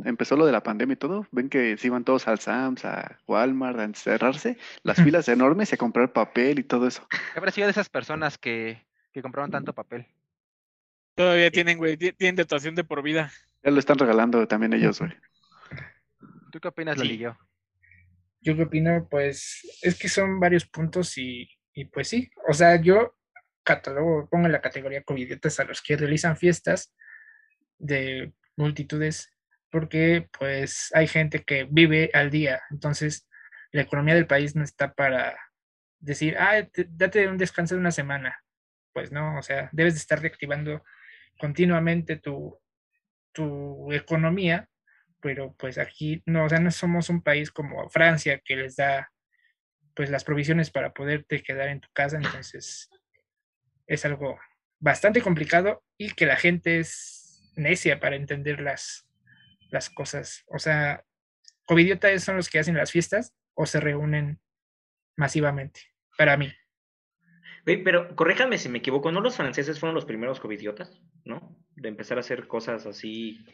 empezó 0.05 0.35
lo 0.35 0.45
de 0.47 0.51
la 0.51 0.63
pandemia 0.63 0.93
y 0.93 0.97
todo, 0.97 1.27
ven 1.31 1.49
que 1.49 1.77
se 1.77 1.87
iban 1.87 2.03
todos 2.03 2.27
al 2.27 2.39
Sams, 2.39 2.83
a 2.83 3.19
Walmart 3.27 3.79
a 3.79 3.83
encerrarse, 3.83 4.57
las 4.83 4.97
filas 5.15 5.27
enormes 5.27 5.71
y 5.71 5.75
a 5.75 5.77
comprar 5.77 6.11
papel 6.11 6.57
y 6.57 6.63
todo 6.63 6.87
eso. 6.87 7.07
¿Qué 7.09 7.37
habrá 7.37 7.51
sido 7.51 7.67
de 7.67 7.71
esas 7.71 7.89
personas 7.89 8.39
que, 8.39 8.83
que 9.13 9.21
compraron 9.21 9.51
tanto 9.51 9.73
papel? 9.73 10.07
Todavía 11.15 11.51
tienen, 11.51 11.77
güey, 11.77 11.97
ti- 11.97 12.13
tienen 12.13 12.37
dotación 12.37 12.75
de 12.75 12.83
por 12.83 13.03
vida. 13.03 13.31
Ya 13.63 13.71
lo 13.71 13.79
están 13.79 13.99
regalando 13.99 14.47
también 14.47 14.73
ellos, 14.73 14.99
güey. 14.99 15.11
¿Tú 16.51 16.59
qué 16.59 16.67
opinas, 16.67 16.95
Sí. 16.97 17.03
Lolillo? 17.03 17.37
Yo 18.41 18.55
qué 18.55 18.63
opino, 18.63 19.07
pues 19.09 19.61
es 19.81 19.99
que 19.99 20.07
son 20.07 20.39
varios 20.39 20.65
puntos 20.65 21.17
y, 21.17 21.49
y 21.73 21.85
pues 21.85 22.07
sí, 22.07 22.29
o 22.47 22.53
sea, 22.53 22.81
yo 22.81 23.15
catalogo, 23.63 24.27
pongo 24.29 24.45
en 24.45 24.53
la 24.53 24.61
categoría 24.61 25.03
covidiotas 25.03 25.59
a 25.59 25.65
los 25.65 25.81
que 25.81 25.97
realizan 25.97 26.37
fiestas 26.37 26.93
de 27.77 28.31
multitudes 28.55 29.31
porque 29.69 30.27
pues 30.37 30.89
hay 30.95 31.07
gente 31.07 31.43
que 31.43 31.67
vive 31.69 32.09
al 32.13 32.29
día, 32.31 32.61
entonces 32.71 33.27
la 33.71 33.81
economía 33.83 34.15
del 34.15 34.25
país 34.25 34.55
no 34.55 34.63
está 34.63 34.93
para 34.93 35.37
decir, 35.99 36.35
ah, 36.39 36.63
te- 36.71 36.87
date 36.89 37.27
un 37.27 37.37
descanso 37.37 37.75
de 37.75 37.81
una 37.81 37.91
semana. 37.91 38.35
Pues 38.93 39.11
no, 39.11 39.37
o 39.37 39.43
sea, 39.43 39.69
debes 39.73 39.93
de 39.93 39.99
estar 39.99 40.19
reactivando 40.19 40.83
continuamente 41.37 42.15
tu, 42.15 42.57
tu 43.33 43.91
economía, 43.93 44.67
pero 45.21 45.53
pues 45.57 45.77
aquí 45.77 46.21
no, 46.25 46.45
o 46.45 46.49
sea, 46.49 46.59
no 46.59 46.71
somos 46.71 47.09
un 47.09 47.21
país 47.21 47.51
como 47.51 47.89
Francia 47.89 48.39
que 48.43 48.55
les 48.55 48.75
da 48.75 49.11
pues 49.95 50.09
las 50.09 50.23
provisiones 50.23 50.71
para 50.71 50.93
poderte 50.93 51.43
quedar 51.43 51.67
en 51.69 51.81
tu 51.81 51.89
casa, 51.91 52.17
entonces 52.17 52.89
es 53.87 54.05
algo 54.05 54.39
bastante 54.79 55.21
complicado 55.21 55.83
y 55.97 56.11
que 56.11 56.25
la 56.25 56.37
gente 56.37 56.79
es 56.79 57.51
necia 57.55 57.99
para 57.99 58.15
entender 58.15 58.61
las, 58.61 59.07
las 59.71 59.89
cosas. 59.89 60.43
O 60.47 60.59
sea, 60.59 61.03
covidiotas 61.65 62.23
son 62.23 62.37
los 62.37 62.49
que 62.49 62.59
hacen 62.59 62.77
las 62.77 62.91
fiestas 62.91 63.33
o 63.53 63.65
se 63.65 63.79
reúnen 63.79 64.39
masivamente, 65.17 65.81
para 66.17 66.37
mí. 66.37 66.51
Pero 67.65 68.15
corréjame 68.15 68.57
si 68.57 68.69
me 68.69 68.79
equivoco, 68.79 69.11
¿no 69.11 69.21
los 69.21 69.35
franceses 69.35 69.79
fueron 69.79 69.95
los 69.95 70.05
primeros 70.05 70.39
covidiotas? 70.39 71.01
¿No? 71.25 71.55
De 71.75 71.89
empezar 71.89 72.17
a 72.17 72.21
hacer 72.21 72.47
cosas 72.47 72.85
así. 72.85 73.45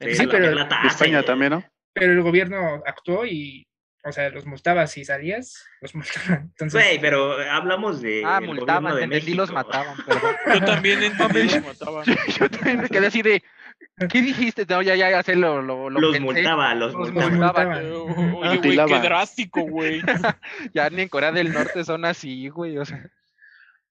De 0.00 0.14
Sí, 0.14 0.26
la- 0.26 0.32
pero 0.32 0.50
la 0.52 0.62
De 0.64 0.68
taza 0.68 0.86
España 0.88 1.20
y- 1.20 1.24
también, 1.24 1.50
¿no? 1.52 1.64
Pero 1.92 2.12
el 2.12 2.22
gobierno 2.22 2.82
actuó 2.86 3.24
y, 3.24 3.66
o 4.04 4.10
sea, 4.12 4.28
los 4.30 4.44
multaba 4.46 4.86
si 4.88 5.04
salías, 5.04 5.64
los 5.80 5.94
multaban. 5.94 6.42
Entonces, 6.58 6.72
Güey, 6.82 7.00
pero 7.00 7.34
hablamos 7.50 8.02
de. 8.02 8.22
Ah, 8.24 8.40
multaban, 8.40 8.92
de 8.94 8.98
te 8.98 9.04
entendí, 9.04 9.34
los 9.34 9.52
mataban, 9.52 9.96
perdón. 10.06 10.34
Yo 10.54 10.64
también 10.64 11.02
entendí 11.02 11.60
mataban. 11.60 12.04
Yo 12.38 12.50
también 12.50 12.80
me 12.82 12.88
quedé 12.88 13.06
así 13.06 13.22
de, 13.22 13.42
¿qué 14.10 14.20
dijiste? 14.22 14.66
No, 14.68 14.82
ya, 14.82 14.96
ya, 14.96 15.10
ya 15.10 15.22
sé 15.22 15.36
lo, 15.36 15.62
lo, 15.62 15.88
lo 15.88 16.00
Los 16.00 16.12
pensé. 16.12 16.24
multaba, 16.24 16.74
los 16.74 16.92
Los 16.94 17.12
multaba. 17.12 17.30
multaban. 17.30 17.84
Oye, 17.86 18.56
güey, 18.58 18.86
qué 18.88 18.98
drástico, 19.00 19.60
güey. 19.62 20.02
Ya 20.72 20.90
ni 20.90 21.02
en 21.02 21.08
Corea 21.08 21.30
del 21.32 21.52
Norte 21.52 21.84
son 21.84 22.04
así, 22.04 22.48
güey, 22.48 22.76
o 22.78 22.84
sea. 22.84 23.08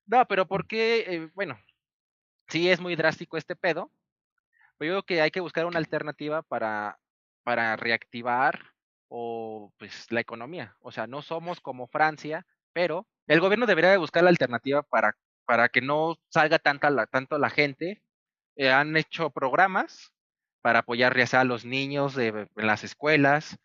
No, 0.05 0.25
pero 0.27 0.45
¿por 0.45 0.67
qué? 0.67 1.05
Eh, 1.07 1.29
bueno, 1.33 1.57
sí 2.49 2.69
es 2.69 2.81
muy 2.81 2.95
drástico 2.97 3.37
este 3.37 3.55
pedo, 3.55 3.89
pero 4.83 4.95
yo 4.95 5.03
creo 5.03 5.17
que 5.17 5.21
hay 5.21 5.31
que 5.31 5.39
buscar 5.39 5.65
una 5.65 5.79
alternativa 5.79 6.41
para, 6.41 6.99
para 7.43 7.77
reactivar 7.77 8.59
o 9.07 9.71
pues 9.79 10.11
la 10.11 10.19
economía. 10.19 10.75
O 10.81 10.91
sea, 10.91 11.07
no 11.07 11.21
somos 11.21 11.61
como 11.61 11.87
Francia, 11.87 12.45
pero 12.73 13.07
el 13.27 13.39
gobierno 13.39 13.65
debería 13.65 13.91
de 13.91 13.97
buscar 13.97 14.23
la 14.23 14.29
alternativa 14.29 14.83
para, 14.83 15.15
para 15.45 15.69
que 15.69 15.79
no 15.79 16.17
salga 16.27 16.59
tanta 16.59 16.89
la, 16.89 17.05
tanto 17.07 17.37
la 17.37 17.49
gente. 17.49 18.03
Eh, 18.57 18.71
han 18.71 18.97
hecho 18.97 19.29
programas 19.29 20.11
para 20.61 20.79
apoyar 20.79 21.15
ya 21.17 21.27
sea 21.27 21.41
a 21.41 21.45
los 21.45 21.63
niños 21.63 22.13
de, 22.13 22.27
en 22.27 22.67
las 22.67 22.83
escuelas, 22.83 23.57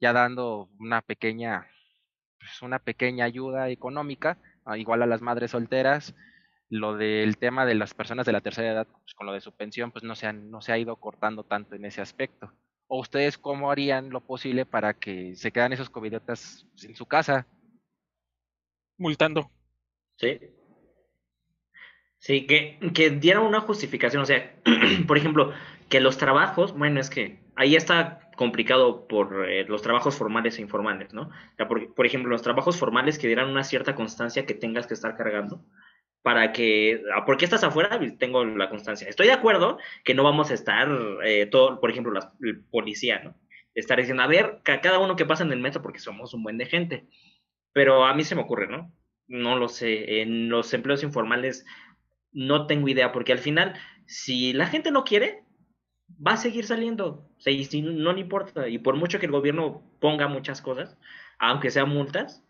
ya 0.00 0.14
dando 0.14 0.70
una 0.78 1.02
pequeña 1.02 1.68
pues, 2.38 2.62
una 2.62 2.78
pequeña 2.78 3.26
ayuda 3.26 3.68
económica, 3.68 4.38
ah, 4.64 4.78
igual 4.78 5.02
a 5.02 5.06
las 5.06 5.20
madres 5.20 5.50
solteras. 5.50 6.14
Lo 6.72 6.96
del 6.96 7.36
tema 7.36 7.66
de 7.66 7.74
las 7.74 7.92
personas 7.92 8.24
de 8.24 8.32
la 8.32 8.40
tercera 8.40 8.72
edad, 8.72 8.86
pues, 8.86 9.12
con 9.12 9.26
lo 9.26 9.34
de 9.34 9.42
su 9.42 9.52
pensión, 9.52 9.90
pues 9.92 10.04
no 10.04 10.14
se, 10.14 10.26
han- 10.26 10.50
no 10.50 10.62
se 10.62 10.72
ha 10.72 10.78
ido 10.78 10.96
cortando 10.96 11.44
tanto 11.44 11.74
en 11.74 11.84
ese 11.84 12.00
aspecto. 12.00 12.50
¿O 12.86 12.98
ustedes 12.98 13.36
cómo 13.36 13.70
harían 13.70 14.08
lo 14.08 14.22
posible 14.22 14.64
para 14.64 14.94
que 14.94 15.36
se 15.36 15.52
quedan 15.52 15.74
esos 15.74 15.90
covidiotas 15.90 16.66
en 16.82 16.96
su 16.96 17.04
casa? 17.04 17.46
Multando. 18.96 19.50
Sí. 20.16 20.40
Sí, 22.18 22.46
que, 22.46 22.78
que 22.94 23.10
dieran 23.10 23.42
una 23.42 23.60
justificación. 23.60 24.22
O 24.22 24.26
sea, 24.26 24.54
por 25.06 25.18
ejemplo, 25.18 25.52
que 25.90 26.00
los 26.00 26.16
trabajos, 26.16 26.72
bueno, 26.72 27.00
es 27.00 27.10
que 27.10 27.40
ahí 27.54 27.76
está 27.76 28.30
complicado 28.36 29.06
por 29.08 29.46
eh, 29.46 29.64
los 29.66 29.82
trabajos 29.82 30.16
formales 30.16 30.56
e 30.58 30.62
informales, 30.62 31.12
¿no? 31.12 31.22
O 31.24 31.56
sea, 31.58 31.68
por, 31.68 31.92
por 31.94 32.06
ejemplo, 32.06 32.30
los 32.30 32.40
trabajos 32.42 32.78
formales 32.78 33.18
que 33.18 33.26
dieran 33.26 33.50
una 33.50 33.64
cierta 33.64 33.94
constancia 33.94 34.46
que 34.46 34.54
tengas 34.54 34.86
que 34.86 34.94
estar 34.94 35.16
cargando 35.18 35.62
para 36.22 36.52
que, 36.52 37.02
ah, 37.14 37.24
¿por 37.24 37.36
qué 37.36 37.44
estás 37.44 37.64
afuera? 37.64 38.00
Tengo 38.18 38.44
la 38.44 38.68
constancia. 38.70 39.08
Estoy 39.08 39.26
de 39.26 39.32
acuerdo 39.32 39.78
que 40.04 40.14
no 40.14 40.22
vamos 40.24 40.50
a 40.50 40.54
estar, 40.54 40.88
eh, 41.24 41.46
todo, 41.46 41.80
por 41.80 41.90
ejemplo, 41.90 42.12
la, 42.12 42.32
policía, 42.70 43.20
¿no? 43.24 43.34
Estar 43.74 43.98
diciendo, 43.98 44.22
a 44.22 44.26
ver, 44.26 44.60
ca- 44.62 44.80
cada 44.80 44.98
uno 44.98 45.16
que 45.16 45.26
pasa 45.26 45.44
en 45.44 45.52
el 45.52 45.60
metro, 45.60 45.82
porque 45.82 45.98
somos 45.98 46.34
un 46.34 46.42
buen 46.42 46.58
de 46.58 46.66
gente. 46.66 47.06
Pero 47.72 48.04
a 48.06 48.14
mí 48.14 48.24
se 48.24 48.34
me 48.34 48.42
ocurre, 48.42 48.68
¿no? 48.68 48.92
No 49.28 49.56
lo 49.56 49.68
sé. 49.68 50.22
En 50.22 50.48
los 50.50 50.74
empleos 50.74 51.02
informales 51.02 51.64
no 52.32 52.66
tengo 52.66 52.88
idea, 52.88 53.12
porque 53.12 53.32
al 53.32 53.38
final, 53.38 53.74
si 54.06 54.52
la 54.52 54.66
gente 54.66 54.90
no 54.90 55.04
quiere, 55.04 55.44
va 56.26 56.32
a 56.32 56.36
seguir 56.36 56.64
saliendo. 56.66 57.28
O 57.36 57.40
sea, 57.40 57.52
y 57.52 57.82
no 57.82 58.12
le 58.12 58.20
importa. 58.20 58.68
Y 58.68 58.78
por 58.78 58.96
mucho 58.96 59.18
que 59.18 59.26
el 59.26 59.32
gobierno 59.32 59.82
ponga 60.00 60.28
muchas 60.28 60.62
cosas, 60.62 60.98
aunque 61.38 61.70
sean 61.70 61.88
multas, 61.90 62.44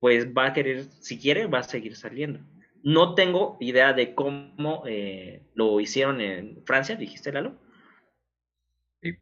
pues 0.00 0.26
va 0.34 0.46
a 0.46 0.52
querer, 0.52 0.84
si 0.84 1.18
quiere, 1.18 1.46
va 1.46 1.60
a 1.60 1.62
seguir 1.64 1.96
saliendo. 1.96 2.40
No 2.82 3.14
tengo 3.14 3.56
idea 3.60 3.92
de 3.92 4.14
cómo 4.14 4.82
eh, 4.86 5.46
lo 5.54 5.78
hicieron 5.80 6.20
en 6.20 6.62
Francia, 6.66 6.96
dijiste, 6.96 7.32
Lalo. 7.32 7.54
Sí. 9.00 9.12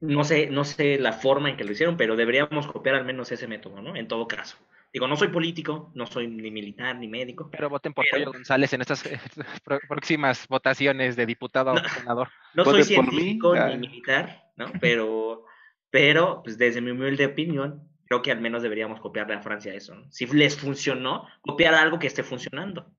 No 0.00 0.22
sé, 0.24 0.46
no 0.48 0.64
sé 0.64 0.98
la 0.98 1.12
forma 1.12 1.50
en 1.50 1.56
que 1.56 1.64
lo 1.64 1.72
hicieron, 1.72 1.96
pero 1.96 2.14
deberíamos 2.16 2.66
copiar 2.68 2.94
al 2.94 3.04
menos 3.04 3.32
ese 3.32 3.48
método, 3.48 3.82
¿no? 3.82 3.96
En 3.96 4.06
todo 4.06 4.28
caso. 4.28 4.56
Digo, 4.92 5.06
no 5.06 5.16
soy 5.16 5.28
político, 5.28 5.90
no 5.94 6.06
soy 6.06 6.28
ni 6.28 6.50
militar 6.50 6.96
ni 6.96 7.08
médico. 7.08 7.50
Pero 7.50 7.68
voten 7.68 7.92
por 7.92 8.06
Pero- 8.10 8.24
Pollo 8.26 8.32
González 8.32 8.72
en 8.72 8.80
estas 8.80 9.02
próximas 9.88 10.46
votaciones 10.48 11.16
de 11.16 11.26
diputado 11.26 11.74
No. 11.74 11.80
o 11.80 11.88
senador. 11.88 12.28
No 12.54 12.64
soy 12.64 12.78
mí, 12.78 12.84
científico 12.84 13.54
ni 13.54 13.76
militar, 13.76 14.44
¿no? 14.56 14.72
Pero, 14.80 15.44
pero, 15.90 16.42
pues 16.42 16.56
desde 16.56 16.80
mi 16.80 16.92
humilde 16.92 17.26
opinión, 17.26 17.87
creo 18.08 18.22
que 18.22 18.32
al 18.32 18.40
menos 18.40 18.62
deberíamos 18.62 19.00
copiarle 19.00 19.34
a 19.34 19.42
Francia 19.42 19.74
eso, 19.74 19.94
¿no? 19.94 20.10
Si 20.10 20.26
les 20.26 20.56
funcionó, 20.56 21.28
copiar 21.42 21.74
algo 21.74 21.98
que 21.98 22.06
esté 22.06 22.22
funcionando. 22.22 22.90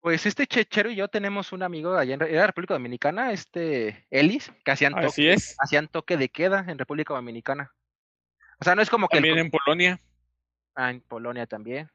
Pues 0.00 0.26
este 0.26 0.46
Chechero 0.46 0.90
y 0.90 0.96
yo 0.96 1.08
tenemos 1.08 1.52
un 1.52 1.62
amigo 1.62 1.94
allá 1.94 2.14
en, 2.14 2.22
era 2.22 2.46
República 2.46 2.74
Dominicana, 2.74 3.32
este 3.32 4.06
Ellis, 4.10 4.52
que 4.64 4.70
hacían 4.70 4.94
Así 4.96 5.06
toque, 5.06 5.32
es. 5.32 5.56
hacían 5.58 5.88
toque 5.88 6.16
de 6.16 6.28
queda 6.28 6.64
en 6.68 6.78
República 6.78 7.14
Dominicana. 7.14 7.72
O 8.60 8.64
sea, 8.64 8.74
no 8.74 8.82
es 8.82 8.90
como 8.90 9.08
que 9.08 9.16
También 9.16 9.38
en 9.38 9.50
Polonia. 9.50 10.00
Ah, 10.74 10.90
en 10.90 11.00
Polonia 11.00 11.46
también. 11.46 11.90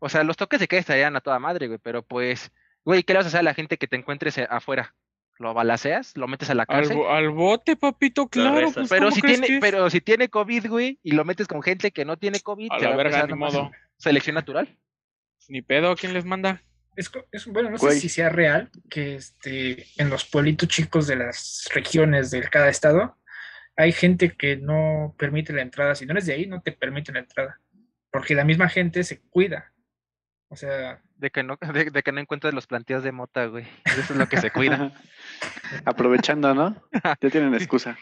O 0.00 0.08
sea, 0.08 0.24
los 0.24 0.36
toques 0.36 0.60
de 0.60 0.68
queda 0.68 0.80
estarían 0.80 1.16
a 1.16 1.20
toda 1.20 1.38
madre, 1.38 1.68
güey, 1.68 1.78
pero 1.82 2.02
pues, 2.02 2.50
güey, 2.84 3.02
¿qué 3.02 3.12
le 3.12 3.18
vas 3.18 3.26
a 3.26 3.28
hacer 3.28 3.40
a 3.40 3.42
la 3.44 3.54
gente 3.54 3.76
que 3.76 3.86
te 3.86 3.96
encuentres 3.96 4.38
afuera? 4.38 4.94
¿Lo 5.38 5.54
balaceas? 5.54 6.16
¿Lo 6.16 6.26
metes 6.26 6.50
a 6.50 6.54
la 6.54 6.66
cárcel? 6.66 6.98
al 7.08 7.30
bote, 7.30 7.76
papito, 7.76 8.28
claro. 8.28 8.70
Pues, 8.72 8.88
pero 8.88 9.04
¿cómo 9.08 9.14
si 9.14 9.22
tiene, 9.22 9.46
es? 9.46 9.60
pero 9.60 9.88
si 9.90 10.00
tiene 10.00 10.28
COVID, 10.28 10.66
güey, 10.68 10.98
y 11.02 11.12
lo 11.12 11.24
metes 11.24 11.46
con 11.46 11.62
gente 11.62 11.92
que 11.92 12.04
no 12.04 12.16
tiene 12.16 12.40
COVID, 12.40 12.72
A 12.72 12.78
se 12.78 12.84
la 12.84 12.88
va 12.90 12.94
a 12.94 12.96
verga, 12.96 13.10
empezar 13.20 13.26
ni 13.28 13.30
nomás 13.30 13.54
modo. 13.54 13.70
selección 13.96 14.34
natural. 14.34 14.76
Ni 15.48 15.62
pedo, 15.62 15.94
¿quién 15.96 16.12
les 16.12 16.24
manda? 16.24 16.62
Es, 16.96 17.10
bueno, 17.46 17.70
no 17.70 17.78
Güey. 17.78 17.94
sé 17.94 18.00
si 18.00 18.08
sea 18.08 18.28
real 18.28 18.70
que 18.90 19.14
este, 19.14 19.86
en 19.96 20.10
los 20.10 20.24
pueblitos 20.24 20.68
chicos 20.68 21.06
de 21.06 21.14
las 21.16 21.68
regiones 21.72 22.32
de 22.32 22.42
cada 22.50 22.68
estado 22.68 23.16
hay 23.76 23.92
gente 23.92 24.32
que 24.36 24.56
no 24.56 25.14
permite 25.16 25.52
la 25.52 25.62
entrada. 25.62 25.94
Si 25.94 26.04
no 26.04 26.10
eres 26.12 26.26
de 26.26 26.32
ahí, 26.32 26.46
no 26.46 26.60
te 26.60 26.72
permite 26.72 27.12
la 27.12 27.20
entrada. 27.20 27.60
Porque 28.10 28.34
la 28.34 28.42
misma 28.42 28.68
gente 28.68 29.04
se 29.04 29.20
cuida. 29.20 29.72
O 30.48 30.56
sea, 30.56 31.00
De 31.18 31.30
que 31.30 31.42
no, 31.42 31.56
de, 31.72 31.90
de 31.90 32.02
que 32.02 32.12
no 32.12 32.20
encuentres 32.20 32.54
los 32.54 32.66
planteos 32.66 33.02
de 33.02 33.12
mota, 33.12 33.46
güey. 33.46 33.66
Eso 33.84 34.12
es 34.12 34.16
lo 34.16 34.28
que 34.28 34.38
se 34.40 34.50
cuida. 34.50 34.92
Aprovechando, 35.84 36.54
¿no? 36.54 36.82
Ya 37.20 37.30
tienen 37.30 37.54
excusa. 37.54 37.96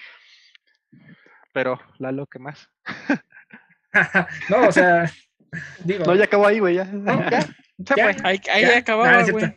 Pero, 1.53 1.81
Lalo, 1.99 2.27
¿qué 2.27 2.39
más? 2.39 2.69
no, 4.51 4.69
o 4.69 4.73
sea, 4.73 5.11
digo, 5.85 6.05
No, 6.05 6.15
ya 6.15 6.25
acabó 6.25 6.47
ahí, 6.47 6.59
güey, 6.59 6.75
ya. 6.77 6.85
no, 6.85 7.19
Ya, 7.31 7.41
ya, 7.79 7.95
fue. 7.95 8.17
Ahí, 8.25 8.41
ahí 8.53 8.63
ya. 8.63 8.79
acababa, 8.79 9.19
Ah, 9.21 9.25
güey. 9.31 9.55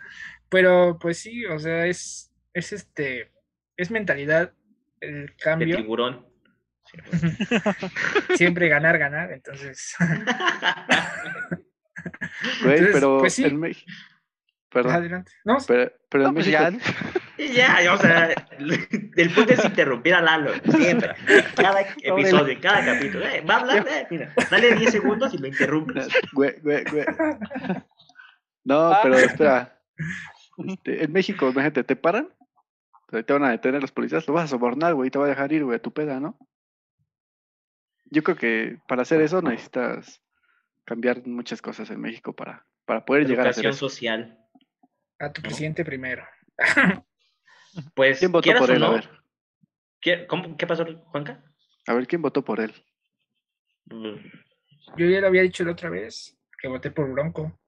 Pero 0.49 0.97
pues 0.99 1.19
sí, 1.19 1.45
o 1.45 1.59
sea, 1.59 1.85
es, 1.85 2.31
es 2.53 2.71
este, 2.73 3.31
es 3.77 3.91
mentalidad 3.91 4.53
el 5.01 5.27
De 5.27 5.35
cambio, 5.35 5.75
tiburón. 5.77 6.25
siempre 8.35 8.67
ganar, 8.69 8.97
ganar, 8.97 9.31
entonces, 9.31 9.95
Güey, 12.63 12.73
Entonces, 12.77 12.93
pero 12.93 13.17
pues 13.19 13.33
sí. 13.33 13.43
en 13.45 13.59
México. 13.59 13.91
Perdón. 14.71 14.91
adelante. 14.93 15.31
No, 15.45 15.57
Pero, 15.67 15.91
pero 16.09 16.27
en 16.27 16.33
pues 16.35 16.45
México. 16.45 16.63
ya. 17.53 17.93
O 17.93 17.97
sea, 17.97 18.29
el 18.59 19.29
punto 19.33 19.53
es 19.53 19.65
interrumpir 19.65 20.13
a 20.13 20.21
Lalo, 20.21 20.51
siempre. 20.77 21.09
Cada 21.55 21.81
episodio, 22.03 22.55
cada 22.61 22.85
capítulo. 22.85 23.25
Eh, 23.25 23.41
va 23.41 23.55
a 23.55 23.59
hablar, 23.61 23.87
eh, 23.89 24.07
mira, 24.11 24.31
dale 24.51 24.75
10 24.75 24.91
segundos 24.91 25.33
y 25.33 25.39
lo 25.39 25.47
interrumpes. 25.47 26.07
Güey, 26.33 26.59
güey, 26.61 26.83
güey. 26.91 27.05
No, 28.63 28.91
Ah. 28.91 28.99
pero 29.01 29.15
espera. 29.17 29.81
Este, 30.67 31.03
en 31.03 31.11
México, 31.13 31.49
imagínate, 31.49 31.83
te 31.83 31.95
paran, 31.95 32.29
te 33.09 33.33
van 33.33 33.43
a 33.45 33.49
detener 33.51 33.81
los 33.81 33.91
policías, 33.91 34.27
lo 34.27 34.35
vas 34.35 34.43
a 34.45 34.47
sobornar, 34.49 34.93
güey, 34.93 35.07
y 35.07 35.11
te 35.11 35.17
va 35.17 35.25
a 35.25 35.29
dejar 35.29 35.51
ir, 35.51 35.63
güey, 35.63 35.77
a 35.77 35.81
tu 35.81 35.91
peda, 35.91 36.19
¿no? 36.19 36.37
Yo 38.05 38.21
creo 38.23 38.35
que 38.37 38.77
para 38.87 39.01
hacer 39.03 39.21
eso 39.21 39.41
necesitas 39.41 40.21
cambiar 40.89 41.25
muchas 41.27 41.61
cosas 41.61 41.87
en 41.91 42.01
México 42.01 42.35
para, 42.35 42.65
para 42.83 43.05
poder 43.05 43.27
llegar 43.27 43.45
a 43.45 43.51
hacer 43.51 43.67
eso. 43.67 43.87
social. 43.87 44.39
a 45.19 45.31
tu 45.31 45.41
presidente 45.41 45.85
primero. 45.85 46.25
Pues, 47.93 48.17
¿Quién 48.17 48.31
votó 48.31 48.51
por 48.57 48.71
él? 48.71 48.83
A 48.83 48.87
no, 48.87 48.93
ver. 48.95 49.09
¿Qué, 50.01 50.25
cómo- 50.25 50.57
qué 50.57 50.65
pasó, 50.65 50.83
Juanca? 51.11 51.43
A 51.85 51.93
ver, 51.93 52.07
¿quién 52.07 52.19
votó 52.19 52.43
por 52.43 52.59
él? 52.59 52.73
Mm, 53.85 54.15
Yo 54.97 55.05
ya 55.05 55.21
lo 55.21 55.27
había 55.27 55.43
dicho 55.43 55.63
la 55.63 55.73
otra 55.73 55.91
vez, 55.91 56.35
que 56.59 56.67
voté 56.67 56.89
por 56.89 57.07
Bronco. 57.11 57.59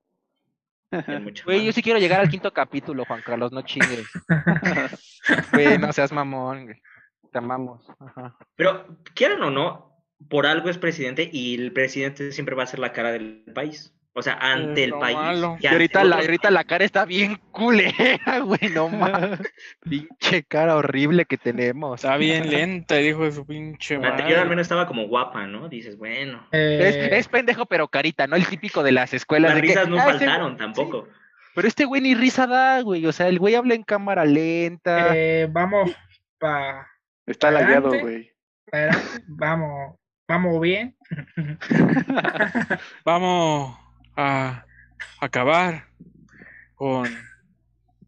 Güey, 1.45 1.63
yo 1.63 1.71
sí 1.71 1.83
quiero 1.83 1.99
llegar 1.99 2.19
al 2.19 2.29
quinto 2.29 2.51
capítulo, 2.51 3.05
Juan 3.05 3.21
Carlos, 3.21 3.51
no 3.51 3.61
chingues. 3.61 4.07
Güey, 5.53 5.77
no 5.77 5.93
seas 5.93 6.11
mamón, 6.11 6.63
güey. 6.65 6.81
Te 7.31 7.37
amamos. 7.37 7.87
Ajá. 7.99 8.35
Pero, 8.55 8.97
quieran 9.13 9.43
o 9.43 9.51
no, 9.51 9.90
por 10.29 10.45
algo 10.45 10.69
es 10.69 10.77
presidente 10.77 11.29
y 11.31 11.55
el 11.55 11.71
presidente 11.73 12.31
siempre 12.31 12.55
va 12.55 12.63
a 12.63 12.67
ser 12.67 12.79
la 12.79 12.91
cara 12.93 13.11
del 13.11 13.43
país. 13.53 13.93
O 14.13 14.21
sea, 14.21 14.33
ante 14.41 14.83
el 14.83 14.91
país. 14.91 15.15
malo. 15.15 15.55
y 15.61 15.67
ahorita 15.67 16.03
la, 16.03 16.17
ahorita 16.17 16.51
la 16.51 16.65
cara 16.65 16.83
está 16.83 17.05
bien 17.05 17.37
culera, 17.51 18.39
güey, 18.43 18.59
no 18.73 18.89
mames. 18.89 19.39
Pinche 19.89 20.43
cara 20.43 20.75
horrible 20.75 21.23
que 21.23 21.37
tenemos. 21.37 22.03
Está 22.03 22.17
bien 22.17 22.49
lenta, 22.51 22.95
dijo 22.95 23.23
de 23.23 23.31
su 23.31 23.45
pinche 23.45 23.97
La 23.97 24.09
anterior 24.09 24.39
al 24.39 24.49
menos 24.49 24.63
estaba 24.63 24.85
como 24.85 25.07
guapa, 25.07 25.47
¿no? 25.47 25.69
Dices, 25.69 25.97
bueno. 25.97 26.45
Es, 26.51 26.95
Eh, 26.95 27.17
es 27.19 27.27
pendejo, 27.29 27.65
pero 27.67 27.87
carita, 27.87 28.27
¿no? 28.27 28.35
El 28.35 28.45
típico 28.47 28.83
de 28.83 28.91
las 28.91 29.13
escuelas. 29.13 29.51
Las 29.53 29.55
de 29.55 29.61
que, 29.61 29.67
risas 29.69 29.87
no 29.87 29.97
"Ah, 29.97 30.03
faltaron 30.03 30.57
tampoco. 30.57 31.07
Pero 31.55 31.67
este 31.69 31.85
güey 31.85 32.01
ni 32.01 32.13
risa 32.13 32.47
da, 32.47 32.81
güey. 32.81 33.05
O 33.05 33.13
sea, 33.13 33.29
el 33.29 33.39
güey 33.39 33.55
habla 33.55 33.75
en 33.75 33.83
cámara 33.83 34.25
lenta. 34.25 35.15
eh, 35.15 35.47
vamos 35.49 35.89
pa, 36.37 36.85
Está 37.25 37.49
lagueado, 37.49 37.91
güey. 37.97 38.29
vamos, 39.27 39.95
vamos 40.31 40.61
bien. 40.61 40.95
Vamos 43.05 43.77
a 44.15 44.65
acabar 45.19 45.87
con 46.75 47.05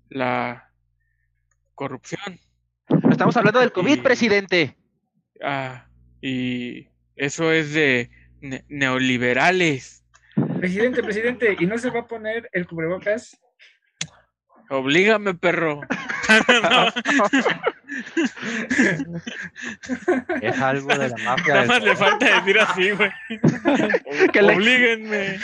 la 0.09 0.69
corrupción. 1.75 2.39
Estamos 3.11 3.35
hablando 3.37 3.59
del 3.59 3.71
COVID, 3.73 3.97
Y- 3.97 4.01
presidente. 4.01 4.77
Ah, 5.43 5.87
y 6.21 6.87
eso 7.15 7.51
es 7.51 7.73
de 7.73 8.09
ne- 8.41 8.63
neoliberales. 8.69 10.05
Presidente, 10.57 11.03
presidente, 11.03 11.57
¿y 11.59 11.65
no 11.65 11.77
se 11.77 11.89
va 11.89 12.01
a 12.01 12.07
poner 12.07 12.49
el 12.53 12.65
cubrebocas? 12.67 13.37
Oblígame, 14.69 15.33
perro. 15.33 15.81
Es 20.41 20.61
algo 20.61 20.87
de 20.87 21.09
la 21.09 21.17
mafia. 21.23 21.53
Nada 21.53 21.65
más 21.67 21.83
le 21.83 21.95
falta 21.95 22.39
decir 22.39 22.59
así, 22.59 22.91
güey. 22.91 23.11
Que 24.33 24.41
le- 24.41 24.55
Oblíguenme. 24.55 25.39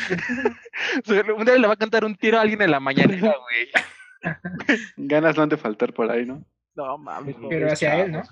Un 1.38 1.46
día 1.46 1.58
le 1.58 1.68
va 1.68 1.74
a 1.74 1.78
cantar 1.78 2.06
un 2.06 2.16
tiro 2.16 2.38
a 2.38 2.42
alguien 2.42 2.62
en 2.62 2.72
la 2.72 2.80
mañanera, 2.80 3.36
güey. 3.42 3.70
Ganas 4.98 5.36
no 5.38 5.44
han 5.44 5.50
de 5.50 5.58
faltar 5.58 5.94
por 5.94 6.10
ahí, 6.12 6.26
¿no? 6.26 6.44
No 6.76 6.98
mames. 6.98 7.36
Pero 7.50 7.72
hacia 7.72 8.02
él, 8.04 8.12
¿no? 8.14 8.24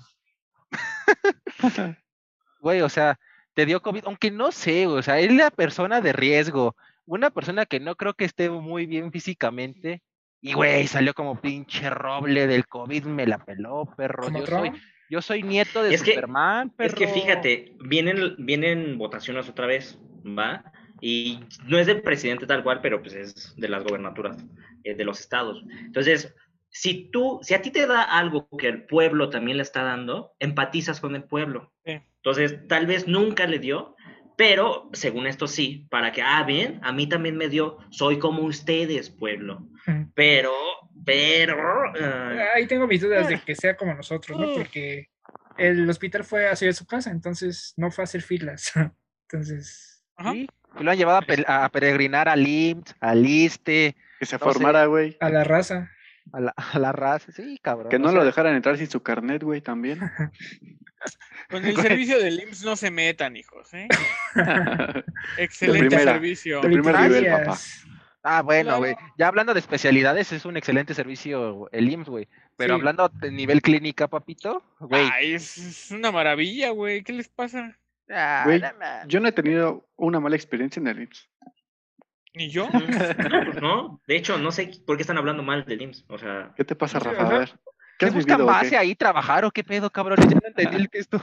Güey, 2.60 2.80
o 2.82 2.88
sea, 2.88 3.18
te 3.54 3.64
dio 3.66 3.80
COVID, 3.80 4.02
aunque 4.06 4.30
no 4.32 4.50
sé, 4.50 4.86
o 4.88 5.00
sea, 5.00 5.20
es 5.20 5.32
la 5.32 5.50
persona 5.50 6.00
de 6.00 6.12
riesgo. 6.12 6.74
Una 7.06 7.30
persona 7.30 7.66
que 7.66 7.78
no 7.80 7.94
creo 7.96 8.14
que 8.14 8.24
esté 8.24 8.50
muy 8.50 8.84
bien 8.86 9.12
físicamente. 9.12 10.02
Y, 10.40 10.52
güey, 10.52 10.86
salió 10.86 11.14
como 11.14 11.40
pinche 11.40 11.90
roble 11.90 12.46
del 12.46 12.66
COVID, 12.66 13.04
me 13.04 13.26
la 13.26 13.38
peló, 13.38 13.92
perro. 13.96 14.28
Yo 14.30 14.46
soy, 14.46 14.72
yo 15.10 15.22
soy 15.22 15.42
nieto 15.42 15.82
de 15.82 15.94
Es 15.94 16.02
que- 16.02 16.14
Superman, 16.14 16.70
perro. 16.70 16.88
Es 16.88 16.94
que 16.94 17.08
fíjate, 17.08 17.74
vienen, 17.80 18.36
vienen 18.38 18.98
votaciones 18.98 19.48
otra 19.48 19.66
vez, 19.66 19.98
¿va? 20.24 20.64
Y 21.00 21.40
no 21.66 21.78
es 21.78 21.86
del 21.86 22.02
presidente 22.02 22.46
tal 22.46 22.62
cual, 22.62 22.80
pero 22.80 23.00
pues 23.00 23.14
es 23.14 23.54
de 23.56 23.68
las 23.68 23.84
gobernaturas, 23.84 24.36
eh, 24.84 24.94
de 24.94 25.04
los 25.04 25.20
estados. 25.20 25.62
Entonces, 25.80 26.34
si 26.70 27.10
tú, 27.10 27.40
si 27.42 27.54
a 27.54 27.62
ti 27.62 27.70
te 27.70 27.86
da 27.86 28.02
algo 28.02 28.48
que 28.58 28.68
el 28.68 28.84
pueblo 28.86 29.30
también 29.30 29.56
le 29.56 29.62
está 29.62 29.82
dando, 29.82 30.32
empatizas 30.38 31.00
con 31.00 31.14
el 31.16 31.24
pueblo. 31.24 31.72
Sí. 31.84 32.00
Entonces, 32.16 32.66
tal 32.68 32.86
vez 32.86 33.06
nunca 33.08 33.46
le 33.46 33.58
dio, 33.58 33.96
pero 34.38 34.88
según 34.92 35.26
esto 35.26 35.48
sí, 35.48 35.86
para 35.90 36.12
que, 36.12 36.22
ah, 36.22 36.44
bien, 36.44 36.78
a 36.84 36.92
mí 36.92 37.08
también 37.08 37.36
me 37.36 37.48
dio, 37.48 37.76
soy 37.90 38.20
como 38.20 38.42
ustedes, 38.44 39.10
pueblo. 39.10 39.68
Pero, 40.14 40.52
pero, 41.04 41.56
ah, 42.00 42.34
Ahí 42.54 42.66
tengo 42.68 42.86
mis 42.86 43.00
dudas 43.00 43.26
de 43.28 43.40
que 43.40 43.56
sea 43.56 43.76
como 43.76 43.94
nosotros, 43.94 44.38
¿no? 44.38 44.46
Porque 44.54 45.08
el 45.56 45.90
hospital 45.90 46.22
fue 46.22 46.48
hacia 46.48 46.72
su 46.72 46.86
casa, 46.86 47.10
entonces 47.10 47.74
no 47.76 47.90
fue 47.90 48.02
a 48.02 48.04
hacer 48.06 48.22
filas. 48.22 48.72
Entonces, 49.30 50.04
Ajá. 50.16 50.32
Sí, 50.32 50.46
y 50.78 50.84
lo 50.84 50.90
han 50.92 50.96
llevado 50.96 51.18
a, 51.18 51.22
pe- 51.22 51.44
a 51.48 51.68
peregrinar 51.70 52.28
al 52.28 52.46
IMSS, 52.46 52.94
al 53.00 53.26
ISTE, 53.26 53.96
Que 54.20 54.26
se 54.26 54.36
No 54.36 54.40
formara, 54.40 54.86
güey. 54.86 55.16
a 55.20 55.30
la 55.30 55.42
raza. 55.44 55.90
a 56.32 56.40
la, 56.40 56.54
a 56.74 56.78
la 56.78 56.92
raza. 56.92 57.32
Sí, 57.32 57.58
cabrón. 57.60 57.88
Que 57.90 57.96
o 57.96 57.98
no 57.98 58.10
sea, 58.10 58.18
lo 58.20 58.24
dejaran 58.24 58.54
entrar 58.54 58.78
sin 58.78 58.88
su 58.88 59.02
carnet, 59.02 59.42
güey, 59.42 59.60
también. 59.60 59.98
Con 61.50 61.64
el 61.64 61.76
servicio 61.76 62.18
del 62.18 62.40
IMSS 62.40 62.64
no 62.64 62.76
se 62.76 62.90
metan, 62.90 63.36
hijos, 63.36 63.72
¿eh? 63.74 63.88
Excelente 65.38 65.88
primera. 65.88 66.12
servicio. 66.12 66.60
De 66.60 66.68
primer 66.68 67.00
nivel, 67.00 67.24
Gracias. 67.24 67.46
papá. 67.46 67.98
Ah, 68.24 68.42
bueno, 68.42 68.64
Claro. 68.64 68.78
güey. 68.78 68.94
Ya 69.16 69.28
hablando 69.28 69.54
de 69.54 69.60
especialidades, 69.60 70.32
es 70.32 70.44
un 70.44 70.56
excelente 70.56 70.92
servicio 70.92 71.68
el 71.72 71.88
IMSS, 71.90 72.08
güey. 72.08 72.28
Pero 72.56 72.74
Sí. 72.74 72.80
hablando 72.80 73.08
de 73.08 73.30
nivel 73.30 73.62
clínica, 73.62 74.08
papito, 74.08 74.62
güey. 74.80 75.08
Ay, 75.14 75.34
es, 75.34 75.56
es 75.56 75.90
una 75.92 76.10
maravilla, 76.10 76.70
güey. 76.70 77.02
¿Qué 77.02 77.12
les 77.12 77.28
pasa? 77.28 77.76
ah. 78.10 79.04
Yo 79.06 79.20
no 79.20 79.28
he 79.28 79.32
tenido 79.32 79.88
una 79.96 80.18
mala 80.20 80.34
experiencia 80.36 80.80
en 80.80 80.88
el 80.88 81.02
IMSS. 81.02 81.30
¿Ni 82.34 82.50
yo? 82.50 82.68
no, 83.32 83.44
pues 83.44 83.62
no. 83.62 84.00
De 84.06 84.16
hecho, 84.16 84.36
no 84.38 84.52
sé 84.52 84.70
por 84.86 84.96
qué 84.96 85.02
están 85.02 85.18
hablando 85.18 85.42
mal 85.42 85.64
del 85.64 85.80
IMSS. 85.82 86.04
O 86.08 86.18
sea, 86.18 86.52
¿Qué 86.56 86.64
te 86.64 86.74
pasa, 86.74 86.98
Rafa? 86.98 87.26
A 87.26 87.38
ver. 87.38 87.58
¿Qué 87.98 88.06
¿Qué 88.06 88.06
has 88.06 88.14
buscan 88.14 88.46
base 88.46 88.70
qué? 88.70 88.76
ahí 88.76 88.94
trabajar 88.94 89.44
o 89.44 89.50
qué 89.50 89.64
pedo, 89.64 89.90
cabrón? 89.90 90.16
Ya 90.30 90.38
no 90.40 90.46
entendí 90.48 90.76
el 90.76 90.88
esto. 90.92 91.22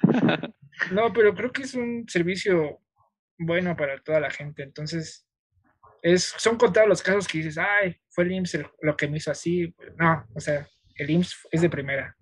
No, 0.90 1.12
pero 1.12 1.32
creo 1.34 1.52
que 1.52 1.62
es 1.62 1.74
un 1.74 2.06
servicio 2.08 2.80
bueno 3.38 3.76
para 3.76 3.98
toda 3.98 4.18
la 4.20 4.30
gente. 4.30 4.62
Entonces, 4.62 5.26
es, 6.02 6.34
son 6.38 6.56
contados 6.56 6.88
los 6.88 7.02
casos 7.02 7.28
que 7.28 7.38
dices, 7.38 7.56
ay, 7.58 7.96
fue 8.08 8.24
el 8.24 8.32
IMSS 8.32 8.54
el- 8.56 8.66
lo 8.80 8.96
que 8.96 9.06
me 9.06 9.18
hizo 9.18 9.30
así. 9.30 9.72
No, 9.96 10.26
o 10.34 10.40
sea, 10.40 10.66
el 10.96 11.10
IMSS 11.10 11.48
es 11.52 11.60
de 11.62 11.70
primera. 11.70 12.16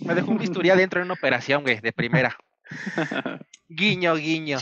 Me 0.00 0.14
dejó 0.14 0.32
un 0.32 0.38
bisturí 0.38 0.68
adentro 0.70 1.00
en 1.00 1.06
una 1.06 1.14
operación, 1.14 1.62
güey, 1.62 1.80
de 1.80 1.92
primera. 1.92 2.36
Guiño, 3.68 4.16
guiño. 4.16 4.58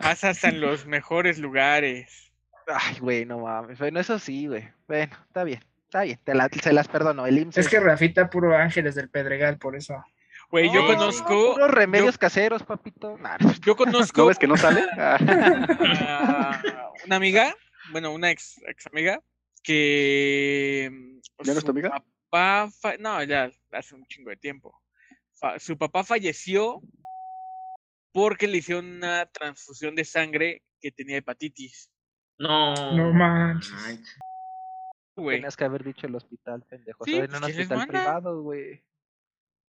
Pasas 0.00 0.44
en 0.44 0.60
los 0.60 0.86
mejores 0.86 1.38
lugares. 1.38 2.32
Ay, 2.66 2.98
güey, 3.00 3.24
no 3.24 3.38
mames. 3.38 3.78
Bueno, 3.78 4.00
eso 4.00 4.18
sí, 4.18 4.46
güey. 4.46 4.68
Bueno, 4.86 5.12
está 5.26 5.44
bien. 5.44 5.60
Está 5.94 6.02
bien, 6.02 6.18
te 6.24 6.34
la- 6.34 6.48
se 6.48 6.72
las 6.72 6.88
perdono. 6.88 7.24
El 7.24 7.38
IMSS 7.38 7.58
Es 7.58 7.68
que 7.68 7.78
Rafita 7.78 8.28
puro 8.28 8.56
Ángeles 8.56 8.96
del 8.96 9.08
Pedregal, 9.10 9.58
por 9.58 9.76
eso. 9.76 10.04
Güey, 10.50 10.66
yo 10.74 10.80
No, 10.82 10.88
conozco. 10.88 11.52
Puros 11.54 11.70
remedios 11.70 12.18
caseros, 12.18 12.64
papito. 12.64 13.16
Nah, 13.18 13.38
Yo 13.64 13.76
conozco 13.76 14.22
¿No 14.22 14.26
ves 14.26 14.36
que 14.40 14.48
no 14.48 14.56
sale? 14.56 14.84
una 17.06 17.14
amiga, 17.16 17.54
bueno, 17.92 18.10
una 18.12 18.32
ex, 18.32 18.60
ex 18.66 18.88
amiga, 18.88 19.20
que. 19.62 20.90
¿Ya 21.44 21.52
no 21.52 21.58
es 21.60 21.64
tu 21.64 21.66
su 21.66 21.70
amiga? 21.70 21.90
Papá 22.28 22.68
fa- 22.80 22.96
no, 22.98 23.22
ya 23.22 23.48
hace 23.70 23.94
un 23.94 24.04
chingo 24.06 24.30
de 24.30 24.36
tiempo. 24.36 24.76
Fa- 25.34 25.60
su 25.60 25.78
papá 25.78 26.02
falleció 26.02 26.82
porque 28.10 28.48
le 28.48 28.56
hicieron 28.58 28.96
una 28.96 29.26
transfusión 29.26 29.94
de 29.94 30.04
sangre 30.04 30.62
que 30.80 30.90
tenía 30.90 31.18
hepatitis. 31.18 31.88
no. 32.38 32.74
No 32.96 33.12
manches. 33.12 34.00
Güey. 35.16 35.36
Tenías 35.38 35.56
que 35.56 35.64
haber 35.64 35.84
dicho 35.84 36.06
el 36.06 36.14
hospital, 36.16 36.62
pendejo. 36.68 37.04
Sí, 37.04 37.14
en 37.16 37.26
pues, 37.26 37.32
un 37.40 37.44
¿quién 37.46 37.56
les 37.56 37.58
hospital 37.70 37.78
manda? 37.78 37.92
privado, 38.00 38.42
güey. 38.42 38.82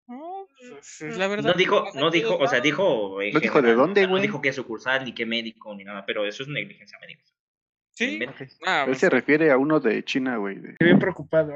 No, 0.08 0.46
pues, 0.58 1.02
es 1.02 1.16
la 1.18 1.26
verdad. 1.28 1.50
No 1.50 1.54
dijo, 1.58 1.84
no 1.94 2.10
dijo, 2.10 2.36
o 2.36 2.46
sea, 2.48 2.60
dijo. 2.60 3.18
No 3.32 3.40
dijo 3.40 3.62
de 3.62 3.74
dónde, 3.74 4.06
güey. 4.06 4.16
No 4.16 4.22
dijo 4.22 4.40
qué 4.40 4.52
sucursal, 4.52 5.04
ni 5.04 5.12
qué 5.14 5.26
médico, 5.26 5.74
ni 5.74 5.84
nada, 5.84 6.04
pero 6.06 6.26
eso 6.26 6.42
es 6.42 6.48
negligencia 6.48 6.98
médica. 7.00 7.22
Sí. 7.92 8.18
Ah, 8.66 8.80
Él 8.80 8.86
pues, 8.88 8.98
se 8.98 9.08
refiere 9.08 9.50
a 9.50 9.56
uno 9.56 9.80
de 9.80 10.04
China, 10.04 10.36
güey. 10.36 10.58
de- 10.58 10.70
Estoy 10.72 10.86
bien 10.88 10.98
preocupado. 10.98 11.54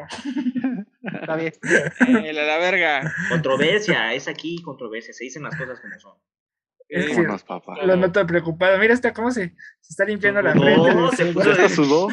Está 1.02 1.36
bien. 1.36 1.52
eh, 2.24 2.32
la, 2.32 2.44
la 2.44 2.58
verga. 2.58 3.12
Controversia, 3.28 4.14
es 4.14 4.26
aquí 4.26 4.62
controversia, 4.62 5.12
se 5.12 5.24
dicen 5.24 5.42
las 5.42 5.54
cosas 5.56 5.80
como 5.80 5.98
son. 5.98 6.16
Es 6.90 7.06
Eh, 7.06 7.22
que 7.22 7.44
papá. 7.46 7.76
lo 7.84 7.96
noto 7.96 8.26
preocupado. 8.26 8.76
Mira 8.78 8.94
hasta 8.94 9.12
cómo 9.14 9.30
se, 9.30 9.50
se 9.80 9.90
está 9.90 10.04
limpiando 10.04 10.42
la 10.42 10.54
No, 10.54 10.62
frente. 10.62 10.90
del 10.94 11.10
se 11.16 11.32
puso 11.32 11.68
sudó. 11.68 12.08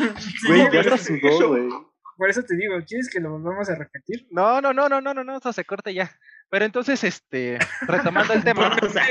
Güey, 0.48 0.70
ya 0.72 0.80
hasta 0.82 0.98
sudó, 0.98 1.48
güey. 1.50 1.70
Por 2.16 2.30
eso 2.32 2.42
te 2.42 2.56
digo, 2.56 2.76
¿quieres 2.88 3.10
que 3.12 3.20
lo 3.20 3.30
volvamos 3.32 3.70
a 3.70 3.76
repetir? 3.76 4.26
No, 4.32 4.60
no, 4.60 4.74
no, 4.74 4.90
no, 4.90 5.00
no, 5.02 5.14
no, 5.14 5.24
no, 5.24 5.38
eso 5.38 5.54
se 5.54 5.66
corte 5.66 5.94
ya. 5.94 6.10
Pero 6.50 6.66
entonces, 6.66 7.04
este, 7.04 7.60
retomando 7.82 8.34
el 8.34 8.44
tema. 8.44 8.76
O 8.82 8.90
sea, 8.90 9.06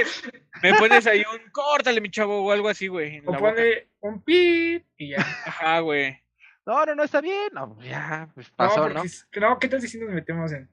Me 0.63 0.75
pones 0.75 1.07
ahí 1.07 1.21
un 1.21 1.51
córtale, 1.53 2.01
mi 2.01 2.11
chavo, 2.11 2.45
o 2.45 2.51
algo 2.51 2.69
así, 2.69 2.89
güey. 2.89 3.23
O 3.25 3.33
pone 3.37 3.89
un 4.01 4.23
pip 4.23 4.85
y 4.97 5.11
ya. 5.11 5.19
Ajá, 5.21 5.81
güey. 5.81 6.21
No, 6.65 6.85
no, 6.85 6.97
no, 6.97 7.05
está 7.05 7.21
bien. 7.21 7.51
No, 7.53 7.79
ya, 7.81 8.29
pues 8.35 8.49
No, 8.51 8.57
pasó, 8.57 8.83
porque 8.83 8.95
¿no? 9.41 9.51
no, 9.51 9.59
¿qué 9.61 9.69
tal 9.69 9.81
si 9.81 10.01
nos 10.01 10.11
metemos 10.11 10.51
en...? 10.51 10.69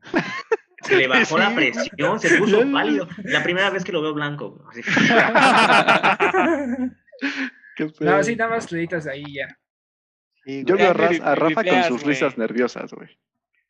Se 0.83 0.95
le 0.95 1.07
bajó 1.07 1.37
la 1.37 1.53
presión, 1.55 2.19
se 2.19 2.37
puso 2.37 2.61
pálido. 2.71 3.07
La 3.23 3.43
primera 3.43 3.69
vez 3.69 3.83
que 3.83 3.91
lo 3.91 4.01
veo 4.01 4.13
blanco. 4.13 4.63
así. 4.69 4.81
No, 8.01 8.23
sí, 8.23 8.35
nada 8.35 8.51
más 8.51 8.71
le 8.71 8.79
editas 8.79 9.07
ahí 9.07 9.23
ya. 9.33 9.47
Sí, 10.43 10.63
Yo 10.65 10.75
veo 10.77 10.91
a, 10.91 11.35
Rafa 11.35 11.63
con 11.63 11.83
sus 11.85 12.03
risas 12.03 12.37
nerviosas, 12.37 12.91
güey. 12.93 13.09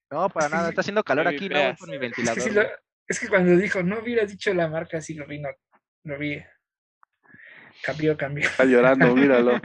No, 0.09 0.29
para 0.29 0.49
nada, 0.49 0.69
está 0.69 0.81
haciendo 0.81 1.03
calor 1.03 1.27
aquí, 1.27 1.47
no 1.47 1.61
voy 1.61 1.73
por 1.75 1.87
mi 1.87 1.95
Es 1.95 2.01
que, 2.01 2.07
ventilador. 2.23 2.53
lo- 2.53 2.69
es 3.07 3.19
que 3.19 3.27
cuando 3.27 3.55
dijo, 3.55 3.81
no 3.83 3.99
hubieras 3.99 4.29
dicho 4.29 4.53
la 4.53 4.67
marca, 4.67 4.99
sí 5.01 5.13
lo 5.13 5.25
vi, 5.25 5.39
no, 5.39 5.49
lo 6.03 6.17
vi. 6.17 6.41
Cambió, 7.81 8.17
cambió. 8.17 8.47
Está 8.47 8.65
llorando, 8.65 9.15
míralo. 9.15 9.53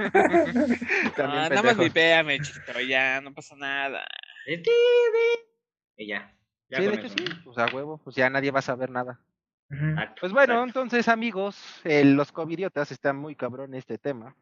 Ah, 1.20 1.48
nada 1.50 1.62
más 1.62 1.76
vipéame, 1.76 2.38
chiquito, 2.40 2.80
ya, 2.80 3.20
no 3.20 3.34
pasa 3.34 3.56
nada. 3.56 4.04
Y 5.96 6.06
ya. 6.06 6.32
Ya 6.68 6.78
Sí, 6.78 6.86
de 6.86 6.94
hecho 6.94 7.06
eso, 7.06 7.16
sí, 7.18 7.24
pues 7.44 7.58
a 7.58 7.66
huevo, 7.66 7.98
pues 7.98 8.16
ya 8.16 8.28
nadie 8.30 8.50
va 8.50 8.60
a 8.60 8.62
saber 8.62 8.90
nada. 8.90 9.20
Exacto, 9.70 10.16
Pues 10.20 10.32
bueno, 10.32 10.54
exacto. 10.54 10.80
entonces 10.80 11.08
amigos, 11.08 11.80
eh, 11.84 12.04
los 12.04 12.32
covidiotas 12.32 12.90
están 12.90 13.16
muy 13.16 13.34
cabrón 13.36 13.74
en 13.74 13.78
este 13.78 13.98
tema. 13.98 14.34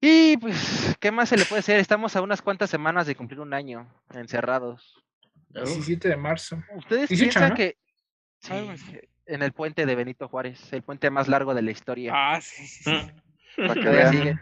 Y 0.00 0.36
pues, 0.38 0.96
¿qué 0.98 1.12
más 1.12 1.28
se 1.28 1.36
le 1.36 1.44
puede 1.44 1.60
hacer? 1.60 1.78
Estamos 1.78 2.16
a 2.16 2.22
unas 2.22 2.42
cuantas 2.42 2.70
semanas 2.70 3.06
de 3.06 3.14
cumplir 3.14 3.38
un 3.40 3.54
año 3.54 3.88
encerrados. 4.12 5.00
Uf, 5.54 5.64
17 5.64 6.08
de 6.08 6.16
marzo. 6.16 6.60
¿Ustedes 6.74 7.08
18, 7.08 7.22
piensan 7.22 7.50
¿no? 7.50 7.54
que 7.54 7.76
Sí, 8.40 8.54
en 9.26 9.42
el 9.42 9.52
puente 9.52 9.86
de 9.86 9.94
Benito 9.94 10.28
Juárez, 10.28 10.72
el 10.72 10.82
puente 10.82 11.10
más 11.10 11.28
largo 11.28 11.54
de 11.54 11.62
la 11.62 11.70
historia? 11.70 12.12
Ah, 12.14 12.40
sí, 12.40 12.66
sí, 12.66 12.84
sí. 12.84 12.90
Mm. 12.90 13.66
Para 13.68 13.80
que 13.80 14.06
sigue, 14.10 14.38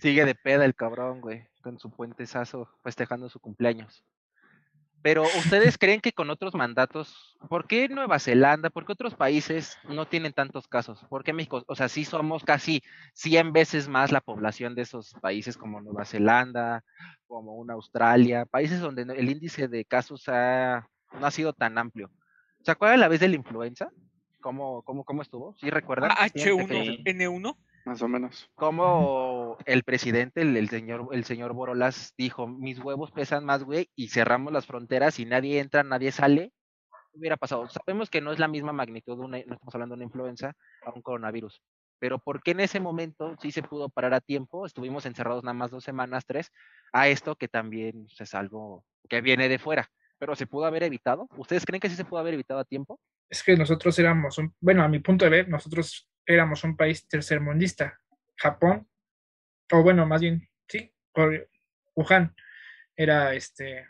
sigue 0.00 0.24
de 0.26 0.34
peda 0.34 0.66
el 0.66 0.74
cabrón, 0.74 1.22
güey, 1.22 1.48
con 1.62 1.78
su 1.78 1.90
puentesazo 1.90 2.68
festejando 2.82 3.30
su 3.30 3.40
cumpleaños. 3.40 4.04
Pero 5.00 5.22
¿ustedes 5.22 5.78
creen 5.78 6.00
que 6.00 6.12
con 6.12 6.28
otros 6.28 6.54
mandatos, 6.54 7.36
por 7.48 7.66
qué 7.66 7.88
Nueva 7.88 8.18
Zelanda, 8.18 8.68
por 8.68 8.84
qué 8.84 8.92
otros 8.92 9.14
países 9.14 9.78
no 9.88 10.06
tienen 10.06 10.32
tantos 10.32 10.66
casos? 10.66 11.04
¿Por 11.08 11.22
qué 11.22 11.32
México? 11.32 11.62
O 11.68 11.74
sea, 11.76 11.88
sí 11.88 12.04
somos 12.04 12.42
casi 12.44 12.82
100 13.14 13.52
veces 13.52 13.88
más 13.88 14.10
la 14.10 14.20
población 14.20 14.74
de 14.74 14.82
esos 14.82 15.14
países 15.22 15.56
como 15.56 15.80
Nueva 15.80 16.04
Zelanda, 16.04 16.84
como 17.28 17.54
una 17.54 17.74
Australia, 17.74 18.44
países 18.44 18.80
donde 18.80 19.02
el 19.02 19.30
índice 19.30 19.68
de 19.68 19.84
casos 19.84 20.24
ha- 20.28 20.88
no 21.18 21.26
ha 21.26 21.30
sido 21.30 21.52
tan 21.52 21.78
amplio. 21.78 22.10
¿Se 22.62 22.72
acuerdan 22.72 23.00
la 23.00 23.08
vez 23.08 23.20
de 23.20 23.28
la 23.28 23.36
influenza? 23.36 23.88
¿Cómo, 24.40 24.82
cómo, 24.82 25.04
cómo 25.04 25.22
estuvo? 25.22 25.54
¿Sí 25.60 25.70
recuerdan? 25.70 26.10
Ah, 26.16 26.28
¿Tienen 26.28 26.54
H1, 26.54 26.62
referencia? 26.62 26.94
Sí. 26.96 27.02
N1. 27.04 27.56
Más 27.84 28.02
o 28.02 28.08
menos. 28.08 28.50
como 28.56 29.37
el 29.66 29.82
presidente, 29.82 30.42
el, 30.42 30.68
señor, 30.68 31.08
el 31.12 31.24
señor 31.24 31.52
Borolas, 31.52 32.14
dijo, 32.16 32.46
mis 32.46 32.78
huevos 32.78 33.10
pesan 33.10 33.44
más, 33.44 33.64
güey, 33.64 33.90
y 33.94 34.08
cerramos 34.08 34.52
las 34.52 34.66
fronteras 34.66 35.18
y 35.18 35.26
nadie 35.26 35.60
entra, 35.60 35.82
nadie 35.82 36.12
sale, 36.12 36.52
¿qué 37.12 37.18
hubiera 37.18 37.36
pasado? 37.36 37.68
Sabemos 37.68 38.10
que 38.10 38.20
no 38.20 38.32
es 38.32 38.38
la 38.38 38.48
misma 38.48 38.72
magnitud, 38.72 39.18
una, 39.18 39.38
no 39.38 39.54
estamos 39.54 39.74
hablando 39.74 39.94
de 39.94 39.98
una 39.98 40.04
influenza, 40.04 40.52
a 40.84 40.92
un 40.92 41.02
coronavirus, 41.02 41.60
pero 41.98 42.18
¿por 42.18 42.42
qué 42.42 42.52
en 42.52 42.60
ese 42.60 42.80
momento 42.80 43.36
sí 43.40 43.50
se 43.50 43.62
pudo 43.62 43.88
parar 43.88 44.14
a 44.14 44.20
tiempo? 44.20 44.66
Estuvimos 44.66 45.06
encerrados 45.06 45.44
nada 45.44 45.54
más 45.54 45.70
dos 45.70 45.84
semanas, 45.84 46.24
tres, 46.26 46.52
a 46.92 47.08
esto 47.08 47.36
que 47.36 47.48
también 47.48 48.06
es 48.18 48.34
algo 48.34 48.84
que 49.08 49.20
viene 49.20 49.48
de 49.48 49.58
fuera, 49.58 49.90
pero 50.18 50.34
¿se 50.34 50.46
pudo 50.46 50.66
haber 50.66 50.82
evitado? 50.82 51.28
¿Ustedes 51.36 51.64
creen 51.64 51.80
que 51.80 51.90
sí 51.90 51.96
se 51.96 52.04
pudo 52.04 52.20
haber 52.20 52.34
evitado 52.34 52.60
a 52.60 52.64
tiempo? 52.64 53.00
Es 53.28 53.42
que 53.42 53.56
nosotros 53.56 53.98
éramos, 53.98 54.38
un, 54.38 54.54
bueno, 54.60 54.82
a 54.82 54.88
mi 54.88 55.00
punto 55.00 55.24
de 55.24 55.30
ver, 55.30 55.48
nosotros 55.48 56.08
éramos 56.24 56.64
un 56.64 56.76
país 56.76 57.06
tercermundista. 57.08 57.98
Japón, 58.36 58.86
o 59.72 59.82
bueno, 59.82 60.06
más 60.06 60.20
bien, 60.20 60.48
sí, 60.68 60.92
por 61.12 61.48
Wuhan 61.94 62.34
era 62.96 63.34
este, 63.34 63.86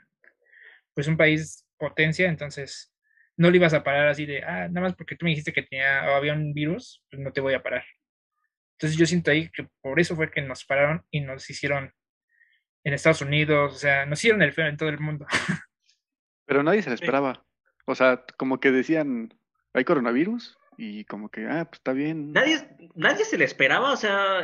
pues 0.94 1.06
un 1.06 1.16
país 1.16 1.66
potencia, 1.76 2.28
entonces 2.28 2.92
no 3.36 3.50
le 3.50 3.56
ibas 3.56 3.72
a 3.72 3.84
parar 3.84 4.08
así 4.08 4.26
de, 4.26 4.42
ah, 4.42 4.68
nada 4.68 4.80
más 4.80 4.94
porque 4.96 5.16
tú 5.16 5.24
me 5.24 5.30
dijiste 5.30 5.52
que 5.52 5.62
tenía 5.62 6.04
o 6.08 6.16
había 6.16 6.34
un 6.34 6.52
virus, 6.52 7.04
pues 7.10 7.22
no 7.22 7.32
te 7.32 7.40
voy 7.40 7.54
a 7.54 7.62
parar. 7.62 7.84
Entonces 8.72 8.98
yo 8.98 9.06
siento 9.06 9.30
ahí 9.30 9.48
que 9.50 9.68
por 9.80 10.00
eso 10.00 10.16
fue 10.16 10.30
que 10.30 10.42
nos 10.42 10.64
pararon 10.64 11.04
y 11.10 11.20
nos 11.20 11.48
hicieron 11.48 11.92
en 12.84 12.94
Estados 12.94 13.22
Unidos, 13.22 13.74
o 13.74 13.78
sea, 13.78 14.06
nos 14.06 14.18
hicieron 14.18 14.42
el 14.42 14.52
feo 14.52 14.66
en 14.66 14.76
todo 14.76 14.88
el 14.88 14.98
mundo. 14.98 15.26
Pero 16.46 16.62
nadie 16.62 16.82
se 16.82 16.88
lo 16.88 16.94
esperaba. 16.94 17.44
O 17.86 17.94
sea, 17.94 18.24
como 18.36 18.60
que 18.60 18.70
decían, 18.72 19.38
hay 19.72 19.84
coronavirus 19.84 20.57
y 20.78 21.04
como 21.04 21.28
que, 21.28 21.44
ah, 21.46 21.64
pues 21.66 21.80
está 21.80 21.92
bien. 21.92 22.32
Nadie, 22.32 22.66
nadie 22.94 23.24
se 23.26 23.36
le 23.36 23.44
esperaba, 23.44 23.92
o 23.92 23.96
sea, 23.96 24.42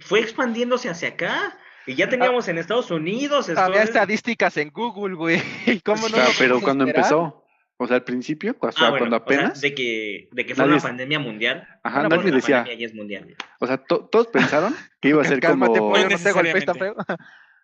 fue 0.00 0.20
expandiéndose 0.20 0.88
hacia 0.90 1.08
acá. 1.08 1.58
Y 1.86 1.94
ya 1.96 2.08
teníamos 2.08 2.46
en 2.48 2.56
Estados 2.58 2.90
Unidos. 2.90 3.48
Había 3.50 3.82
estadísticas 3.82 4.56
en 4.58 4.70
Google, 4.70 5.14
güey. 5.16 5.40
¿Cómo 5.84 6.06
O 6.06 6.08
no 6.10 6.16
sea, 6.16 6.24
lo 6.26 6.30
pero 6.38 6.60
cuando 6.60 6.84
esperar? 6.86 7.04
empezó, 7.06 7.44
o 7.76 7.86
sea, 7.86 7.96
al 7.96 8.04
principio, 8.04 8.56
o 8.60 8.72
sea, 8.72 8.86
Ah, 8.86 8.90
bueno, 8.90 9.04
cuando 9.08 9.16
o 9.16 9.18
sea, 9.26 9.36
apenas, 9.38 9.60
de 9.60 9.74
que, 9.74 10.28
de 10.32 10.46
que 10.46 10.54
fue 10.54 10.64
Nadie 10.64 10.76
una 10.76 10.82
pandemia 10.82 11.18
mundial. 11.18 11.66
ajá, 11.82 12.00
bueno, 12.08 12.16
nadie 12.16 12.32
decía, 12.32 12.56
pandemia 12.58 12.78
ya 12.80 12.86
es 12.86 12.94
mundial. 12.94 13.36
o 13.58 13.66
sea, 13.66 13.78
to- 13.78 14.06
todos 14.06 14.28
pensaron 14.28 14.74
que 15.00 15.08
iba 15.08 15.20
a 15.22 15.24
ser 15.24 15.40
Cálmate, 15.40 15.78
como, 15.78 15.92
pollo, 15.92 16.04
No 16.04 16.10
no 16.10 16.18
te 16.22 16.32
golpees 16.32 16.64
tan 16.64 16.76
feo. 16.76 16.94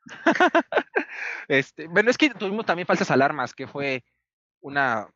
este, 1.49 1.87
bueno, 1.87 2.11
es 2.11 2.19
que 2.19 2.31
tuvimos 2.31 2.67
también 2.67 2.87
falsas 2.87 3.11
alarmas, 3.11 3.55
que 3.55 3.67
fue 3.67 4.05
una 4.61 5.09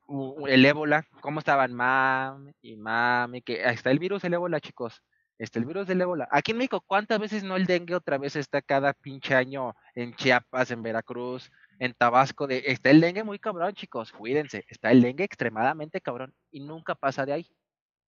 el 0.46 0.64
ébola, 0.64 1.06
cómo 1.20 1.38
estaban 1.38 1.74
mami 1.74 2.52
y 2.62 2.76
mami, 2.76 3.42
que 3.42 3.62
está 3.64 3.90
el 3.90 3.98
virus 3.98 4.22
del 4.22 4.34
ébola, 4.34 4.60
chicos. 4.60 5.02
Este, 5.36 5.58
el 5.58 5.64
virus 5.64 5.88
del 5.88 6.00
ébola. 6.00 6.28
Aquí 6.30 6.52
en 6.52 6.58
México, 6.58 6.80
¿cuántas 6.86 7.18
veces 7.18 7.42
no 7.42 7.56
el 7.56 7.66
dengue 7.66 7.94
otra 7.94 8.18
vez 8.18 8.36
está 8.36 8.62
cada 8.62 8.92
pinche 8.92 9.34
año 9.34 9.74
en 9.94 10.14
Chiapas, 10.14 10.70
en 10.70 10.82
Veracruz, 10.82 11.50
en 11.80 11.92
Tabasco? 11.92 12.46
De, 12.46 12.62
está 12.66 12.90
el 12.90 13.00
dengue 13.00 13.24
muy 13.24 13.38
cabrón, 13.40 13.74
chicos, 13.74 14.12
cuídense. 14.12 14.64
Está 14.68 14.92
el 14.92 15.02
dengue 15.02 15.24
extremadamente 15.24 16.00
cabrón 16.00 16.34
y 16.52 16.60
nunca 16.60 16.94
pasa 16.94 17.26
de 17.26 17.32
ahí. 17.32 17.50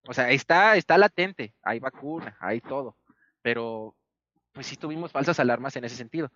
O 0.09 0.15
sea, 0.15 0.31
está, 0.31 0.77
está 0.77 0.97
latente, 0.99 1.53
hay 1.63 1.81
vacuna, 1.81 2.37
hay 2.41 2.61
todo. 2.61 2.97
Pero, 3.43 3.97
pues 4.53 4.67
sí 4.67 4.77
tuvimos 4.77 5.11
falsas 5.11 5.41
alarmas 5.41 5.75
en 5.77 5.85
ese 5.85 5.97
sentido. 5.97 6.31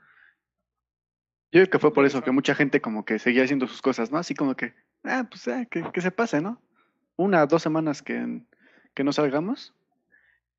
yo 1.52 1.60
creo 1.60 1.70
que 1.70 1.78
fue 1.78 1.92
por 1.92 2.04
eso 2.04 2.22
que 2.22 2.32
mucha 2.32 2.54
gente 2.54 2.80
como 2.80 3.04
que 3.04 3.18
seguía 3.20 3.44
haciendo 3.44 3.68
sus 3.68 3.80
cosas, 3.80 4.10
¿no? 4.10 4.18
Así 4.18 4.34
como 4.34 4.56
que, 4.56 4.74
ah, 5.04 5.26
pues 5.28 5.48
ah, 5.48 5.64
que, 5.70 5.82
que 5.92 6.00
se 6.00 6.10
pase, 6.10 6.40
¿no? 6.40 6.60
Una, 7.16 7.46
dos 7.46 7.62
semanas 7.62 8.02
que, 8.02 8.42
que 8.94 9.04
no 9.04 9.12
salgamos, 9.12 9.74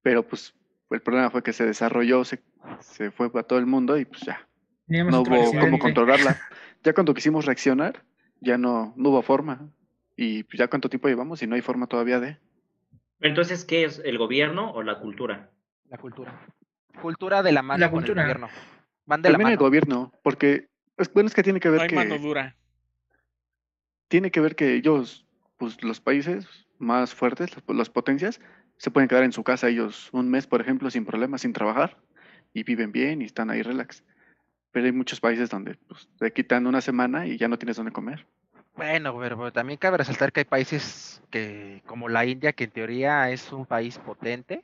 pero 0.01 0.27
pues 0.27 0.53
el 0.89 1.01
problema 1.01 1.29
fue 1.29 1.43
que 1.43 1.53
se 1.53 1.65
desarrolló, 1.65 2.23
se, 2.23 2.43
se 2.79 3.11
fue 3.11 3.31
a 3.33 3.43
todo 3.43 3.59
el 3.59 3.65
mundo 3.65 3.97
y 3.97 4.05
pues 4.05 4.21
ya, 4.21 4.47
Teníamos 4.87 5.13
no 5.13 5.21
hubo 5.21 5.59
cómo 5.59 5.79
controlarla. 5.79 6.39
Ya 6.83 6.93
cuando 6.93 7.13
quisimos 7.13 7.45
reaccionar, 7.45 8.03
ya 8.39 8.57
no, 8.57 8.93
no 8.97 9.09
hubo 9.09 9.21
forma. 9.21 9.69
Y 10.17 10.43
pues, 10.43 10.57
ya 10.59 10.67
cuánto 10.67 10.89
tiempo 10.89 11.07
llevamos 11.07 11.41
y 11.41 11.47
no 11.47 11.55
hay 11.55 11.61
forma 11.61 11.87
todavía 11.87 12.19
de... 12.19 12.37
Entonces, 13.19 13.65
¿qué 13.65 13.85
es? 13.85 14.01
¿El 14.03 14.17
gobierno 14.17 14.71
o 14.71 14.83
la 14.83 14.99
cultura? 14.99 15.51
La 15.89 15.97
cultura. 15.97 16.39
Cultura 17.01 17.43
de 17.43 17.51
la 17.51 17.61
mano 17.61 17.79
La 17.79 17.89
con 17.91 17.99
cultura. 17.99 18.23
el 18.23 18.27
gobierno. 18.27 18.49
Van 19.05 19.21
de 19.21 19.29
la 19.29 19.33
También 19.33 19.51
el 19.51 19.57
gobierno, 19.57 20.11
porque 20.23 20.69
es, 20.97 21.13
bueno, 21.13 21.27
es 21.27 21.35
que 21.35 21.43
tiene 21.43 21.59
que 21.59 21.69
No 21.69 21.73
ver 21.73 21.81
hay 21.81 21.87
que... 21.87 21.95
mano 21.95 22.17
dura. 22.17 22.55
Tiene 24.11 24.29
que 24.29 24.41
ver 24.41 24.57
que 24.57 24.75
ellos, 24.75 25.25
pues 25.57 25.81
los 25.81 26.01
países 26.01 26.45
más 26.79 27.15
fuertes, 27.15 27.49
las, 27.65 27.89
potencias, 27.89 28.41
se 28.75 28.91
pueden 28.91 29.07
quedar 29.07 29.23
en 29.23 29.31
su 29.31 29.41
casa 29.41 29.69
ellos 29.69 30.09
un 30.11 30.29
mes, 30.29 30.47
por 30.47 30.59
ejemplo, 30.59 30.91
sin 30.91 31.05
problemas, 31.05 31.41
sin 31.41 31.53
trabajar, 31.53 31.97
y 32.53 32.63
viven 32.63 32.91
bien 32.91 33.21
y 33.21 33.25
están 33.25 33.49
ahí 33.49 33.61
relax. 33.61 34.03
Pero 34.73 34.87
hay 34.87 34.91
muchos 34.91 35.21
países 35.21 35.49
donde 35.49 35.75
pues, 35.87 36.09
te 36.19 36.33
quitan 36.33 36.67
una 36.67 36.81
semana 36.81 37.25
y 37.25 37.37
ya 37.37 37.47
no 37.47 37.57
tienes 37.57 37.77
dónde 37.77 37.93
comer. 37.93 38.27
Bueno, 38.75 39.17
pero, 39.17 39.37
pero 39.37 39.53
también 39.53 39.79
cabe 39.79 39.97
resaltar 39.97 40.33
que 40.33 40.41
hay 40.41 40.45
países 40.45 41.23
que, 41.29 41.81
como 41.85 42.09
la 42.09 42.25
India, 42.25 42.51
que 42.51 42.65
en 42.65 42.71
teoría 42.71 43.29
es 43.29 43.53
un 43.53 43.65
país 43.65 43.97
potente, 43.97 44.61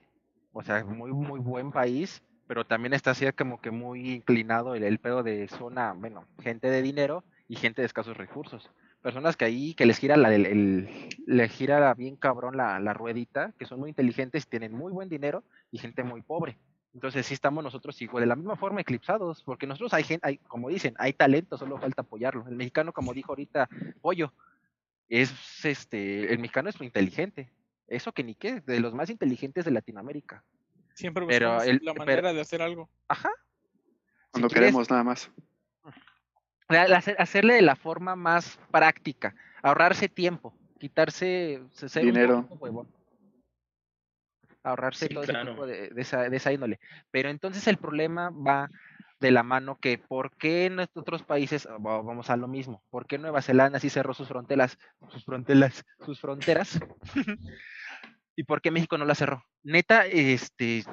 o 0.52 0.62
sea, 0.62 0.84
muy, 0.84 1.14
muy 1.14 1.40
buen 1.40 1.72
país, 1.72 2.22
pero 2.48 2.66
también 2.66 2.94
está 2.94 3.12
así 3.12 3.32
como 3.32 3.62
que 3.62 3.72
muy 3.72 4.12
inclinado 4.12 4.76
el, 4.76 4.84
el 4.84 5.00
pedo 5.00 5.24
de 5.24 5.48
zona, 5.48 5.94
bueno, 5.94 6.26
gente 6.44 6.70
de 6.70 6.82
dinero 6.82 7.24
y 7.48 7.56
gente 7.56 7.82
de 7.82 7.86
escasos 7.86 8.18
recursos. 8.18 8.70
Personas 9.02 9.38
que 9.38 9.46
ahí, 9.46 9.74
que 9.74 9.86
les 9.86 9.98
gira 10.00 10.18
la, 10.18 10.34
el, 10.34 10.46
el- 10.46 11.10
les 11.26 11.52
gira 11.52 11.94
bien 11.94 12.16
cabrón 12.16 12.58
la, 12.58 12.80
la 12.80 12.94
ruedita, 12.94 13.54
que 13.58 13.66
son 13.66 13.80
muy 13.80 13.90
inteligentes, 13.90 14.48
tienen 14.48 14.74
muy 14.74 14.92
buen 14.92 15.08
dinero 15.10 15.44
y 15.72 15.78
gente 15.78 16.04
muy 16.04 16.22
pobre. 16.22 16.58
Entonces 16.94 17.26
sí 17.28 17.34
estamos 17.36 17.64
nosotros 17.64 18.02
igual, 18.02 18.22
de 18.22 18.28
la 18.28 18.36
misma 18.36 18.56
forma 18.56 18.82
eclipsados, 18.82 19.44
porque 19.44 19.68
nosotros 19.68 19.94
hay 19.94 20.04
gente, 20.04 20.28
hay, 20.28 20.38
como 20.40 20.68
dicen, 20.70 20.96
hay 20.98 21.14
talento, 21.14 21.58
solo 21.58 21.78
falta 21.80 22.02
apoyarlo. 22.02 22.46
El 22.48 22.56
mexicano, 22.56 22.92
como 22.92 23.14
dijo 23.14 23.34
ahorita 23.34 23.70
Pollo, 24.02 24.34
es 25.08 25.32
este, 25.64 26.34
el 26.34 26.40
mexicano 26.40 26.70
es 26.70 26.80
muy 26.80 26.88
inteligente. 26.88 27.52
Eso 27.88 28.12
que 28.14 28.24
ni 28.24 28.36
qué, 28.36 28.62
de 28.62 28.80
los 28.80 28.94
más 28.94 29.10
inteligentes 29.10 29.64
de 29.64 29.72
Latinoamérica. 29.72 30.44
Siempre 30.96 31.26
Pero 31.28 31.54
buscamos 31.54 31.68
el- 31.68 31.86
la 31.86 31.94
pero- 31.94 32.06
manera 32.06 32.34
de 32.34 32.42
hacer 32.42 32.62
algo. 32.64 32.90
Ajá. 33.08 33.30
Cuando 34.32 34.50
queremos 34.50 34.90
nada 34.90 35.04
más. 35.04 35.32
La- 36.70 36.88
la- 36.88 36.98
hacer- 36.98 37.16
hacerle 37.20 37.54
de 37.56 37.62
la 37.62 37.76
forma 37.76 38.16
más 38.16 38.60
práctica, 38.72 39.34
ahorrarse 39.64 40.10
tiempo, 40.10 40.54
quitarse 40.80 41.62
Dinero. 41.96 42.48
huevón. 42.60 42.88
ahorrarse 44.64 45.08
Sí, 45.08 45.14
todo 45.14 45.24
claro. 45.24 45.40
ese 45.44 45.52
tipo 45.52 45.66
de, 45.66 45.90
de 45.92 46.02
esa, 46.02 46.30
de 46.30 46.36
esa 46.36 46.52
índole. 46.52 46.80
Pero 47.10 47.30
entonces 47.30 47.66
el 47.68 47.78
problema 47.78 48.32
va 48.32 48.70
de 49.22 49.32
la 49.32 49.42
mano 49.42 49.78
que 49.80 49.98
por 49.98 50.36
qué 50.36 50.66
en 50.66 50.80
otros 50.80 51.24
países, 51.24 51.66
ah, 51.68 51.78
va- 51.78 52.02
vamos 52.02 52.30
a 52.30 52.36
lo 52.36 52.50
mismo, 52.50 52.84
por 52.90 53.08
qué 53.08 53.18
Nueva 53.18 53.42
Zelanda 53.42 53.80
sí 53.80 53.90
cerró 53.90 54.14
sus 54.14 54.28
fronteras, 54.28 54.78
sus 55.10 55.24
fronteras, 55.24 55.86
sus 56.06 56.20
fronteras, 56.20 56.80
y 58.36 58.44
por 58.44 58.62
qué 58.62 58.70
México 58.72 58.98
no 58.98 59.06
las 59.06 59.18
cerró. 59.20 59.42
Neta, 59.64 60.06
este, 60.06 60.84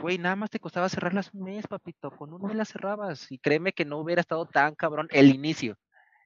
güey, 0.00 0.18
nada 0.18 0.36
más 0.36 0.50
te 0.50 0.58
costaba 0.58 0.88
cerrarlas 0.88 1.32
un 1.34 1.44
mes, 1.44 1.66
papito, 1.66 2.10
con 2.10 2.32
un 2.32 2.42
mes 2.42 2.56
las 2.56 2.68
cerrabas, 2.68 3.30
y 3.30 3.38
créeme 3.38 3.72
que 3.72 3.84
no 3.84 3.98
hubiera 3.98 4.20
estado 4.20 4.46
tan 4.46 4.74
cabrón 4.74 5.08
el 5.10 5.34
inicio. 5.34 5.76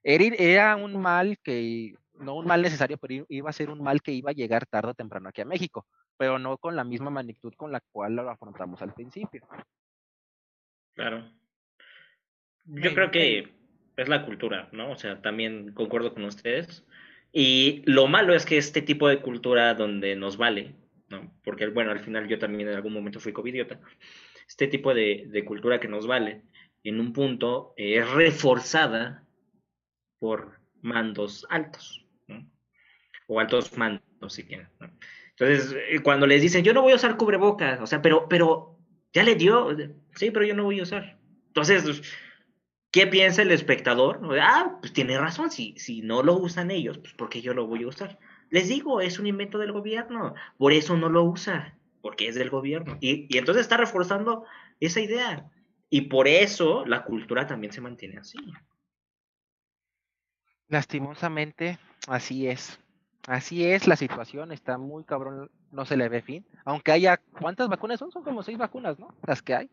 Era, 0.03 0.75
un 0.75 1.01
mal 1.01 1.37
que, 1.43 1.95
no 2.13 2.35
un 2.35 2.45
mal 2.45 2.61
necesario, 2.61 2.97
pero 2.97 3.25
iba 3.27 3.49
a 3.49 3.53
ser 3.53 3.69
un 3.69 3.81
mal 3.81 4.01
que 4.01 4.11
iba 4.11 4.31
a 4.31 4.35
llegar 4.35 4.65
tarde 4.65 4.91
o 4.91 4.93
temprano 4.93 5.29
aquí 5.29 5.41
a 5.41 5.45
México, 5.45 5.85
pero 6.17 6.37
no 6.37 6.57
con 6.57 6.75
la 6.75 6.83
misma 6.83 7.09
magnitud 7.09 7.53
con 7.55 7.71
la 7.71 7.81
cual 7.91 8.15
lo 8.15 8.29
afrontamos 8.29 8.81
al 8.81 8.93
principio. 8.93 9.47
Claro. 10.93 11.29
Yo 12.65 12.93
creo 12.93 13.11
que 13.11 13.53
es 13.97 14.07
la 14.07 14.25
cultura, 14.25 14.69
¿no? 14.71 14.91
O 14.91 14.95
sea, 14.95 15.21
también 15.21 15.73
concuerdo 15.73 16.13
con 16.13 16.23
ustedes. 16.25 16.85
Y 17.31 17.83
lo 17.85 18.07
malo 18.07 18.33
es 18.33 18.45
que 18.45 18.57
este 18.57 18.81
tipo 18.81 19.07
de 19.07 19.21
cultura 19.21 19.73
donde 19.73 20.15
nos 20.15 20.37
vale, 20.37 20.75
Porque, 21.43 21.67
bueno, 21.67 21.91
al 21.91 21.99
final 21.99 22.27
yo 22.27 22.39
también 22.39 22.69
en 22.69 22.75
algún 22.75 22.93
momento 22.93 23.19
fui 23.19 23.33
covidiota. 23.33 23.79
Este 24.47 24.67
tipo 24.67 24.93
de, 24.93 25.43
cultura 25.45 25.79
que 25.79 25.87
nos 25.87 26.07
vale, 26.07 26.43
en 26.83 26.99
un 26.99 27.13
punto, 27.13 27.73
eh, 27.77 27.97
es 27.97 28.09
reforzada 28.11 29.23
por 30.19 30.59
mandos 30.81 31.45
altos. 31.49 32.05
O 33.27 33.39
altos 33.39 33.75
mandos, 33.75 34.33
si 34.33 34.43
quieren. 34.43 34.69
Entonces, 35.37 35.75
eh, 35.89 35.99
cuando 35.99 36.27
les 36.27 36.41
dicen, 36.41 36.63
yo 36.63 36.73
no 36.73 36.81
voy 36.81 36.93
a 36.93 36.97
usar 36.97 37.17
cubrebocas, 37.17 37.81
o 37.81 37.87
sea, 37.87 38.01
pero, 38.01 38.27
pero, 38.29 38.77
ya 39.13 39.23
le 39.23 39.35
dio, 39.35 39.75
sí, 40.15 40.31
pero 40.31 40.45
yo 40.45 40.55
no 40.55 40.63
voy 40.63 40.79
a 40.79 40.83
usar. 40.83 41.17
Entonces, 41.47 42.01
¿qué 42.91 43.07
piensa 43.07 43.41
el 43.41 43.51
espectador? 43.51 44.21
Ah, 44.39 44.77
pues 44.79 44.93
tiene 44.93 45.17
razón, 45.17 45.51
si, 45.51 45.73
si 45.77 46.01
no 46.01 46.21
lo 46.21 46.37
usan 46.37 46.71
ellos, 46.71 46.99
pues 46.99 47.13
¿por 47.13 47.29
qué 47.29 47.41
yo 47.41 47.53
lo 47.53 47.65
voy 47.67 47.83
a 47.83 47.87
usar? 47.87 48.19
Les 48.49 48.67
digo, 48.67 49.01
es 49.01 49.19
un 49.19 49.27
invento 49.27 49.57
del 49.57 49.71
gobierno, 49.71 50.35
por 50.57 50.73
eso 50.73 50.95
no 50.97 51.09
lo 51.09 51.23
usa, 51.23 51.77
porque 52.01 52.27
es 52.27 52.35
del 52.35 52.49
gobierno. 52.49 52.97
Y, 53.01 53.27
y 53.33 53.37
entonces 53.37 53.63
está 53.63 53.77
reforzando 53.77 54.45
esa 54.79 54.99
idea. 54.99 55.49
Y 55.89 56.01
por 56.01 56.27
eso 56.27 56.85
la 56.85 57.03
cultura 57.03 57.47
también 57.47 57.71
se 57.71 57.81
mantiene 57.81 58.17
así. 58.17 58.37
Lastimosamente, 60.67 61.77
así 62.07 62.47
es. 62.47 62.79
Así 63.27 63.65
es 63.65 63.87
la 63.87 63.95
situación, 63.95 64.51
está 64.51 64.77
muy 64.77 65.03
cabrón, 65.03 65.49
no 65.71 65.85
se 65.85 65.97
le 65.97 66.09
ve 66.09 66.21
fin. 66.21 66.45
Aunque 66.63 66.91
haya, 66.91 67.17
¿cuántas 67.17 67.67
vacunas 67.67 67.99
son? 67.99 68.11
Son 68.11 68.23
como 68.23 68.43
seis 68.43 68.57
vacunas, 68.57 68.99
¿no? 68.99 69.15
Las 69.25 69.41
que 69.41 69.55
hay. 69.55 69.69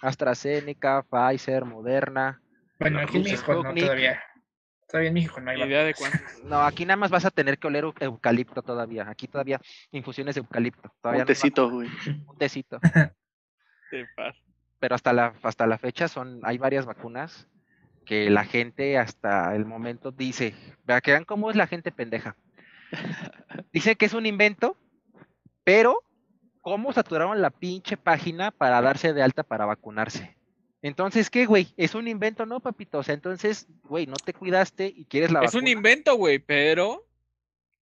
AstraZeneca, 0.00 1.02
Pfizer, 1.02 1.64
Moderna. 1.64 2.40
Bueno, 2.78 3.00
aquí 3.00 3.18
en 3.18 3.24
México 3.24 3.62
no 3.62 3.74
todavía. 3.74 4.22
Todavía 4.88 5.08
en 5.08 5.14
México 5.14 5.40
no 5.40 5.50
hay 5.50 5.62
idea 5.62 5.84
de 5.84 5.94
cuántos. 5.94 6.20
No, 6.44 6.62
aquí 6.62 6.84
nada 6.86 6.96
más 6.96 7.10
vas 7.10 7.24
a 7.26 7.30
tener 7.30 7.58
que 7.58 7.66
oler 7.66 7.84
eu- 7.84 7.94
eucalipto 8.00 8.62
todavía. 8.62 9.08
Aquí 9.08 9.28
todavía 9.28 9.60
infusiones 9.90 10.34
de 10.34 10.40
eucalipto. 10.40 10.90
Todavía 11.02 11.22
Un 11.22 11.24
no 11.24 11.26
tecito, 11.26 11.70
güey. 11.70 11.88
un 12.26 12.38
tecito. 12.38 12.80
Pero 14.80 14.94
hasta 14.94 15.12
la, 15.12 15.34
hasta 15.42 15.66
la 15.66 15.78
fecha 15.78 16.08
son, 16.08 16.40
hay 16.44 16.56
varias 16.58 16.86
vacunas 16.86 17.48
que 18.06 18.30
la 18.30 18.44
gente 18.44 18.96
hasta 18.96 19.54
el 19.54 19.64
momento 19.66 20.10
dice, 20.12 20.54
vea 20.84 21.00
que 21.00 21.10
vean 21.10 21.24
cómo 21.24 21.50
es 21.50 21.56
la 21.56 21.66
gente 21.66 21.92
pendeja. 21.92 22.36
Dice 23.72 23.96
que 23.96 24.06
es 24.06 24.14
un 24.14 24.24
invento, 24.24 24.78
pero 25.62 26.02
¿cómo 26.62 26.90
saturaron 26.94 27.42
la 27.42 27.50
pinche 27.50 27.98
página 27.98 28.50
para 28.50 28.80
darse 28.80 29.12
de 29.12 29.22
alta 29.22 29.42
para 29.42 29.66
vacunarse? 29.66 30.37
Entonces, 30.88 31.28
¿qué, 31.28 31.46
güey? 31.46 31.68
¿Es 31.76 31.94
un 31.94 32.08
invento, 32.08 32.46
no, 32.46 32.60
papito? 32.60 32.98
O 32.98 33.02
sea, 33.02 33.14
entonces, 33.14 33.66
güey, 33.84 34.06
no 34.06 34.16
te 34.16 34.32
cuidaste 34.32 34.86
y 34.86 35.04
quieres 35.04 35.30
la 35.30 35.40
Es 35.40 35.54
un 35.54 35.68
invento, 35.68 36.16
güey, 36.16 36.38
pero. 36.38 37.06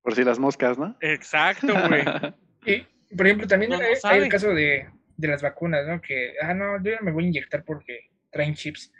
Por 0.02 0.14
si 0.14 0.24
las 0.24 0.38
moscas, 0.38 0.76
¿no? 0.76 0.96
Exacto, 1.00 1.68
güey. 1.88 2.02
Y, 2.68 2.84
por 3.14 3.26
ejemplo, 3.26 3.46
también 3.46 3.70
No, 3.70 3.78
no 3.78 3.84
hay, 3.84 4.18
el 4.18 4.28
caso 4.28 4.48
de, 4.52 4.88
de 5.16 5.28
las 5.28 5.40
vacunas, 5.40 5.86
¿no? 5.86 6.00
Que, 6.00 6.32
ah, 6.42 6.52
no, 6.52 6.82
yo 6.82 6.90
ya 6.90 7.00
me 7.00 7.12
voy 7.12 7.22
a 7.22 7.28
inyectar 7.28 7.64
porque 7.64 8.10
traen 8.32 8.56
chips. 8.56 8.92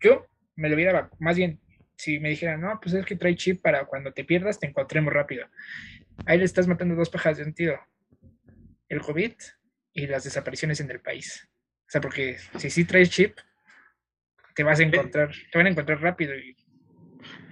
Yo 0.00 0.26
me 0.56 0.70
lo 0.70 0.74
hubiera, 0.74 1.10
más 1.18 1.36
bien, 1.36 1.60
si 1.96 2.18
me 2.18 2.30
dijeran, 2.30 2.62
no, 2.62 2.80
pues 2.80 2.94
es 2.94 3.04
que 3.04 3.16
trae 3.16 3.36
chip 3.36 3.60
para 3.60 3.84
cuando 3.84 4.10
te 4.14 4.24
pierdas 4.24 4.58
te 4.58 4.68
encontremos 4.68 5.12
rápido. 5.12 5.46
Ahí 6.24 6.38
le 6.38 6.44
estás 6.46 6.66
matando 6.66 6.94
dos 6.94 7.10
pajas 7.10 7.36
de 7.36 7.44
un 7.44 7.52
tiro. 7.52 7.78
El 8.88 9.02
COVID 9.02 9.34
y 9.92 10.06
las 10.06 10.24
desapariciones 10.24 10.80
en 10.80 10.90
el 10.90 11.00
país. 11.00 11.46
Sea, 11.94 12.00
porque 12.00 12.38
si 12.58 12.70
sí 12.70 12.84
traes 12.84 13.08
chip, 13.08 13.38
te 14.56 14.64
vas 14.64 14.80
a 14.80 14.82
encontrar, 14.82 15.30
te 15.52 15.56
van 15.56 15.68
a 15.68 15.70
encontrar 15.70 16.00
rápido 16.00 16.34
y 16.36 16.56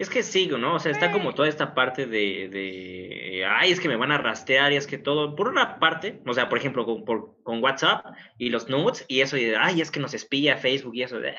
Es 0.00 0.10
que 0.10 0.24
sí, 0.24 0.48
¿no? 0.48 0.74
O 0.74 0.78
sea, 0.80 0.90
está 0.90 1.12
como 1.12 1.32
toda 1.32 1.48
esta 1.48 1.74
parte 1.76 2.06
de, 2.06 2.48
de, 2.48 3.44
ay, 3.48 3.70
es 3.70 3.78
que 3.78 3.86
me 3.86 3.94
van 3.94 4.10
a 4.10 4.18
rastrear 4.18 4.72
y 4.72 4.76
es 4.76 4.88
que 4.88 4.98
todo, 4.98 5.36
por 5.36 5.46
una 5.46 5.78
parte, 5.78 6.20
o 6.26 6.34
sea, 6.34 6.48
por 6.48 6.58
ejemplo, 6.58 6.84
con, 6.84 7.04
por- 7.04 7.40
con 7.44 7.62
WhatsApp 7.62 8.04
y 8.36 8.50
los 8.50 8.68
nudes 8.68 9.04
y 9.06 9.20
eso, 9.20 9.36
y 9.36 9.44
de, 9.44 9.56
ay, 9.56 9.80
es 9.80 9.92
que 9.92 10.00
nos 10.00 10.12
espía 10.12 10.56
Facebook 10.56 10.96
y 10.96 11.04
eso. 11.04 11.20
de- 11.20 11.36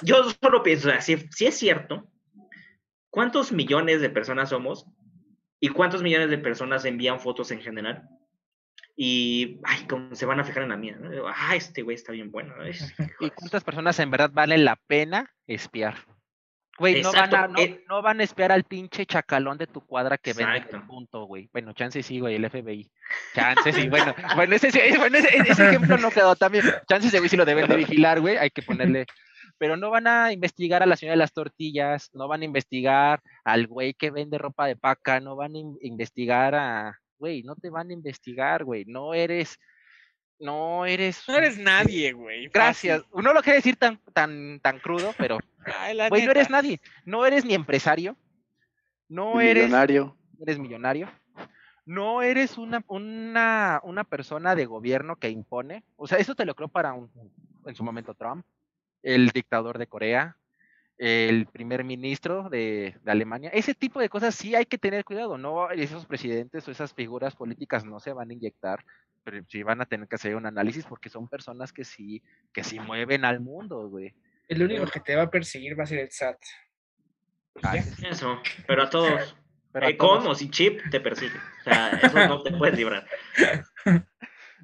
Yo 0.00 0.24
solo 0.42 0.62
pienso, 0.62 0.88
o 0.88 0.92
sea, 0.92 1.02
si, 1.02 1.18
si 1.32 1.44
es 1.44 1.58
cierto, 1.58 2.10
¿cuántos 3.10 3.52
millones 3.52 4.00
de 4.00 4.08
personas 4.08 4.48
somos? 4.48 4.86
¿Y 5.60 5.68
cuántos 5.68 6.02
millones 6.02 6.30
de 6.30 6.38
personas 6.38 6.86
envían 6.86 7.20
fotos 7.20 7.50
en 7.50 7.60
general? 7.60 8.08
Y, 8.96 9.60
ay, 9.64 9.86
como 9.86 10.14
se 10.14 10.24
van 10.24 10.40
a 10.40 10.44
fijar 10.44 10.62
en 10.62 10.70
la 10.70 10.76
mía, 10.76 10.96
¿no? 10.98 11.10
Ah, 11.28 11.54
este 11.54 11.82
güey 11.82 11.94
está 11.96 12.12
bien 12.12 12.30
bueno. 12.30 12.56
¿no? 12.56 12.64
Es- 12.64 12.94
¿Y 13.20 13.30
cuántas 13.30 13.62
personas 13.62 13.98
en 14.00 14.10
verdad 14.10 14.30
vale 14.32 14.56
la 14.58 14.76
pena 14.86 15.30
espiar? 15.46 15.96
Güey, 16.78 17.00
no 17.02 17.10
van, 17.10 17.34
a, 17.34 17.48
no, 17.48 17.58
eh. 17.58 17.84
no 17.88 18.02
van 18.02 18.20
a 18.20 18.24
espiar 18.24 18.52
al 18.52 18.64
pinche 18.64 19.06
chacalón 19.06 19.56
de 19.56 19.66
tu 19.66 19.80
cuadra 19.86 20.18
que 20.18 20.34
vende 20.34 20.58
el 20.70 20.82
punto, 20.86 21.24
güey. 21.24 21.48
Bueno, 21.50 21.72
chance 21.72 22.02
sí, 22.02 22.20
güey, 22.20 22.34
el 22.34 22.50
FBI. 22.50 22.90
Chance 23.34 23.72
sí, 23.72 23.88
bueno. 23.88 24.14
Bueno, 24.34 24.54
ese, 24.56 24.70
bueno, 24.98 25.16
ese, 25.16 25.36
ese 25.38 25.68
ejemplo 25.68 25.96
no 25.96 26.10
quedó 26.10 26.36
también. 26.36 26.64
Chance 26.86 27.08
ese 27.08 27.18
güey 27.18 27.30
sí 27.30 27.36
lo 27.38 27.46
deben 27.46 27.66
de 27.66 27.76
vigilar, 27.76 28.20
güey. 28.20 28.36
Hay 28.36 28.50
que 28.50 28.60
ponerle. 28.60 29.06
Pero 29.56 29.78
no 29.78 29.88
van 29.88 30.06
a 30.06 30.32
investigar 30.32 30.82
a 30.82 30.86
la 30.86 30.96
señora 30.96 31.12
de 31.14 31.18
las 31.18 31.32
tortillas, 31.32 32.10
no 32.12 32.28
van 32.28 32.42
a 32.42 32.44
investigar 32.44 33.20
al 33.42 33.66
güey 33.68 33.94
que 33.94 34.10
vende 34.10 34.36
ropa 34.36 34.66
de 34.66 34.76
paca, 34.76 35.18
no 35.20 35.34
van 35.34 35.54
a 35.54 35.58
in- 35.58 35.78
investigar 35.80 36.54
a. 36.54 36.98
Güey, 37.18 37.42
no 37.42 37.56
te 37.56 37.70
van 37.70 37.90
a 37.90 37.92
investigar, 37.92 38.64
güey. 38.64 38.84
No 38.86 39.14
eres. 39.14 39.58
No 40.38 40.84
eres. 40.84 41.22
No 41.28 41.36
eres 41.36 41.58
nadie, 41.58 42.12
güey. 42.12 42.48
Gracias. 42.48 42.98
fácil. 43.02 43.10
Uno 43.18 43.32
lo 43.32 43.42
quiere 43.42 43.56
decir 43.58 43.76
tan, 43.76 43.98
tan, 44.12 44.60
tan 44.60 44.78
crudo, 44.80 45.14
pero, 45.16 45.38
güey, 46.10 46.24
no 46.24 46.30
eres 46.30 46.50
nadie. 46.50 46.80
No 47.04 47.24
eres 47.24 47.44
ni 47.44 47.54
empresario. 47.54 48.16
No 49.08 49.40
eres, 49.40 49.64
Millonario. 49.64 50.16
eres 50.40 50.58
millonario. 50.58 51.10
No 51.84 52.20
eres 52.22 52.58
una, 52.58 52.84
una, 52.88 53.80
una 53.84 54.02
persona 54.04 54.54
de 54.56 54.66
gobierno 54.66 55.16
que 55.16 55.30
impone. 55.30 55.84
O 55.94 56.06
sea, 56.08 56.18
eso 56.18 56.34
te 56.34 56.44
lo 56.44 56.54
creo 56.56 56.68
para 56.68 56.92
un, 56.92 57.10
en 57.64 57.74
su 57.76 57.84
momento 57.84 58.14
Trump, 58.14 58.44
el 59.02 59.28
dictador 59.28 59.78
de 59.78 59.86
Corea, 59.86 60.36
el 60.98 61.46
primer 61.46 61.84
ministro 61.84 62.48
de, 62.48 62.96
de 63.02 63.10
Alemania. 63.10 63.50
Ese 63.52 63.74
tipo 63.74 64.00
de 64.00 64.08
cosas 64.08 64.34
sí 64.34 64.54
hay 64.54 64.66
que 64.66 64.78
tener 64.78 65.04
cuidado. 65.04 65.36
No, 65.38 65.70
esos 65.70 66.06
presidentes 66.06 66.66
o 66.66 66.70
esas 66.70 66.94
figuras 66.94 67.34
políticas 67.36 67.84
no 67.84 68.00
se 68.00 68.12
van 68.12 68.30
a 68.30 68.32
inyectar, 68.32 68.84
pero 69.24 69.44
sí 69.48 69.62
van 69.62 69.80
a 69.80 69.86
tener 69.86 70.08
que 70.08 70.14
hacer 70.16 70.34
un 70.36 70.46
análisis 70.46 70.84
porque 70.86 71.08
son 71.10 71.28
personas 71.28 71.72
que 71.72 71.84
sí, 71.84 72.22
que 72.52 72.64
sí 72.64 72.78
mueven 72.80 73.24
al 73.24 73.40
mundo, 73.40 73.88
güey. 73.88 74.14
el 74.48 74.62
único 74.62 74.86
que 74.86 75.00
te 75.00 75.16
va 75.16 75.22
a 75.24 75.30
perseguir 75.30 75.78
va 75.78 75.84
a 75.84 75.86
ser 75.86 75.98
el 75.98 76.10
SAT. 76.10 76.38
Ay, 77.62 77.80
Eso, 78.08 78.38
pero 78.66 78.82
a 78.84 78.90
todos. 78.90 79.36
pero 79.72 79.86
a 79.86 79.90
Eh, 79.90 79.94
todos. 79.94 80.22
con 80.22 80.30
o 80.30 80.34
sin 80.34 80.50
chip 80.50 80.80
te 80.90 81.00
persigue. 81.00 81.36
O 81.60 81.64
sea, 81.64 81.88
eso 81.90 82.28
no 82.28 82.42
te 82.42 82.52
puedes 82.52 82.76
librar. 82.76 83.06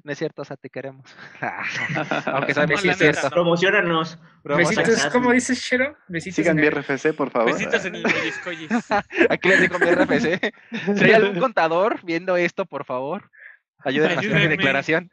No 0.03 0.11
es 0.11 0.17
cierto, 0.17 0.41
o 0.41 0.45
sea, 0.45 0.57
te 0.57 0.69
queremos. 0.69 1.05
Aunque 2.25 2.53
sabes 2.53 2.81
si 2.81 2.89
es 2.89 2.97
cierto. 2.97 3.29
Promocionanos. 3.29 4.19
Besitos, 4.43 5.05
¿cómo 5.13 5.31
dices, 5.31 5.59
Shero? 5.59 5.95
Besitos. 6.09 6.35
Sigan 6.35 6.57
mi 6.57 6.69
RFC, 6.69 7.13
por 7.15 7.31
favor. 7.31 7.53
Besitos 7.53 7.85
en 7.85 7.95
el 7.95 8.03
pellizcoyis. 8.03 8.69
Aquí 9.29 9.47
les 9.47 9.61
digo 9.61 9.79
mi 9.79 9.85
RFC. 9.85 10.53
Si 10.97 11.03
hay 11.05 11.11
algún 11.13 11.39
contador 11.39 12.03
viendo 12.03 12.35
esto, 12.35 12.65
por 12.65 12.83
favor, 12.83 13.31
ayúdenme 13.79 14.15
a 14.15 14.19
hacer 14.19 14.35
mi 14.35 14.47
declaración. 14.47 15.09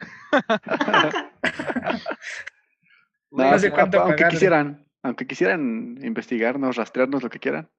No, 3.30 3.58
sé 3.60 3.70
cuánto 3.70 4.00
aunque 4.00 4.26
quisieran, 4.26 4.84
aunque 5.04 5.24
quisieran 5.28 5.98
investigarnos, 6.02 6.74
rastrearnos, 6.74 7.22
lo 7.22 7.30
que 7.30 7.38
quieran. 7.38 7.70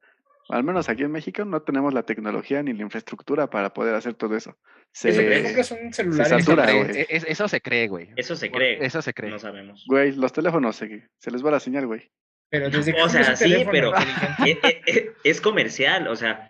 Al 0.49 0.63
menos 0.63 0.89
aquí 0.89 1.03
en 1.03 1.11
México 1.11 1.45
no 1.45 1.61
tenemos 1.61 1.93
la 1.93 2.03
tecnología 2.03 2.61
ni 2.63 2.73
la 2.73 2.81
infraestructura 2.83 3.49
para 3.49 3.73
poder 3.73 3.95
hacer 3.95 4.13
todo 4.15 4.35
eso. 4.35 4.57
Se, 4.91 5.09
Eso, 5.09 5.21
pero 5.21 5.43
compras 5.43 5.71
un 5.71 5.93
celular 5.93 6.33
en 6.33 6.39
satura, 6.43 6.65
Eso, 6.65 6.83
cree- 6.91 7.05
es- 7.09 7.25
eso 7.27 7.47
se 7.47 7.61
cree, 7.61 7.87
güey. 7.87 8.09
Eso 8.17 8.35
se 8.35 8.51
cree. 8.51 8.83
Eso 8.85 9.01
se 9.01 9.13
cree. 9.13 9.29
No 9.31 9.39
sabemos. 9.39 9.85
güey, 9.87 10.11
los 10.13 10.33
teléfonos 10.33 10.75
se, 10.75 11.07
se 11.17 11.31
les 11.31 11.45
va 11.45 11.51
la 11.51 11.59
señal, 11.59 11.87
güey. 11.87 12.11
Pero 12.49 12.69
desde 12.69 12.93
que 12.93 13.01
O 13.01 13.07
sea, 13.07 13.35
sí, 13.37 13.45
teléfono 13.45 13.71
pero 13.71 13.93
eh, 14.45 14.59
eh, 14.63 14.81
eh, 14.87 15.11
es 15.23 15.39
comercial. 15.39 16.07
O 16.09 16.15
sea, 16.17 16.49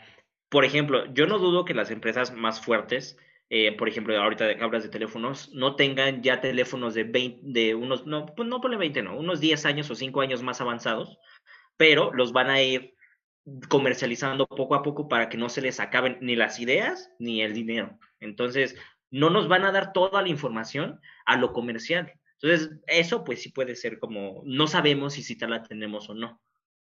por 0.49 0.65
ejemplo, 0.65 1.05
yo 1.13 1.27
no 1.27 1.37
dudo 1.37 1.63
que 1.63 1.75
las 1.75 1.91
empresas 1.91 2.33
más 2.33 2.59
fuertes, 2.59 3.17
eh, 3.51 3.75
por 3.77 3.87
ejemplo, 3.87 4.17
ahorita 4.19 4.47
de- 4.47 4.63
hablas 4.63 4.81
de 4.81 4.89
teléfonos, 4.89 5.51
no 5.53 5.75
tengan 5.75 6.23
ya 6.23 6.41
teléfonos 6.41 6.95
de 6.95 7.03
20, 7.03 7.41
de 7.43 7.75
unos, 7.75 8.07
no, 8.07 8.25
pues 8.25 8.49
no 8.49 8.61
ponle 8.61 8.77
20, 8.77 9.03
no, 9.03 9.15
unos 9.15 9.39
10 9.39 9.63
años 9.67 9.91
o 9.91 9.95
5 9.95 10.21
años 10.21 10.41
más 10.41 10.59
avanzados, 10.61 11.19
pero 11.77 12.11
los 12.13 12.31
van 12.33 12.49
a 12.49 12.61
ir 12.61 12.95
comercializando 13.69 14.47
poco 14.47 14.75
a 14.75 14.83
poco 14.83 15.07
para 15.07 15.29
que 15.29 15.37
no 15.37 15.49
se 15.49 15.61
les 15.61 15.79
acaben 15.79 16.17
ni 16.21 16.35
las 16.35 16.59
ideas 16.59 17.11
ni 17.19 17.41
el 17.41 17.53
dinero. 17.53 17.97
Entonces, 18.19 18.75
no 19.09 19.29
nos 19.29 19.47
van 19.47 19.65
a 19.65 19.71
dar 19.71 19.93
toda 19.93 20.21
la 20.21 20.29
información 20.29 20.99
a 21.25 21.37
lo 21.37 21.51
comercial. 21.53 22.13
Entonces, 22.41 22.79
eso 22.87 23.23
pues 23.23 23.41
sí 23.41 23.49
puede 23.49 23.75
ser 23.75 23.99
como, 23.99 24.41
no 24.45 24.67
sabemos 24.67 25.13
si 25.13 25.23
sí 25.23 25.37
la 25.39 25.63
tenemos 25.63 26.09
o 26.09 26.13
no. 26.13 26.39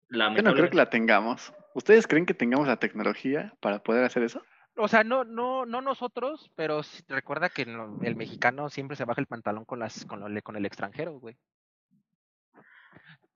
Yo 0.09 0.41
no 0.43 0.53
creo 0.53 0.69
que 0.69 0.77
la 0.77 0.89
tengamos. 0.89 1.53
¿Ustedes 1.73 2.07
creen 2.07 2.25
que 2.25 2.33
tengamos 2.33 2.67
la 2.67 2.77
tecnología 2.77 3.53
para 3.59 3.79
poder 3.79 4.03
hacer 4.05 4.23
eso? 4.23 4.41
O 4.77 4.87
sea, 4.87 5.03
no, 5.03 5.23
no, 5.23 5.65
no 5.65 5.81
nosotros, 5.81 6.51
pero 6.55 6.81
recuerda 7.07 7.49
que 7.49 7.65
no- 7.65 7.99
el 8.03 8.15
mexicano 8.15 8.69
siempre 8.69 8.95
se 8.97 9.05
baja 9.05 9.21
el 9.21 9.27
pantalón 9.27 9.65
con 9.65 9.79
las, 9.79 10.05
con, 10.05 10.19
lo- 10.19 10.41
con 10.41 10.55
el 10.55 10.65
extranjero, 10.65 11.13
güey. 11.19 11.37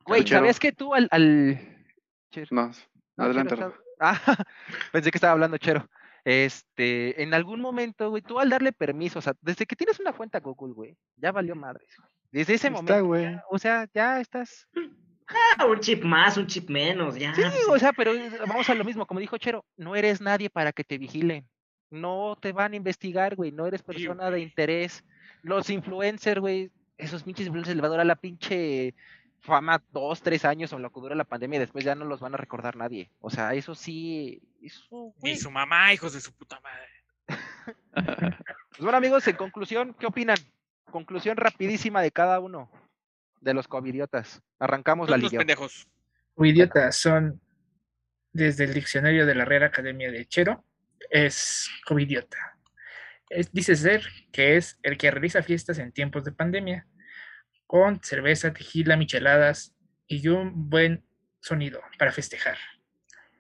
Güey. 0.06 0.28
¿sabías 0.28 0.60
que 0.60 0.72
tú 0.72 0.94
al, 0.94 1.08
al... 1.12 1.60
No, 2.52 2.72
adelante. 3.26 3.56
Chero, 3.56 3.74
Ah, 4.02 4.18
pensé 4.94 5.12
que 5.12 5.18
estaba 5.18 5.34
hablando 5.34 5.58
Chero. 5.58 5.90
Este, 6.24 7.22
en 7.22 7.34
algún 7.34 7.60
momento, 7.60 8.10
güey, 8.10 8.22
tú 8.22 8.40
al 8.40 8.50
darle 8.50 8.72
permiso, 8.72 9.20
o 9.20 9.22
sea, 9.22 9.34
desde 9.42 9.66
que 9.66 9.76
tienes 9.76 10.00
una 10.00 10.14
cuenta 10.14 10.40
Google, 10.40 10.74
güey, 10.74 10.98
ya 11.18 11.32
valió 11.32 11.56
madres, 11.56 11.90
güey. 11.98 12.10
Desde 12.32 12.54
ese 12.54 12.70
momento, 12.70 12.94
está, 12.94 13.02
güey. 13.02 13.24
ya, 13.24 13.44
o 13.50 13.58
sea, 13.58 13.90
ya 13.94 14.22
estás. 14.22 14.68
Ah, 15.58 15.66
un 15.66 15.80
chip 15.80 16.04
más, 16.04 16.38
un 16.38 16.48
chip 16.48 16.70
menos, 16.70 17.16
ya. 17.16 17.34
Sí, 17.36 17.42
o 17.70 17.78
sea, 17.78 17.94
pero 17.94 18.14
eh, 18.14 18.32
vamos 18.48 18.70
a 18.70 18.76
lo 18.76 18.84
mismo, 18.84 19.06
como 19.06 19.20
dijo 19.20 19.38
Chero, 19.38 19.66
no 19.78 19.96
eres 19.96 20.22
nadie 20.22 20.50
para 20.50 20.72
que 20.72 20.84
te 20.84 20.98
vigilen. 20.98 21.48
No 21.90 22.38
te 22.40 22.52
van 22.52 22.74
a 22.74 22.76
investigar, 22.76 23.36
güey, 23.36 23.52
no 23.52 23.66
eres 23.66 23.82
persona 23.82 24.30
de 24.30 24.42
interés. 24.42 25.04
Los 25.42 25.70
influencers, 25.70 26.40
güey, 26.40 26.72
esos 26.98 27.24
pinches 27.24 27.48
influencers 27.48 27.76
les 27.76 27.84
va 27.84 27.88
a 27.88 27.92
durar 27.92 28.06
la 28.06 28.16
pinche 28.16 28.94
fama 29.42 29.84
dos, 29.92 30.22
tres 30.22 30.46
años 30.46 30.74
o 30.74 30.80
lo 30.80 30.92
que 30.92 31.00
dura 31.00 31.16
la 31.16 31.24
pandemia 31.24 31.58
y 31.58 31.60
después 31.62 31.84
ya 31.86 31.96
no 31.96 32.06
los 32.06 32.20
van 32.20 32.34
a 32.34 32.38
recordar 32.38 32.76
nadie. 32.76 33.10
O 33.20 33.30
sea, 33.30 33.54
eso 33.54 33.76
sí, 33.76 34.42
eso, 34.62 35.14
Ni 35.22 35.36
su 35.36 35.52
mamá, 35.52 35.94
hijos 35.94 36.14
de 36.14 36.22
su 36.22 36.34
puta 36.34 36.60
madre. 36.62 36.90
Pues 38.80 38.86
bueno, 38.86 38.98
amigos, 38.98 39.28
en 39.28 39.36
conclusión, 39.36 39.94
¿qué 40.00 40.06
opinan? 40.06 40.38
Conclusión 40.90 41.36
rapidísima 41.36 42.02
de 42.02 42.12
cada 42.12 42.40
uno 42.40 42.72
de 43.42 43.54
los 43.54 43.68
covidiotas. 43.68 44.42
Arrancamos 44.58 45.10
la 45.10 45.18
liga. 45.18 45.38
pendejos. 45.38 45.90
O 46.36 46.46
idiotas 46.46 46.96
son, 46.96 47.42
desde 48.32 48.64
el 48.64 48.74
diccionario 48.74 49.26
de 49.26 49.36
la 49.36 49.44
Real 49.44 49.64
Academia 49.64 50.12
de 50.12 50.26
Chero, 50.26 50.64
es 51.10 51.70
covidiota. 51.86 52.58
Es, 53.30 53.52
dice 53.52 53.76
ser 53.76 54.04
que 54.32 54.56
es 54.56 54.80
el 54.82 54.98
que 54.98 55.12
realiza 55.12 55.44
fiestas 55.44 55.78
en 55.78 55.92
tiempos 55.92 56.24
de 56.24 56.32
pandemia, 56.32 56.88
con 57.70 58.02
cerveza, 58.02 58.52
tequila, 58.52 58.98
micheladas 58.98 59.76
y 60.08 60.28
un 60.28 60.72
buen 60.72 61.06
sonido 61.40 61.80
para 62.00 62.12
festejar. 62.12 62.58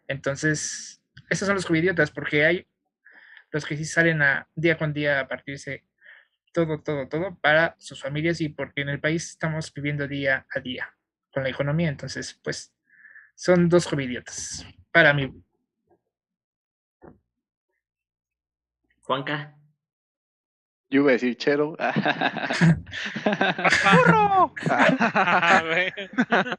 Entonces, 0.07 1.01
esos 1.31 1.47
son 1.47 1.55
los 1.55 1.65
covidiotas, 1.65 2.11
porque 2.11 2.45
hay 2.45 2.67
los 3.49 3.65
que 3.65 3.75
sí 3.75 3.85
salen 3.85 4.21
a 4.21 4.47
día 4.53 4.77
con 4.77 4.93
día 4.93 5.21
a 5.21 5.27
partirse 5.27 5.83
todo, 6.53 6.79
todo, 6.83 7.07
todo 7.07 7.39
para 7.41 7.75
sus 7.79 8.03
familias 8.03 8.39
y 8.39 8.49
porque 8.49 8.81
en 8.81 8.89
el 8.89 8.99
país 8.99 9.31
estamos 9.31 9.73
viviendo 9.73 10.07
día 10.07 10.45
a 10.53 10.59
día 10.59 10.95
con 11.33 11.41
la 11.41 11.49
economía. 11.49 11.89
Entonces, 11.89 12.39
pues, 12.43 12.71
son 13.33 13.67
dos 13.67 13.87
covidiotas 13.87 14.63
para 14.91 15.11
mí. 15.11 15.33
Juanca. 19.01 19.58
Yo 20.89 21.01
iba 21.01 21.09
a 21.09 21.13
decir 21.13 21.37
chero. 21.37 21.75
¡Burro! 23.25 24.53
Ah. 24.69 25.61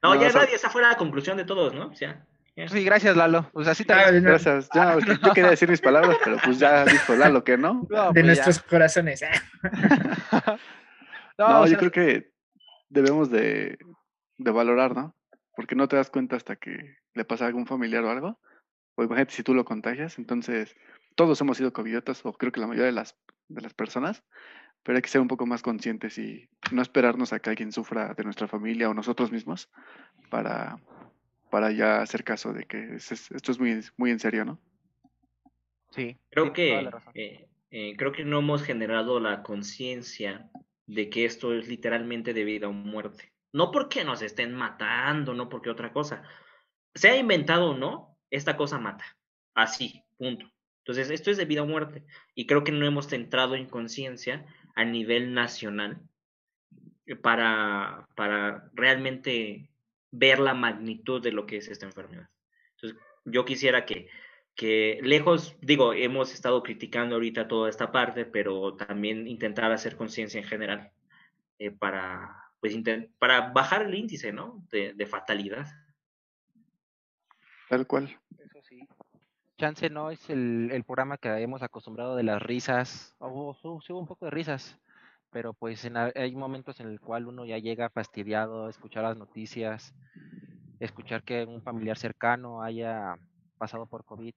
No, 0.00 0.14
No, 0.14 0.20
ya 0.20 0.28
o 0.28 0.30
sea- 0.30 0.42
nadie, 0.42 0.54
esa 0.54 0.70
fue 0.70 0.80
la 0.80 0.94
conclusión 0.96 1.36
de 1.36 1.44
todos, 1.44 1.74
¿no? 1.74 1.88
O 1.88 1.94
sea, 1.96 2.24
ya. 2.54 2.68
Sí, 2.68 2.84
gracias, 2.84 3.16
Lalo. 3.16 3.50
Pues 3.52 3.66
así 3.66 3.84
te 3.84 3.92
Ah, 3.94 4.12
de, 4.12 4.20
nue- 4.20 4.26
Gracias. 4.28 4.68
Ya, 4.72 4.96
que 4.96 5.16
yo 5.20 5.32
quería 5.32 5.50
decir 5.50 5.68
mis 5.68 5.80
palabras, 5.80 6.16
pero 6.24 6.36
pues 6.44 6.60
ya 6.60 6.84
dijo 6.84 7.16
Lalo 7.16 7.42
que 7.42 7.58
no. 7.58 7.84
No, 7.90 8.12
de 8.12 8.22
pues 8.22 8.36
ya. 8.36 8.44
nuestros 8.44 8.60
corazones. 8.60 9.24
No, 11.36 11.48
No, 11.48 11.60
o 11.62 11.66
yo 11.66 11.76
creo 11.78 11.90
que 11.92 12.30
debemos 12.88 13.30
de, 13.30 13.78
de 14.38 14.50
valorar, 14.52 14.94
¿no? 14.96 15.14
Porque 15.56 15.74
no 15.76 15.86
te 15.88 15.94
das 15.96 16.10
cuenta 16.10 16.34
hasta 16.36 16.56
que 16.56 16.96
le 17.14 17.24
pasa 17.24 17.44
a 17.44 17.46
algún 17.48 17.66
familiar 17.66 18.02
o 18.04 18.10
algo. 18.10 18.40
O 18.96 19.02
imagínate 19.04 19.34
si 19.34 19.42
tú 19.44 19.54
lo 19.54 19.64
contagias. 19.64 20.18
Entonces, 20.18 20.74
todos 21.18 21.40
hemos 21.40 21.56
sido 21.56 21.72
covidiotas, 21.72 22.24
o 22.24 22.32
creo 22.32 22.52
que 22.52 22.60
la 22.60 22.68
mayoría 22.68 22.86
de 22.86 22.92
las, 22.92 23.18
de 23.48 23.60
las 23.60 23.74
personas. 23.74 24.22
Pero 24.84 24.96
hay 24.96 25.02
que 25.02 25.08
ser 25.08 25.20
un 25.20 25.26
poco 25.26 25.46
más 25.46 25.62
conscientes 25.62 26.16
y 26.18 26.48
no 26.70 26.80
esperarnos 26.80 27.32
a 27.32 27.40
que 27.40 27.50
alguien 27.50 27.72
sufra 27.72 28.14
de 28.14 28.22
nuestra 28.22 28.46
familia 28.46 28.88
o 28.88 28.94
nosotros 28.94 29.32
mismos 29.32 29.68
para, 30.30 30.78
para 31.50 31.72
ya 31.72 32.00
hacer 32.00 32.22
caso 32.22 32.52
de 32.52 32.64
que 32.66 32.94
es- 32.94 33.10
es- 33.10 33.30
esto 33.32 33.50
es 33.50 33.58
muy, 33.58 33.80
muy 33.96 34.12
en 34.12 34.20
serio, 34.20 34.44
¿no? 34.44 34.60
Sí, 35.90 36.16
Creo 36.30 36.52
que 36.52 36.72
eh, 37.14 37.48
eh, 37.70 37.94
creo 37.96 38.12
que 38.12 38.24
no 38.24 38.38
hemos 38.38 38.62
generado 38.62 39.18
la 39.18 39.42
conciencia 39.42 40.48
de 40.86 41.10
que 41.10 41.24
esto 41.24 41.52
es 41.52 41.66
literalmente 41.68 42.32
de 42.32 42.44
vida 42.44 42.68
o 42.68 42.72
muerte. 42.72 43.32
No 43.52 43.72
porque 43.72 44.04
nos 44.04 44.22
estén 44.22 44.54
matando, 44.54 45.34
no 45.34 45.48
porque 45.48 45.70
otra 45.70 45.92
cosa. 45.92 46.22
Sea 46.94 47.16
inventado 47.16 47.70
o 47.70 47.76
no, 47.76 48.16
esta 48.30 48.56
cosa 48.56 48.78
mata. 48.78 49.04
Así, 49.54 50.02
punto. 50.16 50.46
Entonces, 50.88 51.10
esto 51.10 51.30
es 51.30 51.36
de 51.36 51.44
vida 51.44 51.62
o 51.62 51.66
muerte. 51.66 52.02
Y 52.34 52.46
creo 52.46 52.64
que 52.64 52.72
no 52.72 52.86
hemos 52.86 53.12
entrado 53.12 53.54
en 53.54 53.66
conciencia 53.66 54.46
a 54.74 54.86
nivel 54.86 55.34
nacional 55.34 56.00
para, 57.20 58.08
para 58.16 58.70
realmente 58.72 59.68
ver 60.10 60.38
la 60.38 60.54
magnitud 60.54 61.22
de 61.22 61.32
lo 61.32 61.44
que 61.44 61.58
es 61.58 61.68
esta 61.68 61.84
enfermedad. 61.84 62.30
Entonces, 62.76 62.98
yo 63.26 63.44
quisiera 63.44 63.84
que, 63.84 64.08
que 64.54 64.98
lejos, 65.02 65.54
digo, 65.60 65.92
hemos 65.92 66.32
estado 66.32 66.62
criticando 66.62 67.16
ahorita 67.16 67.48
toda 67.48 67.68
esta 67.68 67.92
parte, 67.92 68.24
pero 68.24 68.74
también 68.74 69.28
intentar 69.28 69.70
hacer 69.70 69.94
conciencia 69.94 70.40
en 70.40 70.46
general 70.46 70.90
eh, 71.58 71.70
para, 71.70 72.34
pues, 72.60 72.74
para 73.18 73.50
bajar 73.50 73.82
el 73.82 73.94
índice, 73.94 74.32
¿no? 74.32 74.66
De, 74.70 74.94
de 74.94 75.04
fatalidad. 75.04 75.66
Tal 77.68 77.86
cual. 77.86 78.18
Chance 79.58 79.90
no 79.90 80.12
es 80.12 80.30
el, 80.30 80.84
programa 80.86 81.18
que 81.18 81.28
hemos 81.30 81.64
acostumbrado 81.64 82.14
de 82.14 82.22
las 82.22 82.40
risas. 82.40 83.16
Hubo, 83.18 83.56
un 83.88 84.06
poco 84.06 84.26
de 84.26 84.30
risas, 84.30 84.78
pero 85.30 85.52
pues 85.52 85.84
en 85.84 85.96
hay 85.96 86.36
momentos 86.36 86.78
en 86.78 86.86
el 86.86 87.00
cual 87.00 87.26
uno 87.26 87.44
ya 87.44 87.58
llega 87.58 87.90
fastidiado 87.90 88.66
a 88.66 88.70
escuchar 88.70 89.02
las 89.02 89.16
noticias, 89.16 89.96
escuchar 90.78 91.24
que 91.24 91.44
un 91.44 91.60
familiar 91.60 91.98
cercano 91.98 92.62
haya 92.62 93.16
pasado 93.58 93.86
por 93.86 94.04
COVID, 94.04 94.32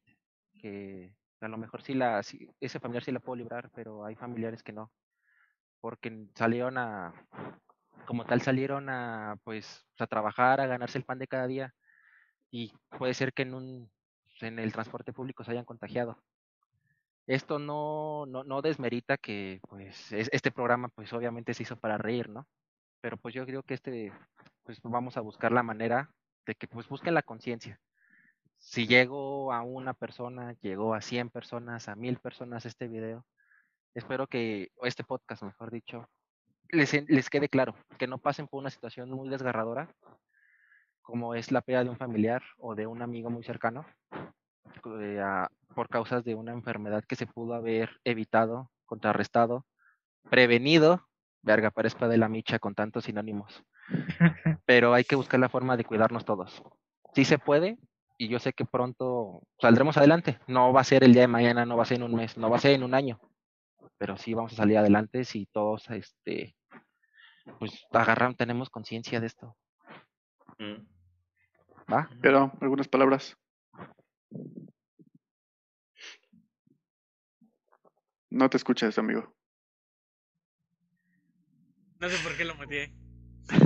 que 0.58 1.14
a 1.40 1.48
lo 1.48 1.58
mejor 1.60 1.84
sí 1.84 1.94
la, 1.94 2.20
ese 2.60 2.80
familiar 2.80 3.04
sí 3.04 3.12
la 3.12 3.20
puedo 3.20 3.36
librar, 3.36 3.70
pero 3.76 4.04
hay 4.04 4.16
familiares 4.16 4.64
que 4.64 4.74
no, 4.74 4.92
porque 5.82 6.30
salieron 6.34 6.80
a, 6.80 7.14
como 8.08 8.26
tal 8.26 8.42
salieron 8.42 8.90
a, 8.90 9.38
pues, 9.44 9.86
a 10.00 10.08
trabajar, 10.08 10.62
a 10.62 10.66
ganarse 10.66 10.98
el 10.98 11.06
pan 11.06 11.20
de 11.20 11.28
cada 11.28 11.46
día 11.46 11.76
y 12.50 12.74
puede 12.98 13.14
ser 13.14 13.34
que 13.34 13.44
en 13.44 13.54
un 13.54 13.92
en 14.44 14.60
el 14.60 14.72
transporte 14.74 15.14
público 15.14 15.44
se 15.44 15.52
hayan 15.52 15.66
contagiado. 15.66 16.18
Esto 17.28 17.60
no, 17.60 18.26
no, 18.28 18.44
no 18.44 18.62
desmerita 18.62 19.18
que 19.18 19.60
pues 19.70 20.12
es- 20.12 20.30
este 20.32 20.52
programa 20.52 20.90
pues 20.90 21.14
obviamente 21.14 21.54
se 21.54 21.64
hizo 21.64 21.76
para 21.78 21.98
reír, 21.98 22.30
¿no? 22.30 22.48
Pero 23.02 23.18
pues 23.18 23.34
yo 23.34 23.46
creo 23.46 23.64
que 23.64 23.74
este 23.74 24.12
pues 24.64 24.80
vamos 24.84 25.18
a 25.18 25.22
buscar 25.22 25.52
la 25.52 25.64
manera 25.64 26.12
de 26.46 26.56
que 26.56 26.68
pues 26.68 26.88
busquen 26.88 27.14
la 27.14 27.24
conciencia. 27.24 27.80
Si 28.58 28.86
llegó 28.88 29.54
a 29.54 29.64
una 29.64 29.94
persona, 29.94 30.54
llegó 30.62 30.94
a 30.94 31.02
100 31.02 31.30
personas, 31.30 31.88
a 31.90 31.96
1000 31.96 32.18
personas 32.20 32.66
este 32.66 32.88
video, 32.88 33.26
espero 33.96 34.28
que, 34.28 34.70
o 34.76 34.86
este 34.86 35.04
podcast 35.04 35.42
mejor 35.44 35.72
dicho, 35.72 36.08
les, 36.70 36.94
les 37.10 37.30
quede 37.30 37.50
claro, 37.50 37.76
que 37.98 38.08
no 38.08 38.20
pasen 38.20 38.48
por 38.48 38.60
una 38.60 38.70
situación 38.70 39.10
muy 39.10 39.30
desgarradora 39.30 39.90
como 41.02 41.36
es 41.36 41.52
la 41.52 41.62
pérdida 41.62 41.84
de 41.84 41.90
un 41.90 41.98
familiar 41.98 42.44
o 42.58 42.76
de 42.76 42.88
un 42.88 43.02
amigo 43.02 43.30
muy 43.30 43.44
cercano, 43.44 43.86
eh, 45.02 45.20
a- 45.24 45.50
por 45.76 45.90
causas 45.90 46.24
de 46.24 46.36
una 46.36 46.52
enfermedad 46.52 47.04
que 47.08 47.16
se 47.16 47.28
pudo 47.28 47.54
haber 47.54 48.00
evitado, 48.04 48.72
contrarrestado, 48.86 49.66
prevenido, 50.30 51.08
verga, 51.42 51.72
parezco 51.72 52.08
de 52.08 52.18
la 52.18 52.30
micha 52.30 52.60
con 52.60 52.76
tantos 52.76 53.06
sinónimos, 53.06 53.64
pero 54.66 54.94
hay 54.94 55.04
que 55.04 55.16
buscar 55.16 55.40
la 55.40 55.50
forma 55.50 55.78
de 55.78 55.86
cuidarnos 55.86 56.26
todos. 56.26 56.62
Sí 57.14 57.26
se 57.26 57.38
puede 57.40 57.78
y 58.18 58.28
yo 58.28 58.40
sé 58.40 58.54
que 58.54 58.66
pronto 58.66 59.42
saldremos 59.60 59.98
adelante. 59.98 60.40
No 60.48 60.72
va 60.74 60.82
a 60.82 60.86
ser 60.86 61.04
el 61.04 61.14
día 61.14 61.24
de 61.24 61.28
mañana, 61.28 61.66
no 61.66 61.76
va 61.78 61.84
a 61.84 61.86
ser 61.88 61.98
en 61.98 62.04
un 62.04 62.16
mes, 62.16 62.38
no 62.38 62.50
va 62.50 62.58
a 62.58 62.60
ser 62.60 62.72
en 62.74 62.84
un 62.84 62.94
año, 62.94 63.20
pero 63.98 64.18
sí 64.18 64.34
vamos 64.34 64.54
a 64.54 64.58
salir 64.58 64.78
adelante 64.78 65.24
si 65.26 65.46
todos, 65.48 65.90
este, 65.90 66.56
pues 67.60 67.86
agarran, 67.92 68.36
tenemos 68.36 68.70
conciencia 68.70 69.20
de 69.20 69.28
esto. 69.28 69.56
¿Va? 71.92 72.10
Pero, 72.22 72.52
algunas 72.62 72.88
palabras. 72.88 73.38
No 78.30 78.50
te 78.50 78.58
escuchas, 78.58 78.98
amigo. 78.98 79.34
No 82.00 82.10
sé 82.10 82.18
por 82.24 82.36
qué 82.38 82.46
lo 82.46 82.56
maté. 82.56 82.94
me 83.52 83.64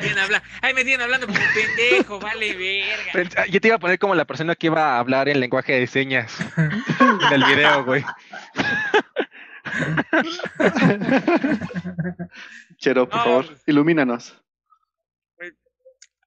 tienen 0.00 0.18
habla- 0.18 0.42
Ay, 0.60 0.74
me 0.74 0.82
tienen 0.82 1.02
hablando 1.02 1.26
como 1.26 1.38
pendejo, 1.54 2.18
vale, 2.18 2.54
verga. 2.56 3.46
Yo 3.46 3.60
te 3.60 3.68
iba 3.68 3.76
a 3.76 3.80
poner 3.80 3.98
como 3.98 4.14
la 4.14 4.24
persona 4.24 4.54
que 4.56 4.66
iba 4.66 4.96
a 4.96 4.98
hablar 4.98 5.28
en 5.28 5.40
lenguaje 5.40 5.74
de 5.74 5.86
señas 5.86 6.36
en 6.56 7.32
el 7.32 7.44
video, 7.44 7.84
güey. 7.84 8.04
Chero, 12.78 13.08
por 13.08 13.18
No, 13.18 13.24
favor, 13.24 13.46
pues. 13.46 13.62
ilumínanos. 13.66 14.43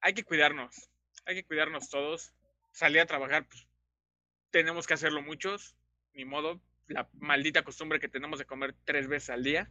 Hay 0.02 0.14
que 0.14 0.24
cuidarnos. 0.24 0.90
Hay 1.26 1.34
que 1.34 1.44
cuidarnos 1.44 1.88
todos. 1.88 2.32
Salir 2.72 3.00
a 3.00 3.06
trabajar, 3.06 3.46
pues 3.48 3.66
tenemos 4.50 4.86
que 4.86 4.94
hacerlo 4.94 5.22
muchos. 5.22 5.76
Ni 6.14 6.24
modo. 6.24 6.60
La 6.86 7.08
maldita 7.14 7.62
costumbre 7.62 8.00
que 8.00 8.08
tenemos 8.08 8.38
de 8.38 8.46
comer 8.46 8.74
tres 8.84 9.08
veces 9.08 9.30
al 9.30 9.42
día. 9.44 9.68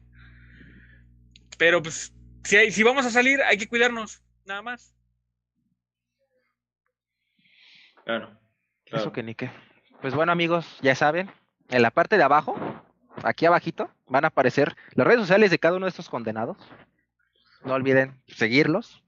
Pero 1.57 1.81
pues, 1.81 2.13
si, 2.43 2.57
hay- 2.57 2.71
si 2.71 2.83
vamos 2.83 3.05
a 3.05 3.09
salir, 3.09 3.41
hay 3.41 3.57
que 3.57 3.67
cuidarnos. 3.67 4.21
Nada 4.45 4.61
más. 4.61 4.93
Claro. 8.05 8.39
Eso 8.85 9.11
que 9.11 9.23
ni 9.23 9.35
qué. 9.35 9.51
Pues 10.01 10.13
bueno, 10.13 10.31
amigos, 10.31 10.77
ya 10.81 10.95
saben, 10.95 11.29
en 11.69 11.81
la 11.81 11.91
parte 11.91 12.17
de 12.17 12.23
abajo, 12.23 12.55
aquí 13.23 13.45
abajito, 13.45 13.91
van 14.05 14.23
a 14.23 14.29
aparecer 14.29 14.75
las 14.93 15.05
redes 15.07 15.21
sociales 15.21 15.51
de 15.51 15.59
cada 15.59 15.75
uno 15.75 15.85
de 15.87 15.89
estos 15.89 16.09
condenados. 16.09 16.57
No 17.65 17.73
olviden 17.73 18.21
seguirlos. 18.27 19.03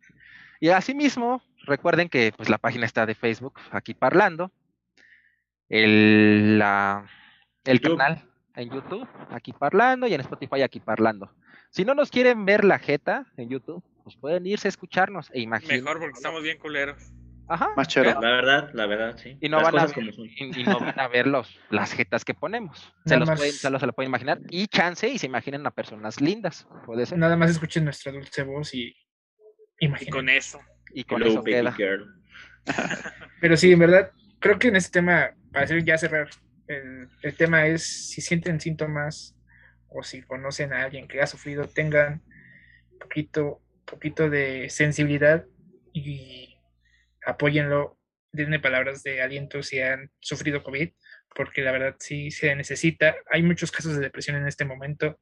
Y 0.60 0.70
asimismo, 0.70 1.42
recuerden 1.66 2.10
que 2.10 2.34
pues, 2.36 2.50
la 2.50 2.58
página 2.58 2.86
está 2.86 3.06
de 3.06 3.16
Facebook, 3.16 3.60
aquí 3.72 3.94
parlando. 3.94 4.52
El, 5.70 6.58
la- 6.60 7.06
el 7.66 7.80
YouTube. 7.80 7.98
canal 7.98 8.24
en 8.56 8.70
YouTube, 8.72 9.08
aquí 9.30 9.54
parlando, 9.54 10.08
y 10.08 10.14
en 10.14 10.22
Spotify, 10.22 10.62
aquí 10.64 10.80
parlando. 10.80 11.32
Si 11.70 11.86
no 11.86 11.94
nos 11.94 12.10
quieren 12.10 12.46
ver 12.46 12.66
la 12.66 12.80
jeta 12.80 13.26
en 13.38 13.50
YouTube, 13.50 13.84
pues 14.04 14.16
pueden 14.18 14.46
irse 14.48 14.68
a 14.68 14.70
escucharnos 14.70 15.30
e 15.34 15.40
imaginar. 15.42 15.78
Mejor 15.82 16.00
porque 16.00 16.14
estamos 16.18 16.42
bien 16.44 16.58
culeros. 16.58 17.12
Ajá. 17.48 17.70
Más 17.76 17.88
chero. 17.88 18.20
La 18.20 18.30
verdad, 18.30 18.70
la 18.74 18.86
verdad, 18.86 19.18
sí. 19.18 19.38
Y 19.42 19.50
no 19.50 19.58
Las 19.62 19.72
van 19.72 19.80
a 19.84 19.86
ver, 19.88 20.14
y, 20.18 20.62
y 20.62 20.64
no 20.66 20.80
van 20.80 21.00
a 21.00 21.08
ver 21.08 21.26
los, 21.28 21.60
las 21.70 21.94
jetas 21.94 22.24
que 22.26 22.34
ponemos. 22.34 22.94
Se 23.06 23.12
Nada 23.16 23.20
los 23.20 23.30
más. 23.30 23.40
pueden, 23.40 23.54
se 23.54 23.70
los, 23.70 23.80
se 23.80 23.88
lo 23.88 23.94
pueden 23.94 24.10
imaginar. 24.10 24.40
Y 24.50 24.68
chance 24.68 25.08
y 25.08 25.18
se 25.18 25.26
imaginen 25.28 25.66
a 25.66 25.72
personas 25.72 26.20
lindas. 26.22 26.68
Puede 26.86 27.06
ser. 27.06 27.18
Nada 27.18 27.38
más 27.38 27.50
escuchen 27.52 27.86
nuestra 27.86 28.12
dulce 28.12 28.44
voz 28.44 28.74
y 28.76 28.96
Y 29.80 30.10
con 30.10 30.30
eso. 30.30 30.60
Y 30.94 31.04
con 31.04 31.22
Hello, 31.22 31.32
eso 31.32 31.42
baby 31.42 31.52
queda. 31.54 31.72
girl. 31.74 32.16
Pero 33.42 33.58
sí, 33.58 33.72
en 33.72 33.80
verdad, 33.80 34.12
creo 34.40 34.60
que 34.60 34.68
en 34.68 34.76
este 34.76 35.00
tema, 35.00 35.32
para 35.52 35.66
hacer 35.66 35.84
ya 35.84 35.98
cerrar, 35.98 36.30
el, 36.68 37.08
el 37.22 37.36
tema 37.36 37.68
es 37.68 38.10
si 38.10 38.22
sienten 38.22 38.60
síntomas 38.60 39.36
o 39.90 40.04
si 40.04 40.22
conocen 40.22 40.74
a 40.74 40.84
alguien 40.84 41.08
que 41.08 41.22
ha 41.22 41.28
sufrido, 41.28 41.68
tengan 41.68 42.22
poquito, 43.00 43.62
poquito 43.86 44.30
de 44.30 44.70
sensibilidad 44.70 45.46
y 45.94 46.58
apóyenlo, 47.26 47.98
denle 48.32 48.60
palabras 48.60 49.02
de 49.04 49.22
aliento 49.22 49.64
si 49.64 49.82
han 49.82 50.12
sufrido 50.20 50.62
COVID, 50.64 50.92
porque 51.36 51.62
la 51.62 51.72
verdad 51.72 51.96
sí 52.00 52.30
se 52.32 52.56
necesita. 52.56 53.16
Hay 53.32 53.42
muchos 53.42 53.72
casos 53.72 53.96
de 53.96 54.02
depresión 54.02 54.36
en 54.36 54.48
este 54.48 54.66
momento 54.66 55.20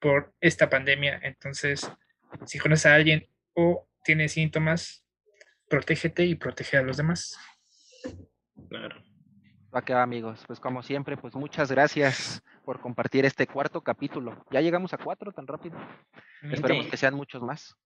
por 0.00 0.32
esta 0.40 0.68
pandemia, 0.70 1.20
entonces 1.22 1.88
si 2.46 2.58
conoces 2.58 2.86
a 2.86 2.94
alguien 2.94 3.28
o 3.54 3.86
tiene 4.04 4.28
síntomas, 4.28 5.04
protégete 5.68 6.24
y 6.24 6.34
protege 6.34 6.76
a 6.76 6.82
los 6.82 6.96
demás. 6.96 7.36
Claro. 8.68 9.02
Va 9.74 9.82
que 9.82 9.94
va, 9.94 10.02
amigos. 10.02 10.42
Pues 10.46 10.58
como 10.58 10.82
siempre, 10.82 11.16
pues 11.16 11.34
muchas 11.34 11.70
gracias 11.70 12.42
por 12.64 12.80
compartir 12.80 13.24
este 13.24 13.46
cuarto 13.46 13.82
capítulo. 13.82 14.44
Ya 14.50 14.60
llegamos 14.60 14.92
a 14.92 14.98
cuatro 14.98 15.32
tan 15.32 15.46
rápido. 15.46 15.78
Esperemos 16.42 16.86
que 16.86 16.96
sean 16.96 17.14
muchos 17.14 17.42
más. 17.42 17.76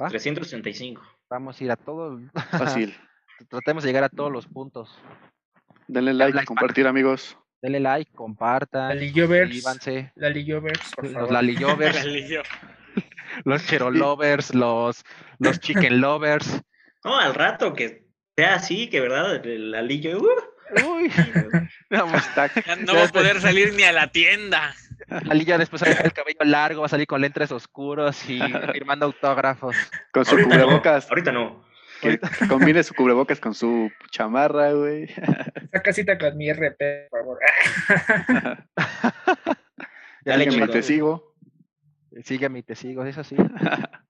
¿Va? 0.00 0.08
335. 0.08 1.00
Vamos 1.30 1.60
a 1.60 1.64
ir 1.64 1.70
a 1.70 1.76
todos. 1.76 2.20
Fácil. 2.50 2.94
Tratemos 3.48 3.82
de 3.82 3.88
llegar 3.88 4.04
a 4.04 4.08
todos 4.08 4.30
los 4.30 4.46
puntos. 4.46 4.96
Denle 5.88 6.14
like, 6.14 6.34
like, 6.34 6.46
compartir, 6.46 6.86
amigos. 6.86 7.36
Denle 7.60 7.80
like, 7.80 8.12
compartan, 8.12 8.98
suscríbanse. 8.98 10.12
la 10.16 10.28
Lillovers, 10.28 10.94
por 10.94 11.04
Los 11.04 11.12
favor. 11.14 11.32
Lalilovers, 11.32 11.96
Galileo. 11.96 12.42
los 13.44 13.66
Chero 13.66 13.90
lovers, 13.90 14.54
los, 14.54 15.04
los 15.38 15.60
Chicken 15.60 16.00
lovers. 16.00 16.60
No, 17.04 17.18
al 17.18 17.34
rato 17.34 17.74
que 17.74 18.06
sea 18.34 18.54
así, 18.54 18.88
que 18.88 18.98
verdad, 18.98 19.44
el 19.44 19.74
alillo. 19.74 20.18
uh, 20.20 20.26
Uy, 20.86 21.12
vamos. 21.90 22.22
Ya 22.66 22.76
no 22.76 22.94
va 22.94 23.04
a 23.04 23.08
poder 23.08 23.42
salir 23.42 23.74
ni 23.74 23.82
a 23.82 23.92
la 23.92 24.06
tienda. 24.10 24.74
Ali 25.28 25.44
ya 25.44 25.58
después 25.58 25.82
va 25.82 25.86
a 25.88 25.90
dejar 25.90 26.06
el 26.06 26.12
cabello 26.14 26.38
largo, 26.44 26.80
va 26.80 26.86
a 26.86 26.88
salir 26.88 27.06
con 27.06 27.20
lentes 27.20 27.52
oscuros 27.52 28.26
y 28.30 28.40
firmando 28.72 29.04
autógrafos. 29.04 29.76
Con 30.12 30.24
su 30.24 30.30
ahorita 30.30 30.56
no, 30.56 30.64
cubrebocas. 30.64 31.10
ahorita 31.10 31.32
no. 31.32 31.62
Que 32.00 32.18
combine 32.48 32.82
su 32.82 32.94
cubrebocas 32.94 33.38
con 33.38 33.54
su 33.54 33.90
chamarra, 34.10 34.72
güey. 34.72 35.06
Saca 35.72 35.92
cita 35.92 36.16
con 36.16 36.38
mi 36.38 36.50
RP, 36.50 37.08
por 37.10 37.20
favor. 37.20 37.38
Ya 40.24 40.32
Dale, 40.32 40.44
le 40.46 40.50
Sígueme, 40.50 40.66
chicos. 40.66 40.70
te 40.70 40.82
sigo. 40.82 41.33
Sígueme 42.22 42.60
y 42.60 42.62
te 42.62 42.74
sigo, 42.74 43.04
eso 43.04 43.24
sí. 43.24 43.36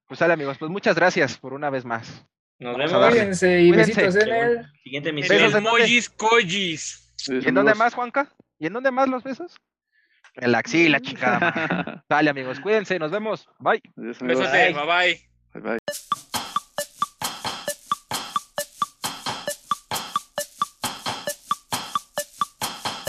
Pues 0.06 0.18
sale 0.18 0.34
amigos, 0.34 0.58
pues 0.58 0.70
muchas 0.70 0.96
gracias 0.96 1.38
por 1.38 1.54
una 1.54 1.70
vez 1.70 1.84
más. 1.84 2.26
Nos 2.58 2.76
Vamos 2.76 2.92
vemos. 2.92 3.10
Cuídense 3.10 3.62
y 3.62 3.68
Cuídense. 3.70 4.02
besitos 4.02 4.22
en 4.28 4.34
el. 4.34 4.66
Siguiente 4.82 5.12
dónde? 5.12 5.60
Mojis 5.60 6.10
Collis. 6.10 7.14
¿Y 7.28 7.48
en 7.48 7.54
dónde 7.54 7.74
más, 7.74 7.94
Juanca? 7.94 8.28
¿Y 8.58 8.66
en 8.66 8.72
dónde 8.74 8.90
más 8.90 9.08
los 9.08 9.22
besos? 9.24 9.56
En 10.34 10.52
la 10.52 10.58
axila, 10.58 11.00
chingada. 11.00 12.04
Dale 12.08 12.30
amigos, 12.30 12.60
cuídense, 12.60 12.98
nos 12.98 13.10
vemos. 13.10 13.48
Bye. 13.58 13.80
Adiós, 13.96 14.20
amigos. 14.20 14.42
Besote, 14.42 14.72
bye 14.72 14.86
bye. 14.86 15.20
Bye, 15.54 15.62
bye. 15.62 15.78